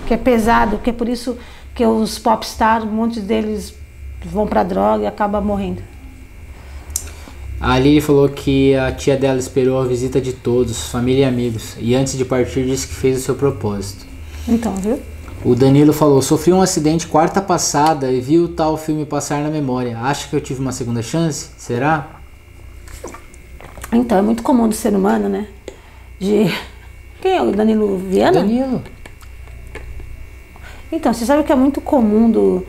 Que 0.06 0.14
é 0.14 0.16
pesado, 0.16 0.78
que 0.78 0.90
é 0.90 0.92
por 0.92 1.08
isso 1.08 1.38
que 1.72 1.86
os 1.86 2.18
popstars, 2.18 2.84
um 2.84 2.88
monte 2.88 3.20
deles 3.20 3.74
vão 4.24 4.46
pra 4.46 4.64
droga 4.64 5.04
e 5.04 5.06
acaba 5.06 5.40
morrendo. 5.40 5.82
A 7.60 7.78
Lili 7.78 8.00
falou 8.00 8.26
que 8.26 8.74
a 8.74 8.90
tia 8.90 9.18
dela 9.18 9.38
esperou 9.38 9.78
a 9.82 9.84
visita 9.84 10.18
de 10.18 10.32
todos, 10.32 10.88
família 10.88 11.26
e 11.26 11.28
amigos, 11.28 11.76
e 11.78 11.94
antes 11.94 12.16
de 12.16 12.24
partir 12.24 12.64
disse 12.64 12.88
que 12.88 12.94
fez 12.94 13.18
o 13.18 13.20
seu 13.20 13.34
propósito. 13.34 14.06
Então, 14.48 14.74
viu? 14.76 14.98
O 15.44 15.54
Danilo 15.54 15.92
falou: 15.92 16.22
sofri 16.22 16.54
um 16.54 16.62
acidente 16.62 17.06
quarta 17.06 17.42
passada 17.42 18.10
e 18.10 18.18
vi 18.18 18.38
o 18.38 18.48
tal 18.48 18.78
filme 18.78 19.04
passar 19.04 19.42
na 19.42 19.50
memória. 19.50 19.98
Acha 19.98 20.26
que 20.26 20.34
eu 20.34 20.40
tive 20.40 20.58
uma 20.58 20.72
segunda 20.72 21.02
chance? 21.02 21.50
Será? 21.58 22.20
Então, 23.92 24.16
é 24.16 24.22
muito 24.22 24.42
comum 24.42 24.66
do 24.66 24.74
ser 24.74 24.94
humano, 24.94 25.28
né? 25.28 25.46
De. 26.18 26.46
Quem 27.20 27.36
é 27.36 27.42
o 27.42 27.52
Danilo 27.52 27.98
Viana? 27.98 28.40
Danilo. 28.40 28.82
Então, 30.90 31.12
você 31.12 31.26
sabe 31.26 31.44
que 31.44 31.52
é 31.52 31.54
muito 31.54 31.82
comum 31.82 32.30
do, 32.30 32.66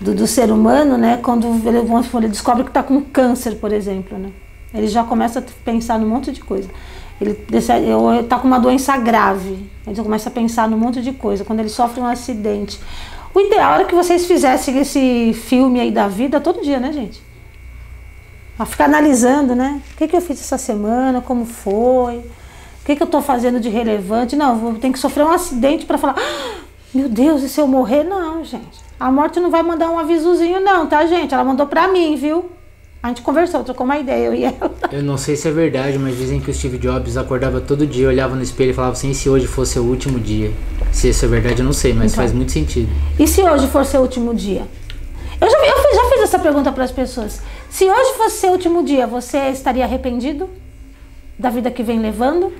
do, 0.00 0.14
do 0.14 0.26
ser 0.26 0.50
humano, 0.50 0.96
né? 0.96 1.18
Quando 1.22 1.46
ele, 1.66 1.78
ele 1.78 2.28
descobre 2.28 2.62
que 2.62 2.70
está 2.70 2.82
com 2.82 3.00
câncer, 3.00 3.56
por 3.56 3.72
exemplo, 3.72 4.18
né? 4.18 4.30
Ele 4.72 4.86
já 4.86 5.02
começa 5.02 5.38
a 5.40 5.42
pensar 5.64 5.98
num 5.98 6.08
monte 6.08 6.30
de 6.30 6.40
coisa. 6.40 6.68
Ele 7.20 7.36
está 8.20 8.38
com 8.38 8.46
uma 8.46 8.60
doença 8.60 8.96
grave, 8.96 9.68
ele 9.84 9.96
já 9.96 10.02
começa 10.04 10.28
a 10.28 10.32
pensar 10.32 10.68
num 10.68 10.78
monte 10.78 11.02
de 11.02 11.12
coisa. 11.12 11.44
Quando 11.44 11.60
ele 11.60 11.68
sofre 11.68 12.00
um 12.00 12.06
acidente. 12.06 12.78
O 13.34 13.40
ideal 13.40 13.74
era 13.74 13.84
que 13.84 13.94
vocês 13.94 14.26
fizessem 14.26 14.78
esse 14.78 15.32
filme 15.34 15.80
aí 15.80 15.90
da 15.90 16.06
vida 16.06 16.40
todo 16.40 16.62
dia, 16.62 16.78
né, 16.78 16.92
gente? 16.92 17.20
A 18.58 18.64
ficar 18.64 18.84
analisando, 18.84 19.54
né? 19.54 19.80
O 19.92 19.96
que, 19.96 20.08
que 20.08 20.16
eu 20.16 20.20
fiz 20.20 20.40
essa 20.40 20.58
semana, 20.58 21.20
como 21.20 21.44
foi, 21.44 22.18
o 22.18 22.84
que, 22.84 22.96
que 22.96 23.02
eu 23.02 23.06
estou 23.06 23.20
fazendo 23.20 23.60
de 23.60 23.68
relevante. 23.68 24.36
Não, 24.36 24.56
vou 24.56 24.74
ter 24.74 24.90
que 24.90 24.98
sofrer 24.98 25.24
um 25.24 25.30
acidente 25.30 25.86
para 25.86 25.98
falar, 25.98 26.16
ah, 26.18 26.60
meu 26.94 27.08
Deus, 27.08 27.42
e 27.42 27.48
se 27.48 27.60
eu 27.60 27.66
morrer? 27.66 28.04
Não, 28.04 28.44
gente. 28.44 28.87
A 28.98 29.12
morte 29.12 29.38
não 29.38 29.50
vai 29.50 29.62
mandar 29.62 29.90
um 29.90 29.98
avisozinho, 29.98 30.60
não, 30.60 30.86
tá, 30.86 31.06
gente? 31.06 31.32
Ela 31.32 31.44
mandou 31.44 31.66
pra 31.66 31.86
mim, 31.86 32.16
viu? 32.16 32.50
A 33.00 33.08
gente 33.08 33.22
conversou, 33.22 33.62
trocou 33.62 33.84
uma 33.84 33.96
ideia, 33.96 34.26
eu 34.26 34.34
e 34.34 34.44
ela. 34.44 34.74
Eu 34.90 35.04
não 35.04 35.16
sei 35.16 35.36
se 35.36 35.46
é 35.46 35.52
verdade, 35.52 35.96
mas 35.98 36.16
dizem 36.16 36.40
que 36.40 36.50
o 36.50 36.54
Steve 36.54 36.78
Jobs 36.78 37.16
acordava 37.16 37.60
todo 37.60 37.86
dia, 37.86 38.08
olhava 38.08 38.34
no 38.34 38.42
espelho 38.42 38.72
e 38.72 38.74
falava 38.74 38.94
assim: 38.94 39.10
e 39.10 39.14
se 39.14 39.28
hoje 39.28 39.46
fosse 39.46 39.78
o 39.78 39.84
último 39.84 40.18
dia? 40.18 40.52
Se 40.90 41.08
isso 41.10 41.24
é 41.24 41.28
verdade, 41.28 41.60
eu 41.60 41.64
não 41.64 41.72
sei, 41.72 41.92
mas 41.94 42.12
então, 42.12 42.24
faz 42.24 42.34
muito 42.34 42.50
sentido. 42.50 42.90
E 43.16 43.28
se 43.28 43.40
hoje 43.40 43.68
fosse 43.68 43.96
o 43.96 44.00
último 44.00 44.34
dia? 44.34 44.66
Eu 45.40 45.48
já, 45.48 45.56
eu 45.58 45.94
já 45.94 46.10
fiz 46.10 46.22
essa 46.22 46.38
pergunta 46.40 46.72
para 46.72 46.82
as 46.82 46.90
pessoas. 46.90 47.40
Se 47.70 47.88
hoje 47.88 48.14
fosse 48.16 48.46
o 48.46 48.50
último 48.50 48.82
dia, 48.82 49.06
você 49.06 49.38
estaria 49.50 49.84
arrependido 49.84 50.50
da 51.38 51.50
vida 51.50 51.70
que 51.70 51.84
vem 51.84 52.00
levando? 52.00 52.52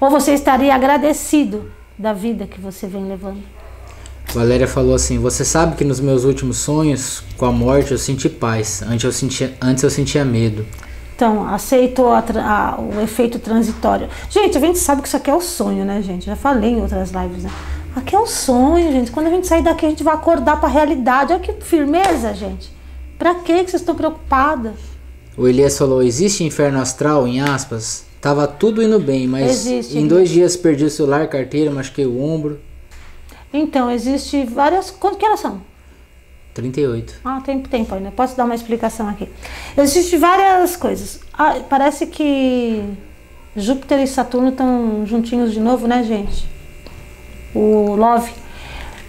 Ou 0.00 0.10
você 0.10 0.32
estaria 0.32 0.74
agradecido 0.74 1.70
da 1.96 2.12
vida 2.12 2.46
que 2.48 2.60
você 2.60 2.88
vem 2.88 3.06
levando? 3.06 3.42
Valéria 4.34 4.66
falou 4.66 4.94
assim: 4.94 5.18
Você 5.18 5.44
sabe 5.44 5.76
que 5.76 5.84
nos 5.84 6.00
meus 6.00 6.24
últimos 6.24 6.58
sonhos 6.58 7.22
com 7.36 7.46
a 7.46 7.52
morte 7.52 7.92
eu 7.92 7.98
senti 7.98 8.28
paz. 8.28 8.82
Antes 8.82 9.04
eu 9.04 9.12
sentia, 9.12 9.54
antes 9.62 9.84
eu 9.84 9.90
sentia 9.90 10.24
medo. 10.24 10.66
Então, 11.14 11.46
aceitou 11.46 12.08
a, 12.08 12.18
a, 12.18 12.80
o 12.80 13.00
efeito 13.00 13.38
transitório. 13.38 14.08
Gente, 14.28 14.58
a 14.58 14.60
gente 14.60 14.78
sabe 14.78 15.00
que 15.00 15.06
isso 15.06 15.16
aqui 15.16 15.30
é 15.30 15.34
o 15.34 15.40
sonho, 15.40 15.84
né, 15.84 16.02
gente? 16.02 16.26
Já 16.26 16.34
falei 16.34 16.70
em 16.70 16.80
outras 16.80 17.12
lives, 17.12 17.44
né? 17.44 17.50
Aqui 17.94 18.16
é 18.16 18.18
o 18.18 18.26
sonho, 18.26 18.90
gente. 18.90 19.12
Quando 19.12 19.28
a 19.28 19.30
gente 19.30 19.46
sair 19.46 19.62
daqui, 19.62 19.86
a 19.86 19.88
gente 19.88 20.02
vai 20.02 20.14
acordar 20.14 20.58
para 20.58 20.68
a 20.68 20.72
realidade. 20.72 21.32
Olha 21.32 21.40
que 21.40 21.52
firmeza, 21.64 22.34
gente. 22.34 22.72
Pra 23.16 23.36
que 23.36 23.52
vocês 23.52 23.74
estão 23.74 23.94
preocupadas? 23.94 24.74
O 25.36 25.46
Elias 25.46 25.78
falou: 25.78 26.02
Existe 26.02 26.42
inferno 26.42 26.80
astral, 26.80 27.28
em 27.28 27.40
aspas? 27.40 28.04
Tava 28.20 28.48
tudo 28.48 28.82
indo 28.82 28.98
bem, 28.98 29.28
mas 29.28 29.50
Existe, 29.50 29.98
em 29.98 30.06
dois 30.06 30.30
dias 30.30 30.56
perdi 30.56 30.84
o 30.84 30.90
celular, 30.90 31.28
carteira, 31.28 31.70
machuquei 31.70 32.06
o 32.06 32.20
ombro. 32.20 32.58
Então, 33.54 33.88
existe 33.88 34.44
várias. 34.44 34.90
Quanto 34.90 35.16
que 35.16 35.24
elas 35.24 35.38
são? 35.38 35.60
38. 36.54 37.20
Ah, 37.24 37.40
tem 37.40 37.60
tempo 37.60 37.94
ainda. 37.94 38.10
Posso 38.10 38.36
dar 38.36 38.44
uma 38.44 38.54
explicação 38.54 39.08
aqui. 39.08 39.28
Existem 39.76 40.18
várias 40.18 40.76
coisas. 40.76 41.20
Ah, 41.32 41.60
parece 41.68 42.06
que 42.08 42.82
Júpiter 43.56 44.00
e 44.00 44.06
Saturno 44.08 44.48
estão 44.48 45.06
juntinhos 45.06 45.52
de 45.52 45.60
novo, 45.60 45.86
né, 45.86 46.02
gente? 46.02 46.48
O 47.54 47.94
Love. 47.94 48.32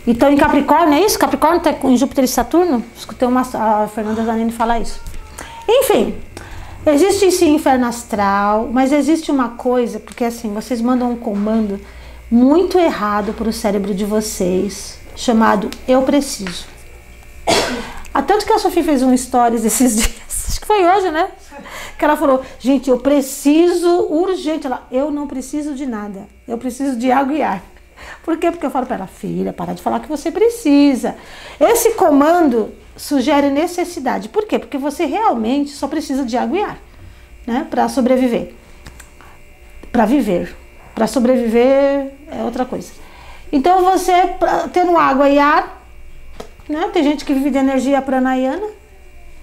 Então 0.06 0.32
em 0.32 0.38
Capricórnio, 0.38 0.94
é 0.94 1.04
isso? 1.04 1.18
Capricórnio 1.18 1.58
está 1.58 1.88
em 1.88 1.98
Júpiter 1.98 2.24
e 2.24 2.28
Saturno? 2.28 2.84
Escutei 2.96 3.28
uma, 3.28 3.42
a 3.42 3.88
Fernanda 3.88 4.24
Zanini 4.24 4.52
falar 4.52 4.80
isso. 4.80 5.02
Enfim, 5.68 6.16
existe 6.86 7.32
sim 7.32 7.56
inferno 7.56 7.88
astral, 7.88 8.70
mas 8.72 8.92
existe 8.92 9.32
uma 9.32 9.50
coisa, 9.50 10.00
porque 10.00 10.24
assim, 10.24 10.54
vocês 10.54 10.80
mandam 10.80 11.12
um 11.12 11.16
comando 11.16 11.80
muito 12.30 12.78
errado 12.78 13.34
para 13.34 13.50
o 13.50 13.54
cérebro 13.54 13.94
de 13.94 14.06
vocês, 14.06 15.00
chamado 15.16 15.70
eu 15.88 16.02
preciso. 16.02 16.66
Ah, 18.14 18.22
tanto 18.22 18.46
que 18.46 18.54
a 18.54 18.60
Sofia 18.60 18.84
fez 18.84 19.04
um 19.04 19.16
stories 19.16 19.66
esses 19.66 19.96
dias, 20.00 20.46
acho 20.50 20.62
que 20.62 20.68
foi 20.68 20.86
hoje, 20.86 21.12
né? 21.12 21.30
Que 21.98 22.06
ela 22.06 22.16
falou, 22.16 22.44
gente, 22.60 22.90
eu 22.90 22.98
preciso 22.98 24.08
urgente. 24.10 24.66
Ela, 24.66 24.88
eu 24.92 25.12
não 25.12 25.28
preciso 25.28 25.74
de 25.74 25.86
nada, 25.86 26.28
eu 26.48 26.58
preciso 26.58 26.98
de 26.98 27.12
água 27.12 27.34
e 27.34 27.42
ar. 27.42 27.62
Por 28.24 28.38
quê? 28.38 28.52
Porque 28.52 28.66
eu 28.66 28.72
falo 28.72 28.86
para 28.86 28.96
ela, 28.96 29.08
filha, 29.08 29.54
para 29.54 29.74
de 29.74 29.82
falar 29.82 30.00
que 30.00 30.08
você 30.08 30.32
precisa. 30.32 31.16
Esse 31.60 31.92
comando 31.92 32.74
sugere 32.96 33.50
necessidade. 33.50 34.30
Por 34.30 34.46
quê? 34.46 34.60
Porque 34.60 34.78
você 34.78 35.06
realmente 35.06 35.72
só 35.72 35.88
precisa 35.88 36.26
de 36.26 36.38
água 36.38 36.58
e 36.58 36.62
ar, 36.62 36.78
né? 37.46 37.68
Para 37.70 37.88
sobreviver. 37.88 38.54
Para 39.92 40.06
viver. 40.06 40.56
Para 40.94 41.08
sobreviver 41.08 42.15
é 42.32 42.44
outra 42.44 42.66
coisa. 42.66 42.92
Então 43.52 43.84
você, 43.84 44.12
tendo 44.74 44.98
água 44.98 45.30
e 45.30 45.40
ar, 45.40 45.82
né? 46.68 46.90
Tem 46.92 47.04
gente 47.04 47.24
que 47.24 47.34
vive 47.34 47.52
de 47.52 47.58
energia 47.58 48.02
pranayana 48.02 48.68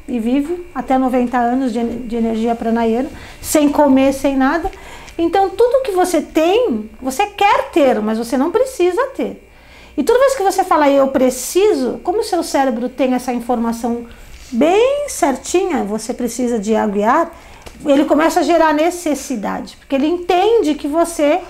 e 0.09 0.19
vive 0.19 0.67
até 0.75 0.99
90 0.99 1.39
anos 1.39 1.73
de, 1.73 1.83
de 1.85 2.17
energia 2.17 2.55
pranayana, 2.55 3.09
sem 3.41 3.69
comer, 3.69 4.13
sem 4.13 4.37
nada. 4.37 4.71
Então, 5.17 5.51
tudo 5.51 5.83
que 5.83 5.93
você 5.93 6.21
tem, 6.21 6.91
você 7.01 7.27
quer 7.27 7.71
ter, 7.71 8.01
mas 8.01 8.19
você 8.19 8.37
não 8.37 8.51
precisa 8.51 9.07
ter. 9.09 9.49
E 9.97 10.03
toda 10.03 10.19
vez 10.19 10.35
que 10.35 10.43
você 10.43 10.65
fala 10.65 10.89
eu 10.89 11.09
preciso, 11.09 12.01
como 12.03 12.21
o 12.21 12.25
seu 12.25 12.43
cérebro 12.43 12.89
tem 12.89 13.15
essa 13.15 13.33
informação 13.33 14.07
bem 14.51 15.09
certinha, 15.09 15.85
você 15.85 16.15
precisa 16.15 16.59
de 16.59 16.75
água 16.75 16.99
e 16.99 17.05
ar, 17.05 17.39
ele 17.85 18.05
começa 18.05 18.41
a 18.41 18.43
gerar 18.43 18.73
necessidade, 18.73 19.77
porque 19.77 19.95
ele 19.95 20.07
entende 20.07 20.75
que 20.75 20.89
você 20.89 21.41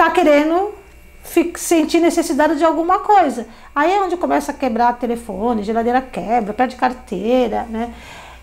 está 0.00 0.10
querendo 0.10 0.72
sentir 1.56 2.00
necessidade 2.00 2.56
de 2.56 2.64
alguma 2.64 3.00
coisa. 3.00 3.46
Aí 3.74 3.92
é 3.92 4.00
onde 4.00 4.16
começa 4.16 4.50
a 4.50 4.54
quebrar 4.54 4.98
telefone, 4.98 5.62
geladeira 5.62 6.00
quebra, 6.00 6.54
perde 6.54 6.76
carteira, 6.76 7.64
né? 7.64 7.92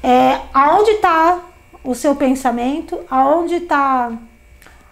É, 0.04 0.40
aonde 0.54 0.92
está 0.92 1.40
o 1.84 1.96
seu 1.96 2.16
pensamento, 2.16 3.00
aonde 3.10 3.56
está 3.56 4.12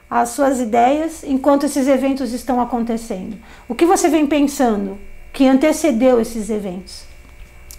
as 0.10 0.30
suas 0.30 0.60
ideias 0.60 1.24
enquanto 1.24 1.68
esses 1.68 1.88
eventos 1.88 2.34
estão 2.34 2.60
acontecendo. 2.60 3.38
O 3.70 3.76
que 3.76 3.86
você 3.86 4.10
vem 4.10 4.26
pensando 4.26 4.98
que 5.32 5.48
antecedeu 5.48 6.20
esses 6.20 6.50
eventos? 6.50 7.04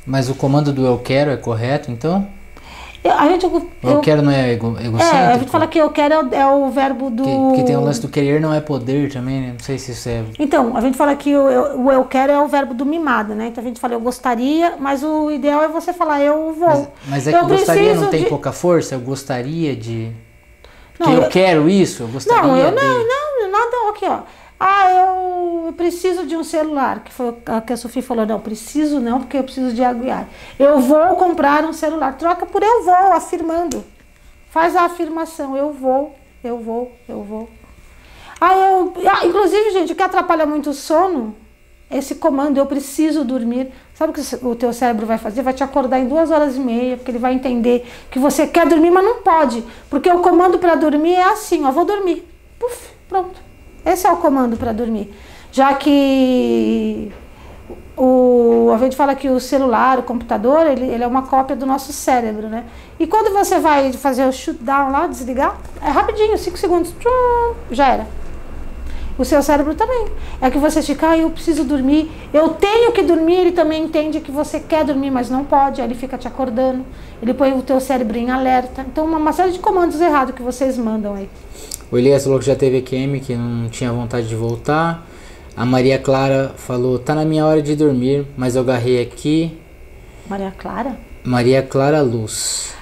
Mas 0.07 0.29
o 0.29 0.35
comando 0.37 0.73
do 0.73 0.87
eu 0.87 0.99
quero 0.99 1.33
é 1.33 1.37
correto, 1.37 1.91
então? 1.91 2.29
Eu, 3.07 3.13
a 3.13 3.29
gente, 3.29 3.45
eu, 3.45 3.71
eu 3.85 4.01
quero 4.01 4.21
não 4.21 4.33
é 4.33 4.53
ego, 4.53 4.77
egocêntrico? 4.81 5.17
É, 5.17 5.33
a 5.33 5.39
gente 5.39 5.51
fala 5.51 5.67
que 5.69 5.79
eu 5.79 5.91
quero 5.91 6.15
é 6.15 6.19
o, 6.19 6.35
é 6.35 6.47
o 6.47 6.71
verbo 6.71 7.09
do... 7.09 7.23
Que, 7.23 7.57
que, 7.59 7.63
tem 7.65 7.77
o 7.77 7.81
lance 7.81 8.01
do 8.01 8.09
querer 8.09 8.41
não 8.41 8.53
é 8.53 8.61
poder 8.61 9.13
também, 9.13 9.41
né? 9.41 9.53
Não 9.53 9.61
sei 9.61 9.79
se 9.79 9.93
isso 9.93 10.09
é... 10.09 10.25
Então, 10.39 10.77
a 10.77 10.81
gente 10.81 10.97
fala 10.97 11.15
que 11.15 11.35
o 11.37 11.49
eu, 11.49 11.91
eu 11.93 12.05
quero 12.05 12.33
é 12.33 12.41
o 12.41 12.49
verbo 12.49 12.75
do 12.75 12.85
mimado, 12.85 13.35
né? 13.35 13.47
Então 13.47 13.63
a 13.63 13.67
gente 13.67 13.79
fala 13.79 13.95
eu 13.95 14.01
gostaria, 14.01 14.75
mas 14.81 15.05
o 15.05 15.31
ideal 15.31 15.63
é 15.63 15.69
você 15.69 15.93
falar 15.93 16.21
eu 16.21 16.53
vou. 16.53 16.69
Mas, 16.69 16.89
mas 17.09 17.29
é 17.29 17.33
que 17.33 17.39
eu 17.39 17.47
gostaria 17.47 17.95
não 17.95 18.09
tem 18.09 18.25
de... 18.25 18.29
pouca 18.29 18.51
força? 18.51 18.97
Eu 18.97 19.01
gostaria 19.01 19.77
de... 19.77 20.11
Não, 20.99 21.07
que 21.07 21.13
eu, 21.13 21.23
eu, 21.23 21.29
quero 21.29 21.69
isso, 21.69 22.03
eu 22.03 22.09
gostaria 22.09 22.43
Não, 22.43 22.57
eu 22.57 22.71
de... 22.71 22.77
não, 22.77 23.07
não, 23.07 23.51
nada, 23.53 23.91
aqui 23.91 24.07
ó. 24.07 24.21
Ah, 24.59 24.91
eu 24.91 25.73
preciso 25.75 26.27
de 26.27 26.37
um 26.37 26.43
celular, 26.43 27.01
que 27.01 27.13
foi 27.13 27.35
a 27.47 27.61
que 27.61 27.73
a 27.73 27.77
Sofia 27.77 28.03
falou, 28.03 28.25
não, 28.25 28.41
preciso 28.41 29.01
não, 29.01 29.21
porque 29.21 29.37
eu 29.37 29.45
preciso 29.45 29.75
de 29.75 29.85
aguiar. 29.85 30.27
Eu 30.59 30.81
vou 30.81 31.17
comprar 31.17 31.65
um 31.65 31.73
celular, 31.73 32.17
troca 32.17 32.47
por 32.47 32.63
eu 32.63 32.83
vou, 32.83 33.13
afirmando. 33.13 33.85
Faz 34.51 34.75
a 34.75 34.85
afirmação, 34.85 35.57
eu 35.57 35.73
vou, 35.73 36.17
eu 36.43 36.59
vou, 36.59 36.93
eu 37.07 37.23
vou. 37.23 37.51
Ah, 38.41 38.55
eu, 38.55 38.95
ah, 39.11 39.27
inclusive, 39.27 39.71
gente, 39.73 39.93
o 39.93 39.97
que 39.97 40.03
atrapalha 40.03 40.47
muito 40.47 40.71
o 40.71 40.75
sono, 40.75 41.37
esse 41.91 42.15
comando, 42.15 42.57
eu 42.57 42.67
preciso 42.67 43.25
dormir. 43.25 43.73
Sabe 43.95 44.11
o 44.11 44.15
que 44.15 44.47
o 44.47 44.55
teu 44.55 44.73
cérebro 44.73 45.07
vai 45.07 45.19
fazer? 45.19 45.43
Vai 45.43 45.53
te 45.53 45.63
acordar 45.63 45.99
em 45.99 46.09
duas 46.09 46.31
horas 46.31 46.57
e 46.57 46.61
meia, 46.61 46.97
porque 46.97 47.11
ele 47.11 47.19
vai 47.19 47.35
entender 47.35 47.87
que 48.11 48.19
você 48.19 48.47
quer 48.47 48.67
dormir, 48.67 48.91
mas 48.91 49.05
não 49.05 49.23
pode. 49.23 49.63
Porque 49.89 50.11
o 50.11 50.21
comando 50.21 50.59
para 50.59 50.75
dormir 50.75 51.15
é 51.15 51.25
assim, 51.25 51.65
ó, 51.65 51.71
vou 51.71 51.85
dormir. 51.85 52.27
Puf, 52.59 52.91
pronto. 53.09 53.46
Esse 53.87 54.07
é 54.07 54.13
o 54.13 54.17
comando 54.17 54.57
para 54.57 54.73
dormir. 54.73 55.15
Já 55.53 55.73
que 55.75 57.13
o, 57.97 58.73
a 58.75 58.79
gente 58.79 58.97
fala 58.97 59.15
que 59.15 59.29
o 59.31 59.41
celular, 59.41 59.99
o 59.99 60.03
computador, 60.03 60.67
ele, 60.67 60.85
ele 60.87 61.05
é 61.05 61.07
uma 61.07 61.23
cópia 61.23 61.55
do 61.55 61.65
nosso 61.65 61.93
cérebro, 61.93 62.49
né? 62.49 62.65
E 62.99 63.07
quando 63.07 63.33
você 63.33 63.59
vai 63.61 63.93
fazer 63.93 64.27
o 64.27 64.33
shutdown 64.33 64.91
lá, 64.91 65.07
desligar, 65.07 65.57
é 65.81 65.89
rapidinho, 65.89 66.37
5 66.37 66.59
segundos, 66.59 66.93
tchum, 66.99 67.55
já 67.71 67.87
era. 67.87 68.07
O 69.19 69.25
seu 69.25 69.43
cérebro 69.43 69.75
também. 69.75 70.09
É 70.43 70.51
que 70.51 70.59
você 70.59 70.83
fica, 70.83 71.11
ah, 71.11 71.17
eu 71.17 71.31
preciso 71.31 71.65
dormir, 71.65 72.11
eu 72.35 72.51
tenho 72.51 72.93
que 72.93 73.03
dormir, 73.03 73.37
ele 73.37 73.53
também 73.53 73.85
entende 73.85 74.21
que 74.21 74.31
você 74.31 74.61
quer 74.61 74.85
dormir, 74.85 75.11
mas 75.11 75.31
não 75.31 75.43
pode, 75.43 75.81
aí 75.81 75.87
ele 75.87 75.95
fica 75.95 76.19
te 76.19 76.29
acordando, 76.29 76.85
ele 77.23 77.33
põe 77.33 77.53
o 77.53 77.63
teu 77.63 77.81
cérebro 77.81 78.19
em 78.19 78.31
alerta. 78.31 78.85
Então, 78.87 79.07
uma, 79.07 79.17
uma 79.17 79.33
série 79.33 79.53
de 79.53 79.59
comandos 79.59 80.01
errados 80.01 80.35
que 80.35 80.43
vocês 80.43 80.77
mandam 80.77 81.15
aí. 81.15 81.31
O 81.91 81.97
Elias 81.97 82.25
falou 82.25 82.39
que 82.39 82.47
já 82.47 82.57
teve 82.57 82.79
EQM, 82.79 83.21
que 83.21 83.35
não 83.35 83.69
tinha 83.69 83.93
vontade 83.93 84.29
de 84.29 84.35
voltar. 84.35 85.07
A 85.57 85.65
Maria 85.65 85.99
Clara 85.99 86.53
falou: 86.57 86.99
tá 86.99 87.15
na 87.15 87.25
minha 87.25 87.47
hora 87.47 87.63
de 87.63 87.77
dormir, 87.77 88.27
mas 88.37 88.57
eu 88.57 88.63
agarrei 88.63 89.01
aqui. 89.01 89.57
Maria 90.29 90.53
Clara? 90.57 90.99
Maria 91.25 91.63
Clara 91.63 92.03
Luz. 92.03 92.75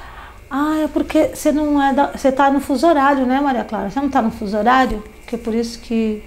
Ah, 0.50 0.80
é 0.84 0.88
porque 0.88 1.30
você 1.34 1.52
não 1.52 1.82
é 1.82 1.92
da, 1.92 2.12
você 2.12 2.32
tá 2.32 2.50
no 2.50 2.60
fuso 2.60 2.86
horário, 2.86 3.26
né, 3.26 3.40
Maria 3.40 3.64
Clara? 3.64 3.90
Você 3.90 4.00
não 4.00 4.08
tá 4.08 4.22
no 4.22 4.30
fuso 4.30 4.56
horário? 4.56 5.02
Que 5.26 5.34
é 5.34 5.38
por 5.38 5.54
isso 5.54 5.80
que 5.80 6.22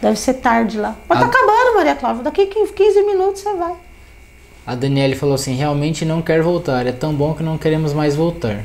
deve 0.00 0.16
ser 0.16 0.34
tarde 0.34 0.78
lá. 0.78 0.96
Mas 1.08 1.18
tá 1.18 1.24
a... 1.24 1.28
tá 1.28 1.38
acabando, 1.38 1.76
Maria 1.76 1.94
Clara. 1.96 2.18
Daqui 2.18 2.46
15 2.46 3.02
minutos 3.02 3.42
você 3.42 3.54
vai. 3.54 3.74
A 4.66 4.74
Daniele 4.74 5.16
falou 5.16 5.34
assim: 5.34 5.54
realmente 5.54 6.04
não 6.04 6.22
quer 6.22 6.42
voltar. 6.42 6.86
É 6.86 6.92
tão 6.92 7.12
bom 7.12 7.34
que 7.34 7.42
não 7.42 7.58
queremos 7.58 7.92
mais 7.92 8.14
voltar. 8.14 8.64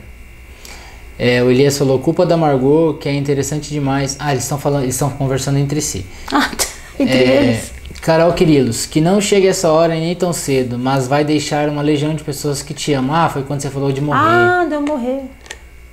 É, 1.19 1.41
o 1.41 1.49
Elias 1.49 1.77
falou 1.77 1.97
culpa 1.99 2.25
da 2.25 2.37
Margot, 2.37 2.93
que 2.99 3.09
é 3.09 3.13
interessante 3.13 3.69
demais. 3.69 4.15
Ah, 4.19 4.31
eles 4.31 4.43
estão 4.43 4.59
falando, 4.59 4.85
estão 4.85 5.09
conversando 5.09 5.57
entre 5.57 5.81
si. 5.81 6.05
Ah, 6.31 7.03
entre 7.03 7.15
é, 7.15 7.43
eles. 7.43 7.73
Carol 8.01 8.33
Quirilos, 8.33 8.85
que 8.85 8.99
não 8.99 9.21
chega 9.21 9.49
essa 9.49 9.71
hora 9.71 9.95
e 9.95 9.99
nem 9.99 10.15
tão 10.15 10.33
cedo, 10.33 10.79
mas 10.79 11.07
vai 11.07 11.23
deixar 11.23 11.69
uma 11.69 11.81
legião 11.81 12.15
de 12.15 12.23
pessoas 12.23 12.61
que 12.63 12.73
te 12.73 12.91
amam. 12.93 13.15
Ah, 13.15 13.29
foi 13.29 13.43
quando 13.43 13.61
você 13.61 13.69
falou 13.69 13.91
de 13.91 14.01
morrer. 14.01 14.19
Ah, 14.19 14.65
de 14.67 14.73
eu 14.73 14.81
morrer. 14.81 15.23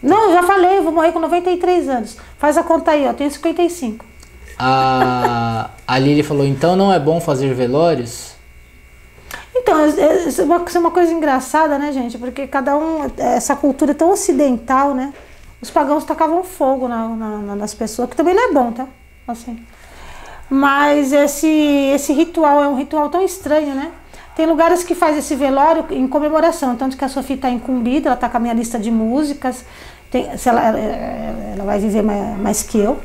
Não, 0.03 0.33
já 0.33 0.43
falei, 0.43 0.81
vou 0.81 0.93
morrer 0.93 1.13
com 1.13 1.19
93 1.19 1.89
anos. 1.89 2.17
Faz 2.39 2.57
a 2.57 2.63
conta 2.63 2.93
aí, 2.93 3.07
ó, 3.07 3.13
tenho 3.13 3.31
55. 3.31 4.05
A, 4.59 5.71
a 5.87 5.99
Lili 5.99 6.23
falou, 6.23 6.47
então 6.47 6.77
não 6.77 6.93
é 6.93 6.99
bom 6.99 7.21
fazer 7.21 7.53
velórios? 7.55 8.34
Então, 9.65 9.81
é, 9.81 9.89
é, 9.89 10.29
isso 10.29 10.43
é 10.43 10.79
uma 10.79 10.91
coisa 10.91 11.11
engraçada, 11.11 11.79
né, 11.79 11.91
gente? 11.91 12.19
Porque 12.19 12.47
cada 12.47 12.77
um, 12.77 13.11
essa 13.17 13.57
cultura 13.57 13.93
é 13.93 13.95
tão 13.95 14.11
ocidental, 14.11 14.95
né? 14.95 15.15
Os 15.61 15.71
pagãos 15.71 16.05
tacavam 16.05 16.45
fogo 16.45 16.87
na, 16.87 17.09
na, 17.09 17.57
nas 17.57 17.73
pessoas, 17.73 18.11
que 18.11 18.15
também 18.15 18.35
não 18.35 18.51
é 18.51 18.53
bom, 18.53 18.73
tá? 18.73 18.87
Assim. 19.27 19.59
Mas 20.51 21.15
esse, 21.15 21.49
esse 21.95 22.13
ritual 22.13 22.63
é 22.63 22.69
um 22.69 22.77
ritual 22.77 23.09
tão 23.09 23.25
estranho, 23.25 23.75
né? 23.75 23.91
Tem 24.37 24.45
lugares 24.45 24.85
que 24.85 24.95
faz 24.95 25.17
esse 25.17 25.35
velório 25.35 25.87
em 25.91 26.07
comemoração, 26.07 26.77
tanto 26.77 26.95
que 26.99 27.05
a 27.05 27.09
Sofia 27.09 27.37
está 27.37 27.49
incumbida, 27.49 28.09
ela 28.09 28.17
está 28.17 28.29
com 28.29 28.37
a 28.37 28.41
minha 28.41 28.53
lista 28.53 28.79
de 28.79 28.91
músicas, 28.91 29.65
tem, 30.11 30.37
se 30.37 30.47
ela, 30.47 30.61
ela 30.79 31.65
vai 31.65 31.79
viver 31.79 32.03
mais, 32.03 32.39
mais 32.39 32.63
que 32.63 32.79
eu. 32.79 32.99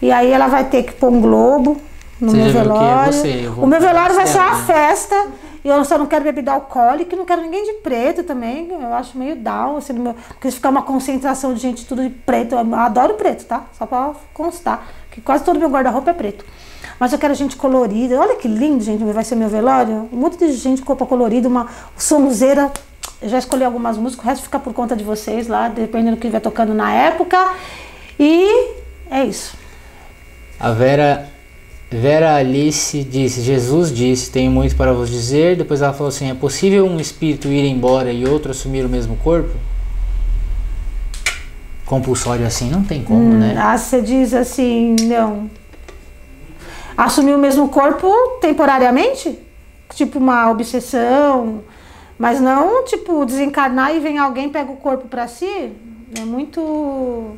E 0.00 0.12
aí 0.12 0.30
ela 0.30 0.46
vai 0.46 0.66
ter 0.66 0.84
que 0.84 0.92
pôr 0.92 1.10
um 1.10 1.20
globo 1.20 1.78
no 2.20 2.30
Você 2.30 2.36
meu 2.36 2.52
velório. 2.52 3.12
Você, 3.12 3.50
o 3.56 3.66
meu 3.66 3.80
velório 3.80 4.14
vai 4.14 4.26
ser 4.28 4.38
uma 4.38 4.54
festa 4.62 5.26
e 5.64 5.68
eu 5.68 5.84
só 5.84 5.98
não 5.98 6.06
quero 6.06 6.24
bebida 6.24 6.52
alcoólica 6.52 7.16
não 7.16 7.24
quero 7.24 7.42
ninguém 7.42 7.64
de 7.64 7.72
preto 7.74 8.22
também. 8.22 8.68
Eu 8.70 8.94
acho 8.94 9.16
meio 9.18 9.36
down, 9.36 9.76
assim, 9.76 9.92
meu, 9.92 10.14
porque 10.28 10.50
se 10.50 10.56
ficar 10.56 10.70
uma 10.70 10.82
concentração 10.82 11.54
de 11.54 11.60
gente 11.60 11.86
tudo 11.86 12.02
de 12.02 12.10
preto, 12.10 12.54
eu 12.54 12.74
adoro 12.74 13.14
preto, 13.14 13.44
tá? 13.44 13.64
Só 13.76 13.86
pra 13.86 14.12
constar. 14.32 14.86
Que 15.10 15.20
quase 15.20 15.44
todo 15.44 15.58
meu 15.58 15.68
guarda-roupa 15.68 16.10
é 16.10 16.14
preto. 16.14 16.44
Mas 16.98 17.12
eu 17.12 17.18
quero 17.18 17.34
gente 17.34 17.56
colorida. 17.56 18.18
Olha 18.20 18.36
que 18.36 18.48
lindo, 18.48 18.82
gente, 18.82 19.02
vai 19.04 19.24
ser 19.24 19.34
meu 19.34 19.48
velório. 19.48 20.08
Um 20.12 20.16
monte 20.16 20.38
de 20.38 20.52
gente 20.52 20.82
com 20.82 20.88
roupa 20.88 21.06
colorida, 21.06 21.48
uma 21.48 21.68
sonzeira. 21.96 22.70
Eu 23.20 23.28
já 23.28 23.38
escolhi 23.38 23.64
algumas 23.64 23.96
músicas, 23.96 24.24
o 24.24 24.28
resto 24.28 24.42
fica 24.44 24.58
por 24.58 24.72
conta 24.74 24.94
de 24.94 25.02
vocês 25.02 25.48
lá, 25.48 25.68
dependendo 25.68 26.16
do 26.16 26.20
que 26.20 26.26
estiver 26.26 26.40
tocando 26.40 26.74
na 26.74 26.92
época. 26.92 27.54
E 28.18 28.70
é 29.10 29.24
isso. 29.24 29.56
A 30.58 30.70
Vera 30.70 31.35
Vera 31.90 32.34
Alice 32.34 33.04
disse: 33.04 33.42
Jesus 33.42 33.94
disse, 33.94 34.30
tenho 34.30 34.50
muito 34.50 34.74
para 34.74 34.92
vos 34.92 35.08
dizer. 35.08 35.56
Depois 35.56 35.82
ela 35.82 35.92
falou 35.92 36.08
assim: 36.08 36.30
é 36.30 36.34
possível 36.34 36.84
um 36.86 36.98
espírito 36.98 37.48
ir 37.48 37.64
embora 37.64 38.12
e 38.12 38.26
outro 38.26 38.50
assumir 38.50 38.84
o 38.84 38.88
mesmo 38.88 39.16
corpo? 39.16 39.50
Compulsório 41.84 42.44
assim 42.44 42.68
não 42.68 42.82
tem 42.82 43.04
como, 43.04 43.20
Hum, 43.20 43.38
né? 43.38 43.54
Ah, 43.56 43.78
você 43.78 44.02
diz 44.02 44.34
assim, 44.34 44.96
não. 45.02 45.48
Assumir 46.96 47.34
o 47.34 47.38
mesmo 47.38 47.68
corpo 47.68 48.10
temporariamente? 48.40 49.38
Tipo 49.94 50.18
uma 50.18 50.50
obsessão. 50.50 51.62
Mas 52.18 52.40
não, 52.40 52.84
tipo, 52.84 53.24
desencarnar 53.24 53.94
e 53.94 54.00
vem 54.00 54.18
alguém 54.18 54.48
pega 54.48 54.72
o 54.72 54.76
corpo 54.76 55.06
pra 55.06 55.28
si. 55.28 55.70
É 56.18 56.24
muito. 56.24 57.36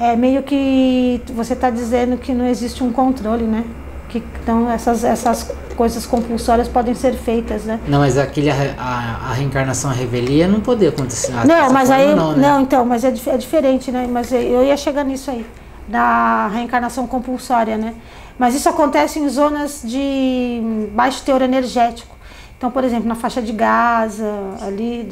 É 0.00 0.16
meio 0.16 0.42
que 0.42 1.20
você 1.34 1.54
tá 1.54 1.70
dizendo 1.70 2.16
que 2.16 2.32
não 2.32 2.46
existe 2.46 2.82
um 2.82 2.90
controle, 2.92 3.44
né? 3.44 3.64
Que, 4.08 4.22
então 4.42 4.70
essas, 4.70 5.04
essas 5.04 5.50
coisas 5.76 6.04
compulsórias 6.04 6.68
podem 6.68 6.94
ser 6.94 7.14
feitas, 7.14 7.64
né? 7.64 7.78
Não, 7.88 8.00
mas 8.00 8.18
aquele 8.18 8.50
a, 8.50 8.54
a- 8.78 9.30
a 9.30 9.32
reencarnação 9.32 9.90
a 9.90 9.94
revelia 9.94 10.46
não 10.48 10.60
poderia 10.60 10.90
acontecer. 10.90 11.32
Ah, 11.36 11.44
Não, 11.46 11.72
mas 11.72 11.90
aí. 11.90 12.14
Não, 12.14 12.36
Não, 12.36 12.56
né? 12.58 12.62
então, 12.62 12.84
mas 12.84 13.04
é, 13.04 13.08
é 13.26 13.36
diferente, 13.36 13.90
né? 13.90 14.06
Mas 14.10 14.32
eu 14.32 14.64
ia 14.64 14.76
chegar 14.76 15.04
nisso 15.04 15.30
aí, 15.30 15.46
da 15.88 16.48
reencarnação 16.48 17.06
compulsória, 17.06 17.76
né? 17.76 17.94
Mas 18.38 18.54
isso 18.54 18.68
acontece 18.68 19.18
em 19.18 19.28
zonas 19.28 19.82
de 19.84 20.60
baixo 20.94 21.22
teor 21.22 21.42
energético. 21.42 22.16
Então, 22.62 22.70
por 22.70 22.84
exemplo, 22.84 23.08
na 23.08 23.16
faixa 23.16 23.42
de 23.42 23.50
Gaza, 23.50 24.32
ali, 24.60 25.04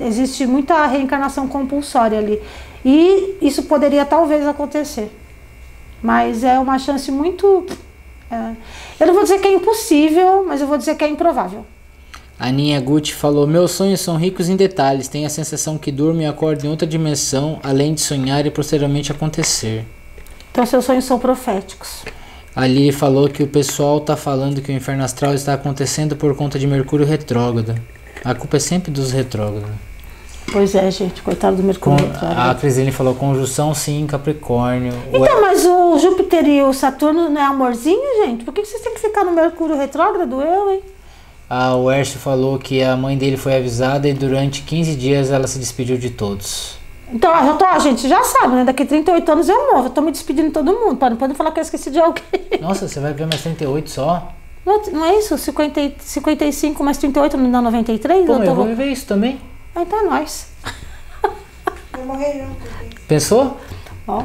existe 0.00 0.44
muita 0.44 0.86
reencarnação 0.86 1.46
compulsória 1.46 2.18
ali. 2.18 2.42
E 2.84 3.36
isso 3.40 3.62
poderia 3.62 4.04
talvez 4.04 4.44
acontecer. 4.44 5.08
Mas 6.02 6.42
é 6.42 6.58
uma 6.58 6.80
chance 6.80 7.12
muito. 7.12 7.64
é, 8.28 8.56
eu 8.98 9.06
não 9.06 9.14
vou 9.14 9.22
dizer 9.22 9.38
que 9.38 9.46
é 9.46 9.54
impossível, 9.54 10.44
mas 10.48 10.60
eu 10.60 10.66
vou 10.66 10.76
dizer 10.76 10.96
que 10.96 11.04
é 11.04 11.08
improvável. 11.08 11.64
A 12.40 12.48
Aninha 12.48 12.80
Gucci 12.80 13.14
falou: 13.14 13.46
Meus 13.46 13.70
sonhos 13.70 14.00
são 14.00 14.16
ricos 14.16 14.48
em 14.48 14.56
detalhes. 14.56 15.06
Tenho 15.06 15.28
a 15.28 15.30
sensação 15.30 15.78
que 15.78 15.92
durmo 15.92 16.22
e 16.22 16.26
acordo 16.26 16.66
em 16.66 16.68
outra 16.68 16.88
dimensão, 16.88 17.60
além 17.62 17.94
de 17.94 18.00
sonhar 18.00 18.44
e 18.46 18.50
posteriormente 18.50 19.12
acontecer. 19.12 19.86
Então, 20.50 20.66
seus 20.66 20.84
sonhos 20.84 21.04
são 21.04 21.20
proféticos. 21.20 22.02
A 22.56 22.66
Lili 22.66 22.90
falou 22.90 23.28
que 23.28 23.42
o 23.42 23.46
pessoal 23.46 24.00
tá 24.00 24.16
falando 24.16 24.62
que 24.62 24.72
o 24.72 24.74
inferno 24.74 25.04
astral 25.04 25.34
está 25.34 25.52
acontecendo 25.52 26.16
por 26.16 26.34
conta 26.34 26.58
de 26.58 26.66
Mercúrio 26.66 27.04
retrógrado. 27.06 27.74
A 28.24 28.34
culpa 28.34 28.56
é 28.56 28.60
sempre 28.60 28.90
dos 28.90 29.12
retrógrados. 29.12 29.68
Pois 30.50 30.74
é, 30.74 30.90
gente, 30.90 31.20
coitado 31.22 31.56
do 31.56 31.62
Com, 31.62 31.66
Mercúrio. 31.66 32.06
retrógrado. 32.06 32.50
a 32.50 32.54
Crisine 32.54 32.92
falou 32.92 33.14
conjunção 33.14 33.74
sim, 33.74 34.06
Capricórnio. 34.06 34.94
O- 35.12 35.16
Então, 35.18 35.42
mas 35.42 35.66
o 35.66 35.98
Júpiter 35.98 36.46
e 36.46 36.62
o 36.62 36.72
Saturno 36.72 37.28
não 37.28 37.40
é 37.40 37.44
amorzinho, 37.44 38.24
gente? 38.24 38.44
Por 38.44 38.54
que 38.54 38.64
vocês 38.64 38.80
têm 38.80 38.94
que 38.94 39.00
ficar 39.00 39.24
no 39.24 39.32
Mercúrio 39.32 39.76
retrógrado? 39.76 40.40
Eu, 40.40 40.70
hein? 40.70 40.80
A 41.50 41.76
Wercio 41.76 42.18
falou 42.18 42.58
que 42.58 42.82
a 42.82 42.96
mãe 42.96 43.18
dele 43.18 43.36
foi 43.36 43.54
avisada 43.56 44.08
e 44.08 44.14
durante 44.14 44.62
15 44.62 44.94
dias 44.96 45.30
ela 45.30 45.46
se 45.46 45.58
despediu 45.58 45.98
de 45.98 46.10
todos. 46.10 46.78
Então, 47.12 47.30
já 47.32 47.54
tô, 47.54 47.64
a 47.64 47.78
gente 47.78 48.08
já 48.08 48.22
sabe, 48.24 48.54
né? 48.56 48.64
Daqui 48.64 48.84
38 48.84 49.30
anos 49.32 49.48
eu 49.48 49.72
morro. 49.72 49.86
Eu 49.86 49.90
tô 49.90 50.00
me 50.00 50.10
despedindo 50.10 50.48
de 50.48 50.52
todo 50.54 50.72
mundo. 50.72 50.96
Para 50.96 51.10
não 51.10 51.16
podem 51.16 51.36
falar 51.36 51.52
que 51.52 51.60
eu 51.60 51.62
esqueci 51.62 51.90
de 51.90 51.98
alguém. 52.00 52.22
Nossa, 52.60 52.88
você 52.88 52.98
vai 53.00 53.12
ver 53.12 53.26
mais 53.26 53.42
38 53.42 53.88
só? 53.90 54.32
Não, 54.64 54.80
é- 54.80 54.90
não 54.90 55.04
é 55.04 55.18
isso? 55.18 55.38
50, 55.38 55.80
e- 55.80 55.94
55 56.00 56.82
mais 56.82 56.98
38 56.98 57.36
não 57.36 57.50
dá 57.50 57.62
93? 57.62 58.26
Pô, 58.26 58.32
eu 58.32 58.38
tô... 58.38 58.44
eu 58.44 58.54
vou 58.54 58.66
viver 58.66 58.86
isso 58.86 59.06
também. 59.06 59.40
Ah, 59.74 59.82
então 59.82 60.00
é 60.00 60.02
nóis. 60.02 60.48
Vai 61.92 62.04
morrer 62.04 62.32
junto. 62.40 63.00
Pensou? 63.06 63.56
Ó, 64.08 64.22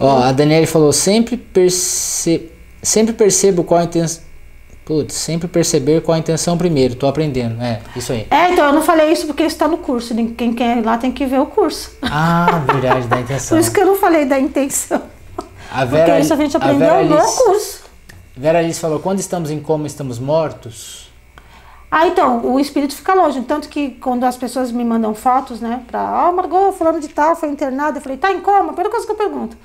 Ó, 0.00 0.22
a 0.22 0.32
Daniele 0.32 0.66
falou, 0.66 0.92
sempre, 0.92 1.36
perce... 1.36 2.50
sempre 2.82 3.12
percebo 3.12 3.62
qual 3.64 3.80
a 3.80 3.84
intenção. 3.84 4.22
Putz, 4.84 5.14
sempre 5.14 5.46
perceber 5.46 6.02
qual 6.02 6.16
a 6.16 6.18
intenção 6.18 6.58
primeiro, 6.58 6.96
tô 6.96 7.06
aprendendo. 7.06 7.62
É, 7.62 7.80
isso 7.94 8.12
aí. 8.12 8.26
É, 8.30 8.50
então 8.50 8.66
eu 8.66 8.72
não 8.72 8.82
falei 8.82 9.12
isso 9.12 9.26
porque 9.26 9.44
isso 9.44 9.56
tá 9.56 9.68
no 9.68 9.78
curso. 9.78 10.12
Quem 10.36 10.52
quer 10.52 10.78
ir 10.78 10.84
lá 10.84 10.98
tem 10.98 11.12
que 11.12 11.24
ver 11.24 11.40
o 11.40 11.46
curso. 11.46 11.92
Ah, 12.02 12.62
verdade, 12.66 13.06
da 13.06 13.16
Por 13.16 13.22
intenção. 13.22 13.58
isso 13.58 13.72
que 13.72 13.80
eu 13.80 13.86
não 13.86 13.96
falei 13.96 14.24
da 14.24 14.38
intenção. 14.40 15.02
A 15.70 15.86
Porque 15.86 16.18
isso 16.18 16.32
a 16.34 16.36
gente 16.36 16.56
a 16.56 16.60
Vera 16.60 16.72
aprendeu 16.74 17.04
no 17.04 17.18
Alice, 17.18 17.44
curso. 17.44 17.82
Vera 18.36 18.58
Alice 18.58 18.80
falou, 18.80 18.98
quando 18.98 19.20
estamos 19.20 19.50
em 19.50 19.60
coma, 19.60 19.86
estamos 19.86 20.18
mortos? 20.18 21.10
Ah, 21.90 22.06
então, 22.06 22.44
o 22.44 22.58
espírito 22.58 22.94
fica 22.94 23.14
longe. 23.14 23.40
Tanto 23.42 23.68
que 23.68 23.90
quando 23.90 24.24
as 24.24 24.36
pessoas 24.36 24.72
me 24.72 24.84
mandam 24.84 25.14
fotos, 25.14 25.60
né, 25.60 25.82
pra, 25.86 26.28
ó, 26.28 26.32
Margot, 26.32 26.72
fulano 26.72 26.98
de 26.98 27.08
tal, 27.08 27.36
foi 27.36 27.50
internado, 27.50 27.98
eu 27.98 28.02
falei, 28.02 28.18
tá 28.18 28.32
em 28.32 28.40
coma? 28.40 28.72
Primeira 28.72 28.90
coisa 28.90 29.06
que 29.06 29.12
eu 29.12 29.16
pergunto. 29.16 29.56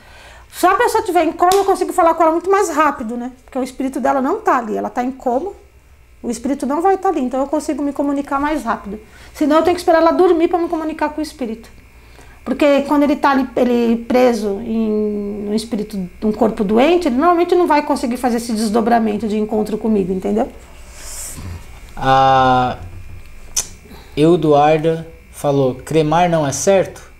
Se 0.57 0.65
a 0.65 0.73
pessoa 0.73 1.01
estiver 1.01 1.23
em 1.23 1.31
coma, 1.33 1.51
eu 1.53 1.65
consigo 1.65 1.93
falar 1.93 2.15
com 2.15 2.23
ela 2.23 2.31
muito 2.31 2.49
mais 2.49 2.69
rápido, 2.69 3.15
né? 3.15 3.31
Porque 3.45 3.59
o 3.59 3.63
espírito 3.63 3.99
dela 3.99 4.19
não 4.23 4.41
tá 4.41 4.57
ali, 4.57 4.75
ela 4.75 4.89
tá 4.89 5.03
em 5.03 5.11
coma, 5.11 5.51
o 6.23 6.31
espírito 6.31 6.65
não 6.65 6.81
vai 6.81 6.95
estar 6.95 7.09
ali, 7.09 7.21
então 7.21 7.39
eu 7.39 7.45
consigo 7.45 7.83
me 7.83 7.93
comunicar 7.93 8.39
mais 8.39 8.63
rápido. 8.63 8.99
Senão 9.35 9.57
eu 9.57 9.63
tenho 9.63 9.75
que 9.75 9.81
esperar 9.81 10.01
ela 10.01 10.09
dormir 10.09 10.47
para 10.47 10.57
me 10.57 10.67
comunicar 10.67 11.09
com 11.09 11.21
o 11.21 11.23
espírito. 11.23 11.69
Porque 12.43 12.81
quando 12.87 13.03
ele 13.03 13.15
tá 13.15 13.29
ali, 13.29 13.47
ele 13.55 14.03
preso 14.05 14.59
em 14.61 15.47
um 15.47 15.53
espírito 15.53 15.95
de 15.95 16.25
um 16.25 16.31
corpo 16.31 16.63
doente, 16.63 17.07
ele 17.07 17.17
normalmente 17.17 17.53
não 17.53 17.67
vai 17.67 17.83
conseguir 17.83 18.17
fazer 18.17 18.37
esse 18.37 18.51
desdobramento 18.51 19.27
de 19.27 19.37
encontro 19.37 19.77
comigo, 19.77 20.11
entendeu? 20.11 20.51
A 21.95 22.77
Euduarda 24.15 25.07
falou, 25.31 25.75
cremar 25.75 26.27
não 26.31 26.47
é 26.47 26.51
certo? 26.51 27.11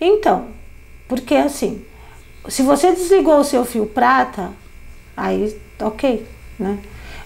Então, 0.00 0.46
porque 1.06 1.36
assim, 1.36 1.84
se 2.48 2.62
você 2.62 2.92
desligou 2.92 3.38
o 3.38 3.44
seu 3.44 3.64
fio 3.64 3.86
prata, 3.86 4.50
aí 5.16 5.56
ok, 5.80 6.26
né? 6.58 6.78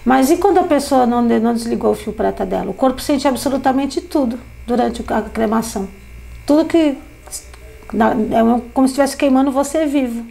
Mas 0.05 0.31
e 0.31 0.37
quando 0.37 0.59
a 0.59 0.63
pessoa 0.63 1.05
não, 1.05 1.21
não 1.21 1.53
desligou 1.53 1.91
o 1.91 1.95
fio 1.95 2.13
prata 2.13 2.45
dela? 2.45 2.69
O 2.69 2.73
corpo 2.73 3.01
sente 3.01 3.27
absolutamente 3.27 4.01
tudo 4.01 4.39
durante 4.65 5.03
a 5.07 5.21
cremação. 5.21 5.87
Tudo 6.45 6.65
que. 6.65 6.97
É 7.91 8.61
como 8.73 8.87
se 8.87 8.93
estivesse 8.93 9.17
queimando 9.17 9.51
você 9.51 9.85
vivo. 9.85 10.25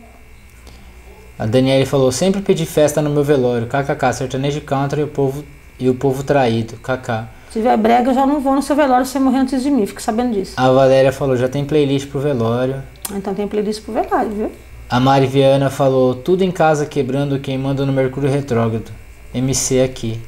A 1.38 1.46
Daniele 1.46 1.86
falou, 1.86 2.10
sempre 2.10 2.40
pedi 2.40 2.66
festa 2.66 3.00
no 3.00 3.10
meu 3.10 3.22
velório, 3.22 3.68
kkk, 3.68 4.12
sertanejo 4.12 4.60
country 4.62 5.02
e 5.02 5.04
o 5.04 5.08
povo, 5.08 5.44
e 5.78 5.88
o 5.88 5.94
povo 5.94 6.24
traído, 6.24 6.74
kkk. 6.78 7.28
Se 7.50 7.60
tiver 7.60 7.76
brega, 7.76 8.10
eu 8.10 8.14
já 8.14 8.26
não 8.26 8.40
vou 8.40 8.54
no 8.54 8.62
seu 8.62 8.74
velório 8.74 9.06
se 9.06 9.12
você 9.12 9.18
morrer 9.20 9.38
antes 9.38 9.62
de 9.62 9.70
mim, 9.70 9.86
fique 9.86 10.02
sabendo 10.02 10.32
disso. 10.34 10.54
A 10.56 10.70
Valéria 10.70 11.12
falou, 11.12 11.36
já 11.36 11.48
tem 11.48 11.64
playlist 11.64 12.08
pro 12.08 12.18
velório. 12.18 12.82
Então 13.12 13.32
tem 13.34 13.46
playlist 13.46 13.82
pro 13.82 13.94
velório, 13.94 14.30
viu? 14.30 14.52
A 14.90 14.98
Mari 14.98 15.26
Viana 15.26 15.68
falou, 15.68 16.14
tudo 16.14 16.42
em 16.42 16.50
casa 16.50 16.86
quebrando, 16.86 17.38
queimando 17.38 17.84
no 17.84 17.92
Mercúrio 17.92 18.30
Retrógrado. 18.30 18.90
MC 19.34 19.82
aqui. 19.82 20.18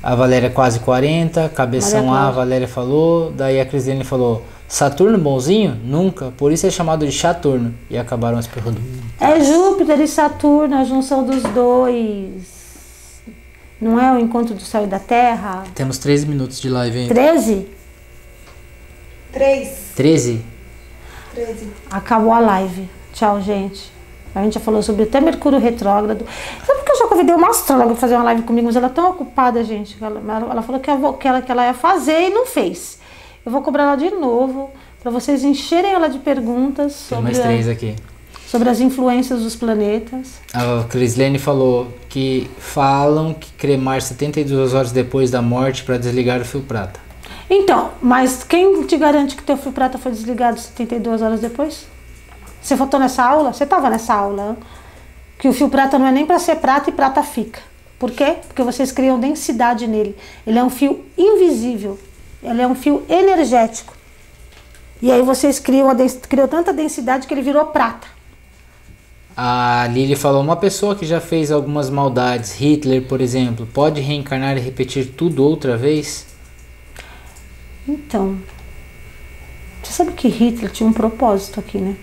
A 0.00 0.14
Valéria 0.14 0.48
quase 0.48 0.78
40, 0.78 1.48
cabeção 1.48 2.06
Maria 2.06 2.20
A, 2.20 2.28
a. 2.28 2.30
Valéria 2.30 2.68
falou. 2.68 3.32
Daí 3.32 3.60
a 3.60 3.66
Crislene 3.66 4.04
falou, 4.04 4.44
Saturno 4.68 5.18
bonzinho? 5.18 5.76
Nunca, 5.84 6.32
por 6.36 6.52
isso 6.52 6.68
é 6.68 6.70
chamado 6.70 7.04
de 7.04 7.10
Chaturno. 7.10 7.74
E 7.90 7.98
acabaram 7.98 8.38
as 8.38 8.46
perguntas. 8.46 8.82
É 9.18 9.42
Júpiter 9.42 10.00
e 10.00 10.06
Saturno, 10.06 10.76
a 10.76 10.84
junção 10.84 11.24
dos 11.24 11.42
dois. 11.42 13.22
Não 13.80 13.98
é 13.98 14.12
o 14.12 14.20
encontro 14.20 14.54
do 14.54 14.62
Sol 14.62 14.84
e 14.84 14.86
da 14.86 15.00
Terra? 15.00 15.64
Temos 15.74 15.98
13 15.98 16.26
minutos 16.26 16.60
de 16.60 16.68
live 16.68 16.96
ainda. 16.96 17.14
13? 17.14 17.66
Três. 19.32 19.78
13? 19.96 20.53
Treze. 21.34 21.68
Acabou 21.90 22.32
a 22.32 22.38
live. 22.40 22.88
Tchau, 23.12 23.40
gente. 23.40 23.92
A 24.34 24.42
gente 24.42 24.54
já 24.54 24.60
falou 24.60 24.82
sobre 24.82 25.04
até 25.04 25.20
Mercúrio 25.20 25.58
retrógrado. 25.60 26.24
Sabe 26.66 26.78
porque 26.80 26.92
eu 26.92 26.98
já 26.98 27.06
convidei 27.06 27.34
uma 27.34 27.50
astróloga 27.50 27.90
pra 27.90 27.96
fazer 27.96 28.14
uma 28.16 28.24
live 28.24 28.42
comigo, 28.42 28.66
mas 28.66 28.74
ela 28.76 28.86
é 28.86 28.90
tão 28.90 29.10
ocupada, 29.10 29.62
gente. 29.62 29.96
Ela, 30.00 30.20
ela- 30.20 30.50
ela 30.50 30.62
falou 30.62 30.80
que, 30.80 30.90
eu 30.90 30.98
vou- 30.98 31.12
que 31.14 31.28
ela, 31.28 31.40
que 31.40 31.50
ela 31.52 31.66
ia 31.66 31.74
fazer 31.74 32.28
e 32.28 32.30
não 32.30 32.44
fez. 32.46 32.98
Eu 33.46 33.52
vou 33.52 33.62
cobrar 33.62 33.84
ela 33.84 33.96
de 33.96 34.10
novo 34.10 34.70
pra 35.00 35.10
vocês 35.12 35.44
encherem 35.44 35.92
ela 35.92 36.08
de 36.08 36.18
perguntas 36.18 36.94
Tem 36.94 37.16
sobre, 37.18 37.22
mais 37.24 37.38
a- 37.38 37.42
três 37.42 37.68
aqui. 37.68 37.94
sobre 38.48 38.68
as 38.68 38.80
influências 38.80 39.42
dos 39.42 39.54
planetas. 39.54 40.40
A 40.52 40.82
Crislene 40.88 41.38
falou 41.38 41.88
que 42.08 42.50
falam 42.58 43.34
que 43.34 43.52
cremar 43.52 44.02
72 44.02 44.74
horas 44.74 44.90
depois 44.90 45.30
da 45.30 45.40
morte 45.42 45.84
para 45.84 45.96
desligar 45.96 46.40
o 46.40 46.44
fio 46.44 46.62
prata. 46.62 47.03
Então, 47.48 47.92
mas 48.00 48.42
quem 48.42 48.82
te 48.86 48.96
garante 48.96 49.36
que 49.36 49.42
teu 49.42 49.56
fio 49.56 49.72
prata 49.72 49.98
foi 49.98 50.12
desligado 50.12 50.58
72 50.58 51.22
horas 51.22 51.40
depois? 51.40 51.86
Você 52.62 52.74
votou 52.74 52.98
nessa 52.98 53.22
aula? 53.22 53.52
Você 53.52 53.64
estava 53.64 53.90
nessa 53.90 54.14
aula? 54.14 54.56
Que 55.38 55.48
o 55.48 55.52
fio 55.52 55.68
prata 55.68 55.98
não 55.98 56.06
é 56.06 56.12
nem 56.12 56.24
para 56.24 56.38
ser 56.38 56.56
prata 56.56 56.88
e 56.88 56.92
prata 56.92 57.22
fica. 57.22 57.60
Por 57.98 58.10
quê? 58.10 58.36
Porque 58.46 58.62
vocês 58.62 58.90
criam 58.90 59.20
densidade 59.20 59.86
nele. 59.86 60.16
Ele 60.46 60.58
é 60.58 60.64
um 60.64 60.70
fio 60.70 61.04
invisível. 61.16 61.98
Ele 62.42 62.62
é 62.62 62.66
um 62.66 62.74
fio 62.74 63.02
energético. 63.08 63.94
E 65.02 65.10
aí 65.12 65.20
vocês 65.22 65.58
criam, 65.58 65.90
a 65.90 65.94
criam 66.28 66.48
tanta 66.48 66.72
densidade 66.72 67.26
que 67.26 67.34
ele 67.34 67.42
virou 67.42 67.66
prata. 67.66 68.06
A 69.36 69.88
Lily 69.92 70.16
falou: 70.16 70.40
uma 70.40 70.56
pessoa 70.56 70.94
que 70.94 71.04
já 71.04 71.20
fez 71.20 71.50
algumas 71.50 71.90
maldades, 71.90 72.52
Hitler, 72.52 73.02
por 73.06 73.20
exemplo, 73.20 73.66
pode 73.66 74.00
reencarnar 74.00 74.56
e 74.56 74.60
repetir 74.60 75.12
tudo 75.16 75.44
outra 75.44 75.76
vez? 75.76 76.33
Então, 77.86 78.36
você 79.82 79.92
sabe 79.92 80.12
que 80.12 80.28
Hitler 80.28 80.70
tinha 80.70 80.88
um 80.88 80.92
propósito 80.92 81.60
aqui, 81.60 81.78
né? 81.78 81.96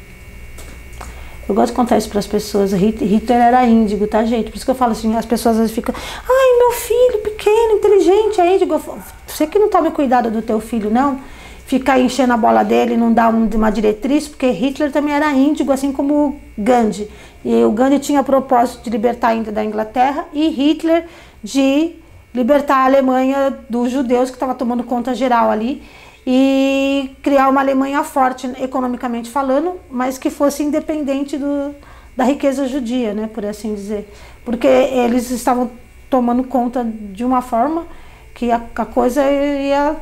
Eu 1.50 1.56
gosto 1.56 1.72
de 1.72 1.76
contar 1.76 1.98
isso 1.98 2.08
para 2.08 2.20
as 2.20 2.28
pessoas. 2.28 2.72
Hit- 2.72 3.04
Hitler 3.04 3.40
era 3.42 3.66
índigo, 3.66 4.08
tá, 4.08 4.24
gente? 4.24 4.52
Por 4.52 4.56
isso 4.58 4.64
que 4.66 4.72
eu 4.72 4.76
falo 4.76 4.92
assim, 4.92 5.16
as 5.18 5.26
pessoas 5.26 5.56
às 5.56 5.62
vezes 5.62 5.76
ficam, 5.76 5.94
ai, 5.96 6.58
meu 6.60 6.72
filho 6.72 7.18
pequeno, 7.24 7.74
inteligente, 7.74 8.40
é 8.40 8.56
índigo. 8.56 8.80
Você 9.28 9.48
que 9.48 9.58
não 9.60 9.70
toma 9.70 9.92
cuidado 9.92 10.30
do 10.30 10.42
teu 10.42 10.60
filho, 10.62 10.90
não, 10.92 11.20
fica 11.66 11.94
aí 11.94 12.06
enchendo 12.06 12.32
a 12.34 12.38
bola 12.38 12.64
dele, 12.64 12.96
não 12.96 13.08
um- 13.30 13.50
uma 13.56 13.72
diretriz, 13.72 14.28
porque 14.28 14.50
Hitler 14.52 14.92
também 14.92 15.14
era 15.14 15.32
índigo, 15.34 15.72
assim 15.72 15.92
como 15.92 16.40
Gandhi. 16.58 17.10
E 17.44 17.64
o 17.64 17.72
Gandhi 17.72 17.98
tinha 18.00 18.24
propósito 18.24 18.84
de 18.84 18.90
libertar 18.92 19.30
a 19.30 19.36
Índia 19.36 19.52
da 19.52 19.66
Inglaterra 19.66 20.26
e 20.32 20.48
Hitler 20.50 21.06
de 21.44 21.96
libertar 22.34 22.78
a 22.78 22.86
Alemanha 22.86 23.58
dos 23.70 23.92
judeus 23.92 24.30
que 24.30 24.36
estava 24.36 24.56
tomando 24.56 24.84
conta 24.84 25.14
geral 25.14 25.50
ali 25.50 25.84
e 26.26 27.16
criar 27.22 27.50
uma 27.50 27.62
Alemanha 27.62 28.04
forte 28.04 28.48
economicamente 28.62 29.30
falando, 29.30 29.80
mas 29.90 30.18
que 30.18 30.30
fosse 30.30 30.64
independente 30.64 31.38
do, 31.38 31.76
da 32.16 32.24
riqueza 32.24 32.68
judia, 32.68 33.14
né, 33.14 33.30
por 33.34 33.46
assim 33.46 33.74
dizer, 33.74 34.12
porque 34.46 34.68
eles 34.68 35.32
estavam 35.32 35.72
tomando 36.10 36.44
conta 36.44 36.84
de 36.86 37.24
uma 37.24 37.42
forma 37.42 37.86
que 38.34 38.52
a, 38.52 38.62
a 38.76 38.86
coisa 38.86 39.24
ia 39.30 39.96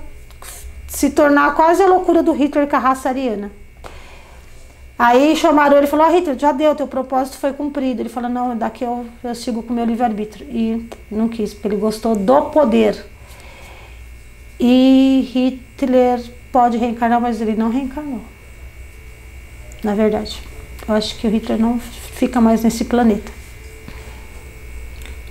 se 0.88 1.12
tornar 1.12 1.56
quase 1.56 1.84
a 1.84 1.88
loucura 1.88 2.24
do 2.24 2.32
Hitler 2.32 2.68
com 2.68 2.76
a 2.76 2.80
raça 2.80 3.10
ariana. 3.10 3.52
Aí 5.00 5.34
chamaram 5.38 5.78
ele 5.78 5.88
e 5.88 5.90
falou, 5.90 6.06
ó 6.08 6.10
Hitler, 6.12 6.38
já 6.38 6.52
deu, 6.52 6.76
teu 6.76 6.86
propósito 6.86 7.38
foi 7.38 7.54
cumprido. 7.54 8.02
Ele 8.02 8.10
falou, 8.10 8.30
não, 8.30 8.58
daqui 8.58 8.84
eu, 8.84 9.06
eu 9.24 9.34
sigo 9.34 9.64
com 9.64 9.72
o 9.72 9.76
meu 9.76 9.86
livre-arbítrio. 9.86 10.46
E 10.52 10.86
não 11.10 11.30
quis, 11.30 11.54
porque 11.54 11.70
ele 11.70 11.78
gostou 11.78 12.18
do 12.18 12.42
poder. 12.48 13.06
E 14.60 15.32
Hitler 15.34 16.22
pode 16.52 16.78
reencarnar, 16.78 17.22
mas 17.22 17.40
ele 17.40 17.56
não 17.56 17.70
reencarnou. 17.70 18.20
Na 19.82 19.96
verdade. 19.96 20.42
Eu 20.86 20.96
acho 20.96 21.16
que 21.18 21.28
o 21.28 21.30
Hitler 21.30 21.60
não 21.60 21.80
fica 21.80 22.42
mais 22.42 22.64
nesse 22.64 22.84
planeta. 22.84 23.32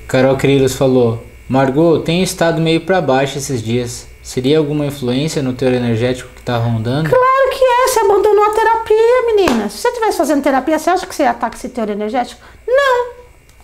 Carol 0.07 0.37
Crilos 0.37 0.75
falou: 0.75 1.25
Margot, 1.49 2.01
tenho 2.01 2.23
estado 2.23 2.61
meio 2.61 2.81
pra 2.83 3.01
baixo 3.01 3.37
esses 3.37 3.63
dias. 3.63 4.07
Seria 4.23 4.59
alguma 4.59 4.87
influência 4.87 5.43
no 5.43 5.53
teu 5.53 5.73
energético 5.73 6.31
que 6.35 6.43
tá 6.43 6.57
rondando? 6.57 7.09
Claro 7.09 7.51
que 7.51 7.65
é, 7.65 7.89
você 7.89 8.01
abandonou 8.01 8.45
a 8.45 8.51
terapia, 8.51 9.19
você 10.13 10.19
fazendo 10.19 10.43
terapia, 10.43 10.79
você 10.79 10.91
acha 10.91 11.07
que 11.07 11.15
você 11.15 11.23
ia 11.23 11.31
estar 11.31 11.51
com 11.51 11.57
esse 11.57 11.69
teor 11.69 11.89
energético? 11.91 12.41
Não. 12.67 13.11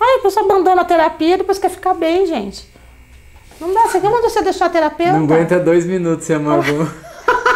Aí 0.00 0.18
a 0.18 0.22
pessoa 0.22 0.44
abandona 0.44 0.82
a 0.82 0.84
terapia 0.84 1.34
e 1.34 1.38
depois 1.38 1.58
quer 1.58 1.70
ficar 1.70 1.94
bem, 1.94 2.26
gente. 2.26 2.68
Não 3.60 3.72
dá, 3.72 3.82
você 3.82 4.00
manda 4.00 4.28
você 4.28 4.42
deixar 4.42 4.66
a 4.66 4.68
terapeuta. 4.68 5.60
dois 5.60 5.86
minutos, 5.86 6.26
se 6.26 6.36
Margot. 6.38 6.86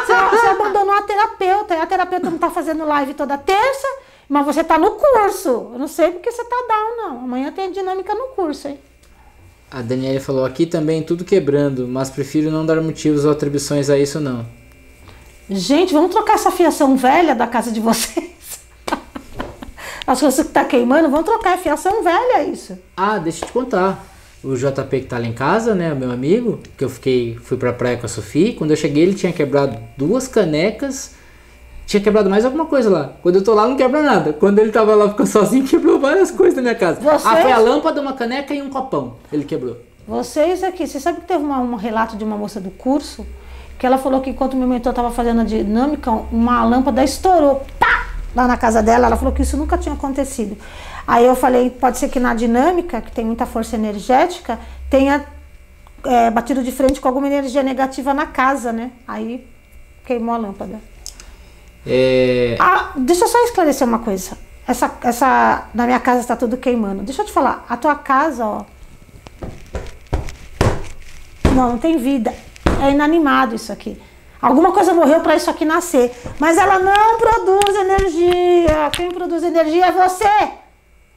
Você, 0.09 0.15
você 0.15 0.47
abandonou 0.47 0.95
a 0.95 1.03
terapeuta. 1.03 1.75
E 1.75 1.81
a 1.81 1.85
terapeuta 1.85 2.31
não 2.31 2.39
tá 2.39 2.49
fazendo 2.49 2.83
live 2.87 3.13
toda 3.13 3.37
terça, 3.37 3.87
mas 4.27 4.47
você 4.47 4.65
tá 4.65 4.79
no 4.79 4.93
curso. 4.93 5.71
Eu 5.75 5.79
não 5.79 5.87
sei 5.87 6.13
porque 6.13 6.33
você 6.33 6.43
tá 6.45 6.57
down, 6.67 6.97
não. 6.97 7.25
Amanhã 7.25 7.53
tem 7.53 7.71
dinâmica 7.71 8.15
no 8.15 8.29
curso, 8.29 8.69
hein? 8.69 8.79
A 9.71 9.83
Daniela 9.83 10.19
falou: 10.19 10.47
aqui 10.47 10.65
também 10.65 11.03
tudo 11.03 11.27
quebrando, 11.27 11.87
mas 11.87 12.09
prefiro 12.09 12.51
não 12.51 12.65
dar 12.65 12.81
motivos 12.81 13.27
ou 13.27 13.33
atribuições 13.33 13.91
a 13.91 13.99
isso, 13.99 14.19
não. 14.19 14.47
Gente, 15.51 15.93
vamos 15.93 16.11
trocar 16.11 16.35
essa 16.35 16.51
fiação 16.51 16.97
velha 16.97 17.35
da 17.35 17.47
casa 17.47 17.71
de 17.71 17.81
vocês. 17.81 18.38
As 20.09 20.21
coisas 20.21 20.47
que 20.47 20.53
tá 20.53 20.65
queimando, 20.65 21.11
vamos 21.11 21.27
trocar 21.27 21.55
a 21.55 21.59
fiação 21.59 22.03
velha, 22.03 22.43
isso. 22.45 22.79
Ah, 22.97 23.19
deixa 23.19 23.45
eu 23.45 23.47
te 23.49 23.53
contar. 23.53 24.05
O 24.43 24.55
JP 24.57 25.01
que 25.01 25.07
tá 25.07 25.19
lá 25.19 25.25
em 25.27 25.33
casa, 25.35 25.75
né, 25.75 25.93
meu 25.95 26.11
amigo, 26.11 26.61
que 26.77 26.83
eu 26.85 26.89
fiquei, 26.89 27.37
fui 27.43 27.57
pra 27.59 27.73
praia 27.75 27.97
com 27.99 28.07
a 28.07 28.09
Sofia, 28.09 28.55
quando 28.55 28.71
eu 28.71 28.77
cheguei 28.77 29.03
ele 29.03 29.15
tinha 29.15 29.33
quebrado 29.33 29.77
duas 29.99 30.27
canecas, 30.27 31.15
tinha 31.87 32.01
quebrado 32.03 32.31
mais 32.31 32.45
alguma 32.45 32.65
coisa 32.65 32.89
lá. 32.89 33.13
Quando 33.23 33.37
eu 33.37 33.45
tô 33.45 33.53
lá 33.53 33.67
não 33.69 33.77
quebra 33.77 34.03
nada. 34.03 34.33
Quando 34.33 34.59
ele 34.61 34.71
tava 34.71 34.95
lá 34.95 35.09
ficando 35.11 35.27
sozinho, 35.27 35.65
quebrou 35.69 35.99
várias 35.99 36.31
coisas 36.31 36.55
na 36.57 36.63
minha 36.63 36.75
casa. 36.75 37.01
Vocês- 37.01 37.27
Ah, 37.27 37.37
foi 37.43 37.53
a 37.53 37.59
lâmpada, 37.59 38.01
uma 38.01 38.13
caneca 38.15 38.55
e 38.55 38.63
um 38.63 38.71
copão. 38.71 39.17
Ele 39.33 39.45
quebrou. 39.45 39.77
Vocês 40.07 40.63
aqui, 40.65 40.87
você 40.87 40.99
sabe 41.01 41.21
que 41.21 41.27
teve 41.27 41.43
uma- 41.45 41.59
um 41.61 41.75
relato 41.75 42.17
de 42.17 42.25
uma 42.25 42.37
moça 42.37 42.59
do 42.61 42.71
curso 42.71 43.27
que 43.79 43.85
ela 43.85 43.99
falou 43.99 44.21
que 44.23 44.31
enquanto 44.31 44.55
o 44.55 44.57
meu 44.57 44.67
mentor 44.69 44.91
estava 44.91 45.11
fazendo 45.11 45.43
a 45.43 45.45
dinâmica, 45.45 46.11
uma 46.11 46.65
lâmpada 46.65 47.03
estourou 47.05 47.63
pá, 47.79 48.08
lá 48.35 48.47
na 48.47 48.57
casa 48.57 48.83
dela. 48.83 49.07
Ela 49.07 49.17
falou 49.17 49.33
que 49.33 49.43
isso 49.43 49.57
nunca 49.57 49.79
tinha 49.79 49.95
acontecido. 49.95 50.57
Aí 51.07 51.25
eu 51.25 51.35
falei, 51.35 51.71
pode 51.71 51.99
ser 51.99 52.09
que 52.09 52.21
na 52.21 52.35
dinâmica, 52.35 53.01
que 53.01 53.13
tem 53.13 53.25
muita 53.25 53.47
força 53.47 53.77
energética, 53.77 54.59
tenha 54.91 55.25
é, 56.05 56.31
batido 56.31 56.63
de 56.63 56.73
frente 56.73 57.01
com 57.01 57.09
alguma 57.09 57.27
energia 57.27 57.63
negativa 57.63 58.13
na 58.13 58.27
casa, 58.27 58.73
né? 58.73 58.91
Aí 59.07 59.47
queimou 60.05 60.35
a 60.35 60.39
lâmpada. 60.39 60.81
É, 61.87 62.57
Ah, 62.61 62.93
deixa 62.97 63.25
eu 63.25 63.29
só 63.29 63.39
esclarecer 63.45 63.87
uma 63.87 64.01
coisa. 64.01 64.37
Essa, 64.67 64.91
essa, 65.03 65.69
na 65.73 65.87
minha 65.87 65.99
casa 65.99 66.21
está 66.21 66.37
tudo 66.37 66.59
queimando. 66.59 67.03
Deixa 67.03 67.23
eu 67.23 67.27
te 67.27 67.33
falar, 67.33 67.65
a 67.69 67.77
tua 67.77 67.95
casa, 67.95 68.45
ó. 68.45 68.65
Não, 71.55 71.71
não 71.71 71.79
tem 71.79 71.97
vida. 71.97 72.35
É 72.83 72.91
inanimado 72.91 73.55
isso 73.55 73.73
aqui. 73.73 74.01
Alguma 74.41 74.73
coisa 74.73 74.95
morreu 74.95 75.21
para 75.21 75.37
isso 75.37 75.51
aqui 75.51 75.65
nascer. 75.65 76.15
Mas 76.39 76.57
ela 76.57 76.79
não 76.79 77.19
produz 77.19 77.77
energia. 77.77 78.91
Quem 78.93 79.11
produz 79.11 79.43
energia 79.43 79.87
é 79.87 79.93
você. 79.93 80.51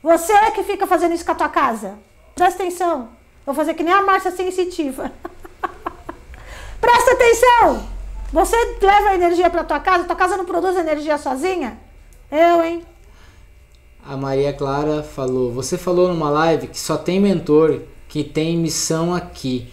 Você 0.02 0.34
é 0.34 0.52
que 0.52 0.64
fica 0.64 0.88
fazendo 0.88 1.14
isso 1.14 1.26
com 1.26 1.32
a 1.32 1.36
tua 1.36 1.50
casa. 1.50 2.00
Presta 2.34 2.64
atenção. 2.64 3.10
Vou 3.46 3.54
fazer 3.54 3.74
que 3.74 3.84
nem 3.84 3.94
a 3.94 4.02
Márcia 4.02 4.32
sensitiva. 4.32 5.12
Presta 6.82 7.12
atenção! 7.12 7.88
Você 8.34 8.56
leva 8.82 9.14
energia 9.14 9.50
para 9.50 9.64
tua 9.64 9.80
casa, 9.80 10.06
tua 10.06 10.16
casa 10.16 10.38
não 10.38 10.46
produz 10.46 10.76
energia 10.78 11.18
sozinha? 11.18 11.78
Eu, 12.32 12.64
hein? 12.64 12.84
a 14.06 14.18
Maria 14.18 14.54
Clara 14.54 15.04
falou: 15.04 15.52
Você 15.52 15.78
falou 15.78 16.08
numa 16.08 16.30
live 16.30 16.68
que 16.68 16.80
só 16.80 16.98
tem 16.98 17.20
mentor 17.20 17.82
que 18.08 18.24
tem 18.24 18.58
missão 18.58 19.14
aqui. 19.14 19.72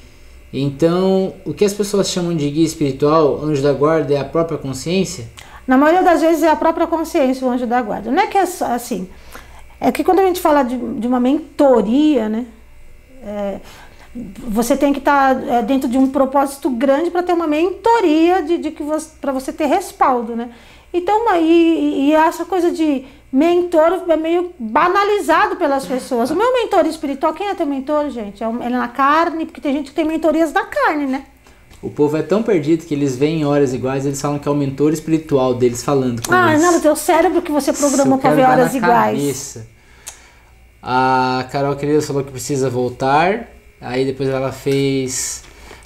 Então, 0.52 1.34
o 1.44 1.52
que 1.52 1.64
as 1.64 1.74
pessoas 1.74 2.08
chamam 2.08 2.34
de 2.34 2.48
guia 2.50 2.64
espiritual, 2.64 3.42
anjo 3.42 3.62
da 3.62 3.72
guarda, 3.72 4.14
é 4.14 4.18
a 4.18 4.24
própria 4.24 4.58
consciência? 4.58 5.28
Na 5.66 5.76
maioria 5.76 6.02
das 6.02 6.22
vezes 6.22 6.42
é 6.42 6.50
a 6.50 6.56
própria 6.56 6.86
consciência 6.86 7.46
o 7.46 7.50
anjo 7.50 7.66
da 7.66 7.82
guarda. 7.82 8.10
Não 8.10 8.22
é 8.22 8.26
que 8.26 8.38
é 8.38 8.42
assim. 8.42 9.08
É 9.80 9.92
que 9.92 10.02
quando 10.02 10.20
a 10.20 10.24
gente 10.24 10.40
fala 10.40 10.62
de, 10.62 10.76
de 10.76 11.06
uma 11.06 11.20
mentoria, 11.20 12.28
né? 12.28 12.46
é, 13.22 13.60
você 14.14 14.76
tem 14.76 14.92
que 14.92 14.98
estar 14.98 15.34
dentro 15.62 15.88
de 15.88 15.98
um 15.98 16.08
propósito 16.08 16.70
grande 16.70 17.10
para 17.10 17.22
ter 17.22 17.32
uma 17.32 17.46
mentoria 17.46 18.42
de, 18.42 18.58
de 18.58 18.70
que 18.70 18.82
para 19.20 19.32
você 19.32 19.52
ter 19.52 19.66
respaldo, 19.66 20.34
né? 20.34 20.50
Então, 20.92 21.28
aí, 21.28 22.08
e 22.08 22.14
essa 22.14 22.44
coisa 22.44 22.70
de 22.70 23.04
mentor 23.32 24.04
é 24.08 24.16
meio 24.16 24.52
banalizado 24.58 25.56
pelas 25.56 25.84
pessoas. 25.84 26.30
O 26.30 26.36
meu 26.36 26.52
mentor 26.54 26.86
espiritual, 26.86 27.34
quem 27.34 27.48
é 27.48 27.54
teu 27.54 27.66
mentor, 27.66 28.08
gente? 28.10 28.42
É 28.42 28.46
Ele 28.48 28.62
é 28.64 28.68
na 28.70 28.88
carne, 28.88 29.44
porque 29.46 29.60
tem 29.60 29.74
gente 29.74 29.90
que 29.90 29.94
tem 29.96 30.04
mentorias 30.04 30.50
da 30.52 30.64
carne, 30.64 31.06
né? 31.06 31.24
O 31.80 31.90
povo 31.90 32.16
é 32.16 32.22
tão 32.22 32.42
perdido 32.42 32.84
que 32.84 32.92
eles 32.94 33.16
veem 33.16 33.42
em 33.42 33.44
horas 33.44 33.72
iguais, 33.72 34.04
eles 34.04 34.20
falam 34.20 34.38
que 34.38 34.48
é 34.48 34.50
o 34.50 34.54
mentor 34.54 34.92
espiritual 34.92 35.54
deles 35.54 35.84
falando 35.84 36.26
com 36.26 36.34
Ah, 36.34 36.50
eles. 36.50 36.62
não, 36.62 36.78
o 36.78 36.80
teu 36.80 36.96
cérebro 36.96 37.40
que 37.40 37.52
você 37.52 37.72
programou 37.72 38.18
para 38.18 38.34
ver 38.34 38.42
horas 38.42 38.74
iguais. 38.74 39.18
cabeça. 39.18 39.66
A 40.82 41.46
Carol 41.52 41.76
Querido 41.76 42.02
falou 42.02 42.24
que 42.24 42.30
precisa 42.32 42.68
voltar. 42.70 43.48
Aí 43.80 44.04
depois 44.04 44.28
ela 44.28 44.50
fez. 44.52 45.42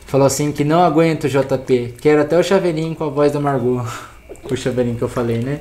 Falou 0.07 0.27
assim 0.27 0.53
que 0.53 0.65
não 0.65 0.83
aguenta 0.83 1.27
o 1.27 1.31
JP. 1.31 1.95
Quero 2.01 2.23
até 2.23 2.39
o 2.39 2.43
chaveirinho 2.43 2.95
com 2.95 3.05
a 3.05 3.09
voz 3.09 3.33
da 3.33 3.41
Margot. 3.41 3.83
o 4.51 4.57
chaveirinho 4.57 4.97
que 4.97 5.03
eu 5.03 5.09
falei, 5.09 5.39
né? 5.39 5.61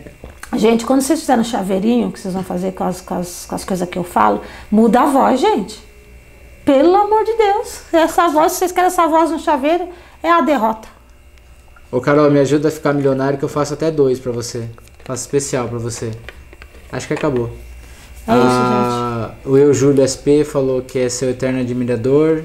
Gente, 0.55 0.85
quando 0.85 1.01
vocês 1.01 1.19
fizerem 1.21 1.43
chaveirinho, 1.43 2.11
que 2.11 2.19
vocês 2.19 2.33
vão 2.33 2.43
fazer 2.43 2.73
com 2.73 2.83
as, 2.83 2.99
com, 3.01 3.15
as, 3.15 3.45
com 3.47 3.55
as 3.55 3.63
coisas 3.63 3.87
que 3.87 3.97
eu 3.97 4.03
falo, 4.03 4.41
muda 4.69 5.01
a 5.01 5.05
voz, 5.05 5.39
gente. 5.39 5.79
Pelo 6.65 6.95
amor 6.95 7.23
de 7.23 7.35
Deus. 7.37 7.81
Essa 7.93 8.27
voz, 8.27 8.51
se 8.53 8.59
vocês 8.59 8.71
querem 8.71 8.87
essa 8.87 9.07
voz 9.07 9.31
no 9.31 9.39
chaveiro, 9.39 9.87
é 10.21 10.29
a 10.29 10.41
derrota. 10.41 10.87
Ô 11.91 11.99
Carol, 11.99 12.29
me 12.29 12.39
ajuda 12.39 12.67
a 12.67 12.71
ficar 12.71 12.93
milionário 12.93 13.37
que 13.37 13.43
eu 13.45 13.49
faço 13.49 13.73
até 13.73 13.89
dois 13.89 14.19
pra 14.19 14.31
você. 14.31 14.69
Faço 15.03 15.23
especial 15.23 15.67
pra 15.67 15.77
você. 15.79 16.11
Acho 16.91 17.07
que 17.07 17.13
acabou. 17.13 17.47
É 18.27 18.33
isso, 18.33 18.45
Ah, 18.47 19.31
O 19.45 19.57
Eu 19.57 19.73
Júlio 19.73 20.05
SP 20.07 20.43
falou 20.45 20.81
que 20.83 20.99
é 20.99 21.09
seu 21.09 21.29
eterno 21.29 21.59
admirador. 21.59 22.43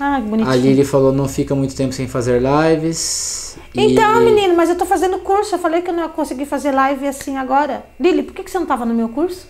Ah, 0.00 0.20
que 0.20 0.28
bonitinho. 0.28 0.50
A 0.50 0.56
Lili 0.56 0.84
falou 0.84 1.12
não 1.12 1.28
fica 1.28 1.54
muito 1.54 1.74
tempo 1.74 1.92
sem 1.92 2.08
fazer 2.08 2.40
lives. 2.40 3.57
E- 3.74 3.92
Então, 3.92 4.20
menino, 4.20 4.54
mas 4.56 4.68
eu 4.70 4.76
tô 4.76 4.84
fazendo 4.86 5.18
curso. 5.20 5.54
Eu 5.54 5.58
falei 5.58 5.82
que 5.82 5.90
eu 5.90 5.94
não 5.94 6.02
ia 6.04 6.08
conseguir 6.08 6.46
fazer 6.46 6.72
live 6.72 7.06
assim 7.06 7.36
agora. 7.36 7.84
Lili, 8.00 8.22
por 8.22 8.34
que, 8.34 8.42
que 8.42 8.50
você 8.50 8.58
não 8.58 8.66
tava 8.66 8.84
no 8.84 8.94
meu 8.94 9.08
curso? 9.08 9.46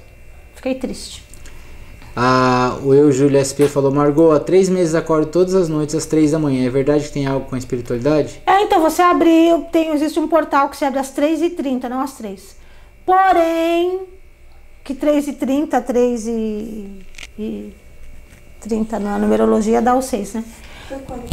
Fiquei 0.55 0.75
triste. 0.75 1.23
Ah, 2.21 2.77
o 2.83 2.93
Eu 2.93 3.13
Júlio 3.13 3.39
SP 3.39 3.69
falou, 3.69 3.93
Margot, 3.93 4.33
há 4.33 4.41
três 4.41 4.69
meses 4.69 4.97
acordo 4.97 5.27
todas 5.31 5.55
as 5.55 5.69
noites 5.69 5.95
às 5.95 6.05
três 6.05 6.33
da 6.33 6.39
manhã. 6.39 6.67
É 6.67 6.71
verdade 6.71 7.05
que 7.05 7.13
tem 7.13 7.27
algo 7.29 7.47
com 7.47 7.55
a 7.55 7.59
espiritualidade? 7.59 8.43
É, 8.45 8.61
então 8.63 8.81
você 8.81 9.01
abriu, 9.03 9.67
tem, 9.71 9.91
existe 9.91 10.19
um 10.19 10.27
portal 10.27 10.69
que 10.69 10.77
se 10.77 10.85
abre 10.85 10.99
às 10.99 11.13
3h30, 11.15 11.89
não 11.89 12.01
às 12.01 12.15
3 12.15 12.57
Porém, 13.07 14.01
que 14.83 14.95
3h30, 14.95 15.81
3 15.83 16.27
e, 16.27 16.89
e 17.39 17.73
30 18.61 18.99
na 18.99 19.17
numerologia 19.17 19.81
dá 19.81 19.95
o 19.95 20.03
6, 20.03 20.35
né? 20.35 20.45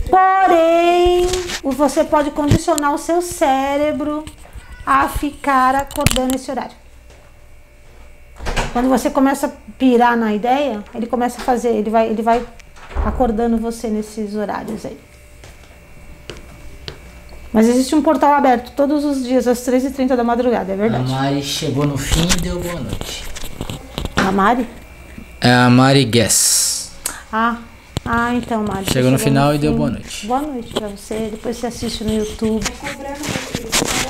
Porém, 0.10 1.28
você 1.64 2.03
pode 2.03 2.32
condicionar 2.32 2.93
o 2.93 2.97
seu 2.97 3.22
cérebro 3.22 4.26
a 4.86 5.08
ficar 5.08 5.76
acordando 5.76 6.36
esse 6.36 6.51
horário. 6.51 6.76
Quando 8.74 8.89
você 8.89 9.10
começa 9.10 9.47
a 9.47 9.51
pirar 9.78 10.18
na 10.18 10.34
ideia, 10.34 10.84
ele 10.93 11.08
começa 11.08 11.39
a 11.39 11.43
fazer, 11.43 11.70
ele 11.70 11.89
vai, 11.89 12.10
ele 12.10 12.22
vai 12.22 12.45
acordando 13.06 13.58
você 13.58 13.88
nesses 13.88 14.36
horários 14.36 14.86
aí. 14.86 14.99
Mas 17.53 17.70
existe 17.70 17.95
um 17.95 18.01
portal 18.01 18.34
aberto 18.34 18.74
todos 18.76 19.06
os 19.06 19.24
dias, 19.24 19.47
às 19.47 19.60
3h30 19.60 20.18
da 20.18 20.26
madrugada, 20.26 20.74
é 20.74 20.76
A 20.76 20.78
verdade. 20.78 21.10
Mari 21.10 21.41
chegou 21.41 21.88
no 21.88 21.97
fim 21.97 22.28
e 22.38 22.41
deu 22.41 22.60
boa 22.60 22.82
noite. 22.82 23.24
A 24.18 24.30
Mari? 24.30 24.68
É 25.39 25.53
a 25.53 25.70
Mari 25.70 26.03
Guess. 26.03 26.91
Ah, 27.32 27.60
ah 28.06 28.34
então, 28.36 28.64
Mari. 28.64 28.91
Chegou 28.91 29.12
no 29.12 29.20
final 29.20 29.53
e 29.56 29.58
deu 29.58 29.74
boa 29.74 29.89
noite. 29.89 30.28
Boa 30.28 30.41
noite 30.41 30.74
pra 30.74 30.88
você. 30.88 31.30
Depois 31.32 31.58
você 31.58 31.68
assiste 31.68 32.03
no 32.03 32.14
YouTube. 32.14 32.64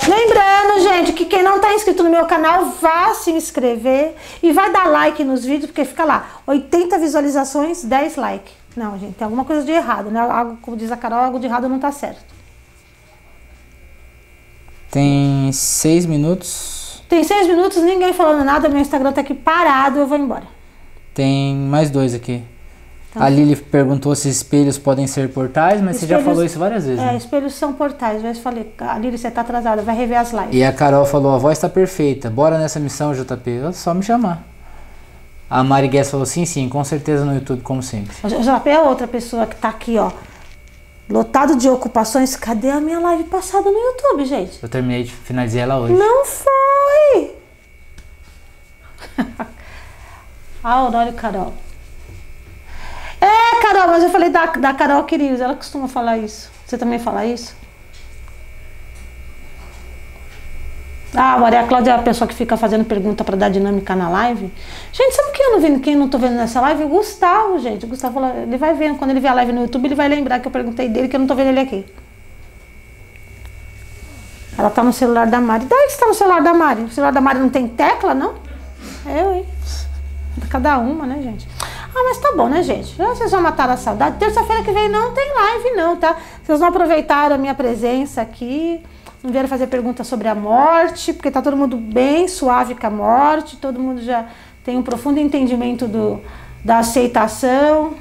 Lembrando, 0.08 0.84
gente, 0.84 1.14
que 1.14 1.26
quem 1.26 1.42
não 1.42 1.60
tá 1.60 1.74
inscrito 1.74 2.04
no 2.04 2.10
meu 2.10 2.26
canal, 2.26 2.66
vá 2.80 3.14
se 3.16 3.32
inscrever 3.32 4.14
e 4.44 4.52
vai 4.52 4.72
dar 4.72 4.86
like 4.88 5.24
nos 5.24 5.44
vídeos, 5.44 5.66
porque 5.68 5.84
fica 5.84 6.04
lá, 6.04 6.42
80 6.46 7.00
visualizações, 7.00 7.84
10 7.84 8.16
likes. 8.18 8.54
Não, 8.76 9.00
gente, 9.00 9.14
tem 9.14 9.26
alguma 9.26 9.46
coisa 9.46 9.64
de 9.64 9.72
errado, 9.72 10.12
né? 10.12 10.20
Algo, 10.20 10.58
como 10.62 10.76
diz 10.76 10.92
a 10.92 10.98
Carol, 10.98 11.20
algo 11.20 11.40
de 11.40 11.48
errado 11.48 11.68
não 11.70 11.80
tá 11.80 11.92
certo. 11.92 12.24
Tem 14.92 15.52
seis 15.52 16.06
minutos. 16.06 17.04
Tem 17.10 17.24
seis 17.24 17.48
minutos, 17.48 17.82
ninguém 17.82 18.14
falando 18.14 18.44
nada, 18.44 18.70
meu 18.70 18.80
Instagram 18.80 19.12
tá 19.12 19.22
aqui 19.22 19.34
parado, 19.34 20.00
eu 20.00 20.08
vou 20.08 20.18
embora. 20.18 20.48
Tem 21.14 21.56
mais 21.56 21.90
dois 21.90 22.14
aqui. 22.14 22.44
Tá. 23.16 23.24
A 23.24 23.30
Lili 23.30 23.56
perguntou 23.56 24.14
se 24.14 24.28
espelhos 24.28 24.78
podem 24.78 25.08
ser 25.08 25.30
portais, 25.30 25.80
mas 25.82 25.96
você 25.96 26.06
já 26.06 26.18
Espelhos- 26.18 26.26
falou 26.26 26.46
isso 26.46 26.60
várias 26.60 26.86
vezes. 26.86 27.00
É, 27.00 27.06
né? 27.06 27.16
espelhos 27.16 27.54
são 27.54 27.72
portais, 27.72 28.22
já 28.22 28.36
falei, 28.36 28.70
a 28.78 29.00
Lili, 29.00 29.18
você 29.18 29.32
tá 29.32 29.40
atrasada, 29.40 29.82
vai 29.82 29.96
rever 29.96 30.20
as 30.20 30.34
lives. 30.34 30.50
E 30.52 30.62
a 30.62 30.74
Carol 30.74 31.06
falou: 31.06 31.34
a 31.34 31.38
voz 31.38 31.58
tá 31.58 31.70
perfeita, 31.70 32.30
bora 32.30 32.58
nessa 32.58 32.78
missão, 32.78 33.14
JP. 33.14 33.50
É 33.70 33.72
só 33.72 33.94
me 33.94 34.04
chamar. 34.04 34.44
A 35.50 35.64
Mari 35.64 35.88
Guess 35.88 36.12
falou: 36.12 36.26
sim, 36.26 36.46
sim, 36.46 36.68
com 36.68 36.84
certeza 36.84 37.24
no 37.24 37.34
YouTube, 37.34 37.62
como 37.62 37.82
sempre. 37.82 38.14
O 38.22 38.28
JP 38.28 38.70
é 38.70 38.82
outra 38.82 39.08
pessoa 39.08 39.46
que 39.46 39.56
tá 39.56 39.70
aqui, 39.70 39.98
ó, 39.98 40.12
lotado 41.10 41.56
de 41.56 41.70
ocupações. 41.70 42.36
Cadê 42.36 42.70
a 42.70 42.82
minha 42.82 43.00
live 43.00 43.24
passada 43.26 43.72
no 43.72 43.78
YouTube, 43.78 44.26
gente? 44.26 44.62
Eu 44.62 44.68
terminei 44.68 45.04
de 45.04 45.14
finalizar 45.14 45.62
ela 45.64 45.78
hoje. 45.78 45.94
Não 45.94 46.26
foi! 46.26 47.36
ah, 50.62 50.84
Honório 50.84 51.14
Carol. 51.14 51.54
É, 53.76 53.78
Carol, 53.78 53.94
mas 53.94 54.04
eu 54.04 54.10
falei 54.10 54.30
da, 54.30 54.46
da 54.46 54.74
Carol 54.74 55.04
Queridos, 55.04 55.42
ela 55.42 55.54
costuma 55.56 55.88
falar 55.88 56.18
isso. 56.18 56.50
Você 56.66 56.78
também 56.78 56.98
fala 56.98 57.26
isso? 57.26 57.54
Ah, 61.14 61.38
Maria 61.38 61.64
Cláudia 61.64 61.92
é 61.92 61.96
a 61.96 62.00
pessoa 62.00 62.28
que 62.28 62.34
fica 62.34 62.58
fazendo 62.58 62.84
pergunta 62.86 63.24
pra 63.24 63.36
dar 63.38 63.50
dinâmica 63.50 63.96
na 63.96 64.10
live. 64.10 64.52
Gente, 64.92 65.16
sabe 65.16 65.32
quem 65.32 65.46
eu 65.46 65.52
não 65.54 65.60
vi, 65.62 65.80
quem 65.80 65.96
não 65.96 66.10
tô 66.10 66.18
vendo 66.18 66.36
nessa 66.36 66.60
live? 66.62 66.84
O 66.84 66.90
Gustavo, 66.90 67.60
gente. 67.60 67.86
O 67.86 67.88
Gustavo, 67.88 68.14
falou- 68.16 68.36
ele 68.44 68.58
vai 68.58 68.74
vendo, 68.74 68.98
quando 68.98 69.12
ele 69.12 69.20
vê 69.20 69.28
a 69.28 69.34
live 69.34 69.52
no 69.54 69.62
YouTube, 69.62 69.86
ele 69.86 69.96
vai 69.96 70.08
lembrar 70.10 70.40
que 70.40 70.48
eu 70.48 70.52
perguntei 70.52 70.90
dele, 70.90 71.08
que 71.08 71.16
eu 71.16 71.20
não 71.20 71.28
tô 71.28 71.36
vendo 71.36 71.48
ele 71.50 71.60
aqui. 71.62 71.86
Ela 74.58 74.70
tá 74.70 74.84
no 74.84 74.92
celular 74.94 75.28
da 75.28 75.40
Mari. 75.40 75.66
Daí 75.66 75.90
você 75.90 75.98
tá 75.98 76.06
no 76.08 76.14
celular 76.14 76.42
da 76.42 76.54
Mari? 76.54 76.82
O 76.84 76.90
celular 76.90 77.12
da 77.12 77.22
Mari 77.22 77.40
não 77.40 77.50
tem 77.50 77.68
tecla, 77.68 78.14
não? 78.14 78.36
Eu, 79.06 79.34
hein? 79.34 79.46
Cada 80.50 80.78
uma, 80.78 81.06
né, 81.06 81.22
gente? 81.22 81.48
Ah, 81.98 82.04
mas 82.04 82.18
tá 82.18 82.34
bom, 82.36 82.50
né, 82.50 82.62
gente? 82.62 82.94
Já 82.94 83.08
vocês 83.08 83.32
vão 83.32 83.42
matar 83.42 83.70
a 83.70 83.78
saudade. 83.78 84.18
Terça-feira 84.18 84.62
que 84.62 84.72
vem 84.72 84.90
não 84.90 85.14
tem 85.14 85.34
live, 85.34 85.72
não, 85.72 85.96
tá? 85.96 86.18
Vocês 86.44 86.60
não 86.60 86.68
aproveitaram 86.68 87.36
a 87.36 87.38
minha 87.38 87.56
presença 87.56 88.22
aqui. 88.22 88.84
Não 89.24 89.32
vieram 89.32 89.48
fazer 89.48 89.68
perguntas 89.68 90.06
sobre 90.06 90.28
a 90.28 90.36
morte, 90.36 91.14
porque 91.14 91.32
tá 91.32 91.42
todo 91.42 91.56
mundo 91.56 91.78
bem 91.78 92.28
suave 92.28 92.76
com 92.76 92.86
a 92.86 92.90
morte. 92.90 93.56
Todo 93.56 93.80
mundo 93.80 94.02
já 94.02 94.26
tem 94.64 94.78
um 94.78 94.84
profundo 94.84 95.22
entendimento 95.22 95.88
do, 95.88 96.22
da 96.66 96.80
aceitação. 96.80 97.94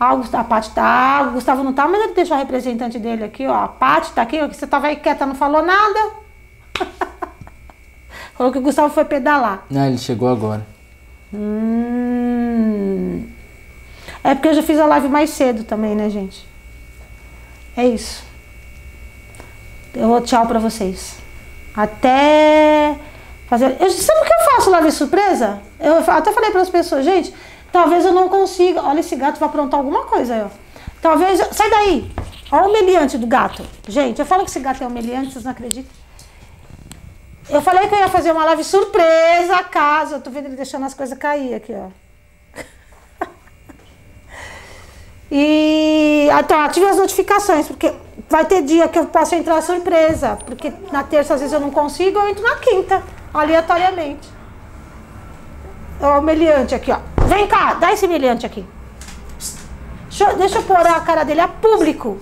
Ah, 0.00 0.14
o 0.14 0.24
a 0.32 0.42
Paty 0.42 0.70
tá, 0.70 1.28
o 1.28 1.34
Gustavo 1.34 1.62
não 1.62 1.72
tá, 1.72 1.86
mas 1.86 2.02
ele 2.02 2.14
deixou 2.14 2.34
a 2.34 2.40
representante 2.40 2.98
dele 2.98 3.22
aqui, 3.22 3.46
ó. 3.46 3.54
A 3.54 3.68
Paty 3.68 4.10
tá 4.10 4.22
aqui, 4.22 4.40
ó, 4.42 4.48
que 4.48 4.56
você 4.56 4.66
tava 4.66 4.88
aí 4.88 4.96
quieta, 4.96 5.24
não 5.24 5.36
falou 5.36 5.62
nada. 5.62 6.10
Falou 8.34 8.50
que 8.50 8.58
o 8.58 8.62
Gustavo 8.62 8.92
foi 8.92 9.04
pedalar. 9.04 9.64
Ah, 9.72 9.86
ele 9.86 9.98
chegou 9.98 10.28
agora. 10.28 10.66
Hum. 11.34 13.26
É 14.24 14.34
porque 14.34 14.48
eu 14.48 14.54
já 14.54 14.62
fiz 14.62 14.78
a 14.78 14.86
live 14.86 15.08
mais 15.08 15.30
cedo 15.30 15.64
também, 15.64 15.94
né, 15.94 16.08
gente? 16.08 16.46
É 17.76 17.86
isso. 17.86 18.22
Eu 19.94 20.08
vou 20.08 20.20
tchau 20.20 20.46
pra 20.46 20.58
vocês. 20.58 21.16
Até 21.74 22.96
fazer. 23.46 23.76
Eu, 23.80 23.90
sabe 23.90 24.20
o 24.20 24.24
que 24.24 24.32
eu 24.32 24.54
faço 24.54 24.70
live 24.70 24.92
surpresa? 24.92 25.60
Eu 25.80 25.96
até 25.98 26.32
falei 26.32 26.50
para 26.50 26.60
as 26.60 26.70
pessoas, 26.70 27.04
gente, 27.04 27.34
talvez 27.72 28.04
eu 28.04 28.12
não 28.12 28.28
consiga. 28.28 28.82
Olha, 28.82 29.00
esse 29.00 29.16
gato 29.16 29.38
vai 29.38 29.48
aprontar 29.48 29.80
alguma 29.80 30.04
coisa 30.04 30.34
aí, 30.34 30.42
ó. 30.42 30.48
Talvez. 31.00 31.40
Sai 31.52 31.70
daí! 31.70 32.10
Olha 32.50 32.66
o 32.66 32.68
humilhante 32.68 33.16
do 33.16 33.26
gato. 33.26 33.64
Gente, 33.88 34.18
eu 34.18 34.26
falo 34.26 34.44
que 34.44 34.50
esse 34.50 34.60
gato 34.60 34.84
é 34.84 34.86
humilhante, 34.86 35.32
vocês 35.32 35.44
não 35.44 35.52
acreditam? 35.52 35.90
Eu 37.48 37.60
falei 37.60 37.88
que 37.88 37.94
eu 37.94 37.98
ia 37.98 38.08
fazer 38.08 38.32
uma 38.32 38.44
live 38.46 38.64
surpresa, 38.64 39.62
caso. 39.64 40.14
Eu 40.16 40.20
tô 40.20 40.30
vendo 40.30 40.46
ele 40.46 40.56
deixando 40.56 40.84
as 40.86 40.94
coisas 40.94 41.16
cair 41.18 41.54
aqui, 41.54 41.72
ó. 41.74 41.88
E 45.34 46.28
então, 46.40 46.60
ative 46.60 46.84
as 46.86 46.96
notificações, 46.98 47.66
porque 47.66 47.90
vai 48.28 48.44
ter 48.44 48.60
dia 48.62 48.86
que 48.86 48.98
eu 48.98 49.06
posso 49.06 49.34
entrar 49.34 49.62
surpresa. 49.62 50.36
Porque 50.44 50.70
na 50.92 51.02
terça, 51.04 51.32
às 51.34 51.40
vezes, 51.40 51.54
eu 51.54 51.60
não 51.60 51.70
consigo, 51.70 52.18
eu 52.18 52.28
entro 52.28 52.42
na 52.42 52.56
quinta, 52.56 53.02
aleatoriamente. 53.32 54.28
Ó, 56.00 56.18
o 56.18 56.22
meliante 56.22 56.74
aqui, 56.74 56.92
ó. 56.92 56.98
Vem 57.26 57.46
cá, 57.46 57.74
dá 57.74 57.92
esse 57.92 58.06
meliante 58.06 58.44
aqui. 58.44 58.66
Deixa, 60.08 60.24
eu- 60.24 60.36
deixa 60.36 60.58
eu 60.58 60.62
pôr 60.64 60.76
a 60.86 61.00
cara 61.00 61.24
dele 61.24 61.40
a 61.40 61.48
público. 61.48 62.18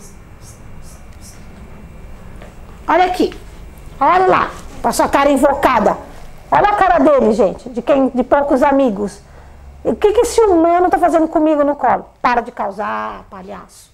Olha 2.87 3.07
aqui. 3.07 3.35
Olha 3.99 4.27
lá, 4.27 4.51
com 4.81 4.89
a 4.89 4.93
sua 4.93 5.09
cara 5.09 5.31
invocada. 5.31 5.97
Olha 6.51 6.69
a 6.69 6.75
cara 6.75 6.99
dele, 6.99 7.33
gente, 7.33 7.69
de 7.69 7.81
quem, 7.81 8.09
de 8.09 8.25
poucos 8.25 8.63
amigos. 8.63 9.21
E 9.85 9.91
O 9.91 9.97
que, 9.97 10.13
que 10.13 10.21
esse 10.21 10.41
humano 10.41 10.91
tá 10.91 10.99
fazendo 10.99 11.29
comigo 11.29 11.63
no 11.65 11.77
colo? 11.77 12.07
Para 12.21 12.41
de 12.41 12.51
causar, 12.51 13.25
palhaço. 13.31 13.91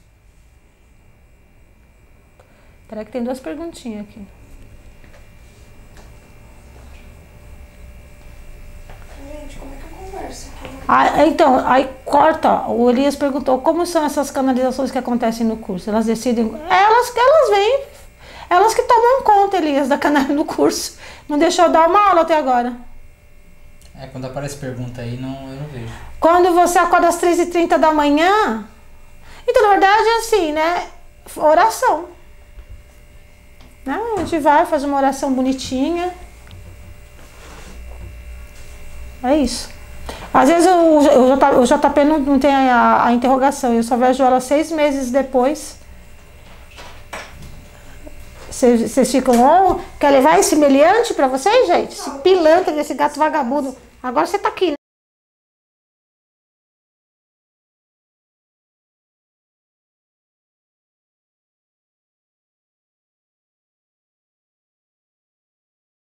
Peraí 2.89 3.05
que 3.05 3.11
tem 3.11 3.22
duas 3.22 3.41
perguntinhas 3.41 4.03
aqui. 4.03 4.26
Gente, 9.28 9.59
como 9.59 9.72
é 9.74 9.76
que 9.76 9.84
eu 9.84 9.99
converso 9.99 10.51
aqui? 10.62 10.74
Ah, 10.87 11.26
então, 11.26 11.66
aí 11.66 11.91
corta. 12.05 12.68
O 12.68 12.89
Elias 12.89 13.16
perguntou 13.16 13.61
como 13.61 13.84
são 13.84 14.05
essas 14.05 14.30
canalizações 14.30 14.93
que 14.93 14.99
acontecem 14.99 15.45
no 15.45 15.57
curso. 15.57 15.91
Elas 15.91 16.07
decidem. 16.07 16.47
Elas, 16.68 17.12
elas 17.16 17.51
vêm. 17.51 17.84
Elas 18.49 18.74
que 18.74 18.82
tomam 18.82 19.22
conta, 19.22 19.57
Elias, 19.57 19.88
da 19.88 19.99
canal 19.99 20.24
no 20.24 20.44
curso. 20.44 20.99
Não 21.28 21.38
deixou 21.38 21.66
eu 21.66 21.72
dar 21.72 21.88
uma 21.88 22.09
aula 22.09 22.22
até 22.22 22.36
agora. 22.36 22.74
É, 23.99 24.07
quando 24.09 24.26
aparece 24.26 24.57
pergunta 24.57 25.01
aí, 25.01 25.16
não, 25.16 25.49
eu 25.49 25.57
não 25.57 25.68
vejo. 25.68 25.92
Quando 26.20 26.53
você 26.53 26.78
acorda 26.78 27.09
às 27.09 27.20
3h30 27.20 27.78
da 27.78 27.92
manhã. 27.92 28.64
Então, 29.49 29.62
na 29.62 29.70
verdade, 29.70 30.09
é 30.09 30.16
assim, 30.18 30.53
né? 30.53 30.86
Oração. 31.36 32.09
Né? 33.84 33.99
A 34.16 34.20
gente 34.20 34.38
vai, 34.38 34.66
faz 34.66 34.84
uma 34.84 34.97
oração 34.97 35.32
bonitinha. 35.32 36.12
É 39.22 39.36
isso. 39.36 39.70
Às 40.32 40.49
vezes 40.49 40.68
o, 40.68 41.61
o 41.61 41.64
JP 41.64 42.05
não, 42.05 42.18
não 42.18 42.38
tem 42.38 42.55
a, 42.55 43.07
a 43.07 43.12
interrogação, 43.12 43.72
eu 43.72 43.82
só 43.82 43.97
vejo 43.97 44.22
ela 44.22 44.40
seis 44.40 44.70
meses 44.70 45.11
depois. 45.11 45.78
Vocês 48.57 49.12
ficam, 49.12 49.34
oh, 49.34 49.80
quer 50.00 50.11
levar 50.11 50.38
esse 50.38 50.57
meliante 50.57 51.12
pra 51.12 51.28
vocês, 51.28 51.66
gente? 51.66 51.92
Esse 51.92 52.11
pilantra 52.20 52.72
desse 52.72 52.94
gato 52.94 53.18
vagabundo. 53.18 53.76
Agora 54.02 54.26
você 54.26 54.38
tá 54.38 54.48
aqui, 54.48 54.70
né? 54.70 54.76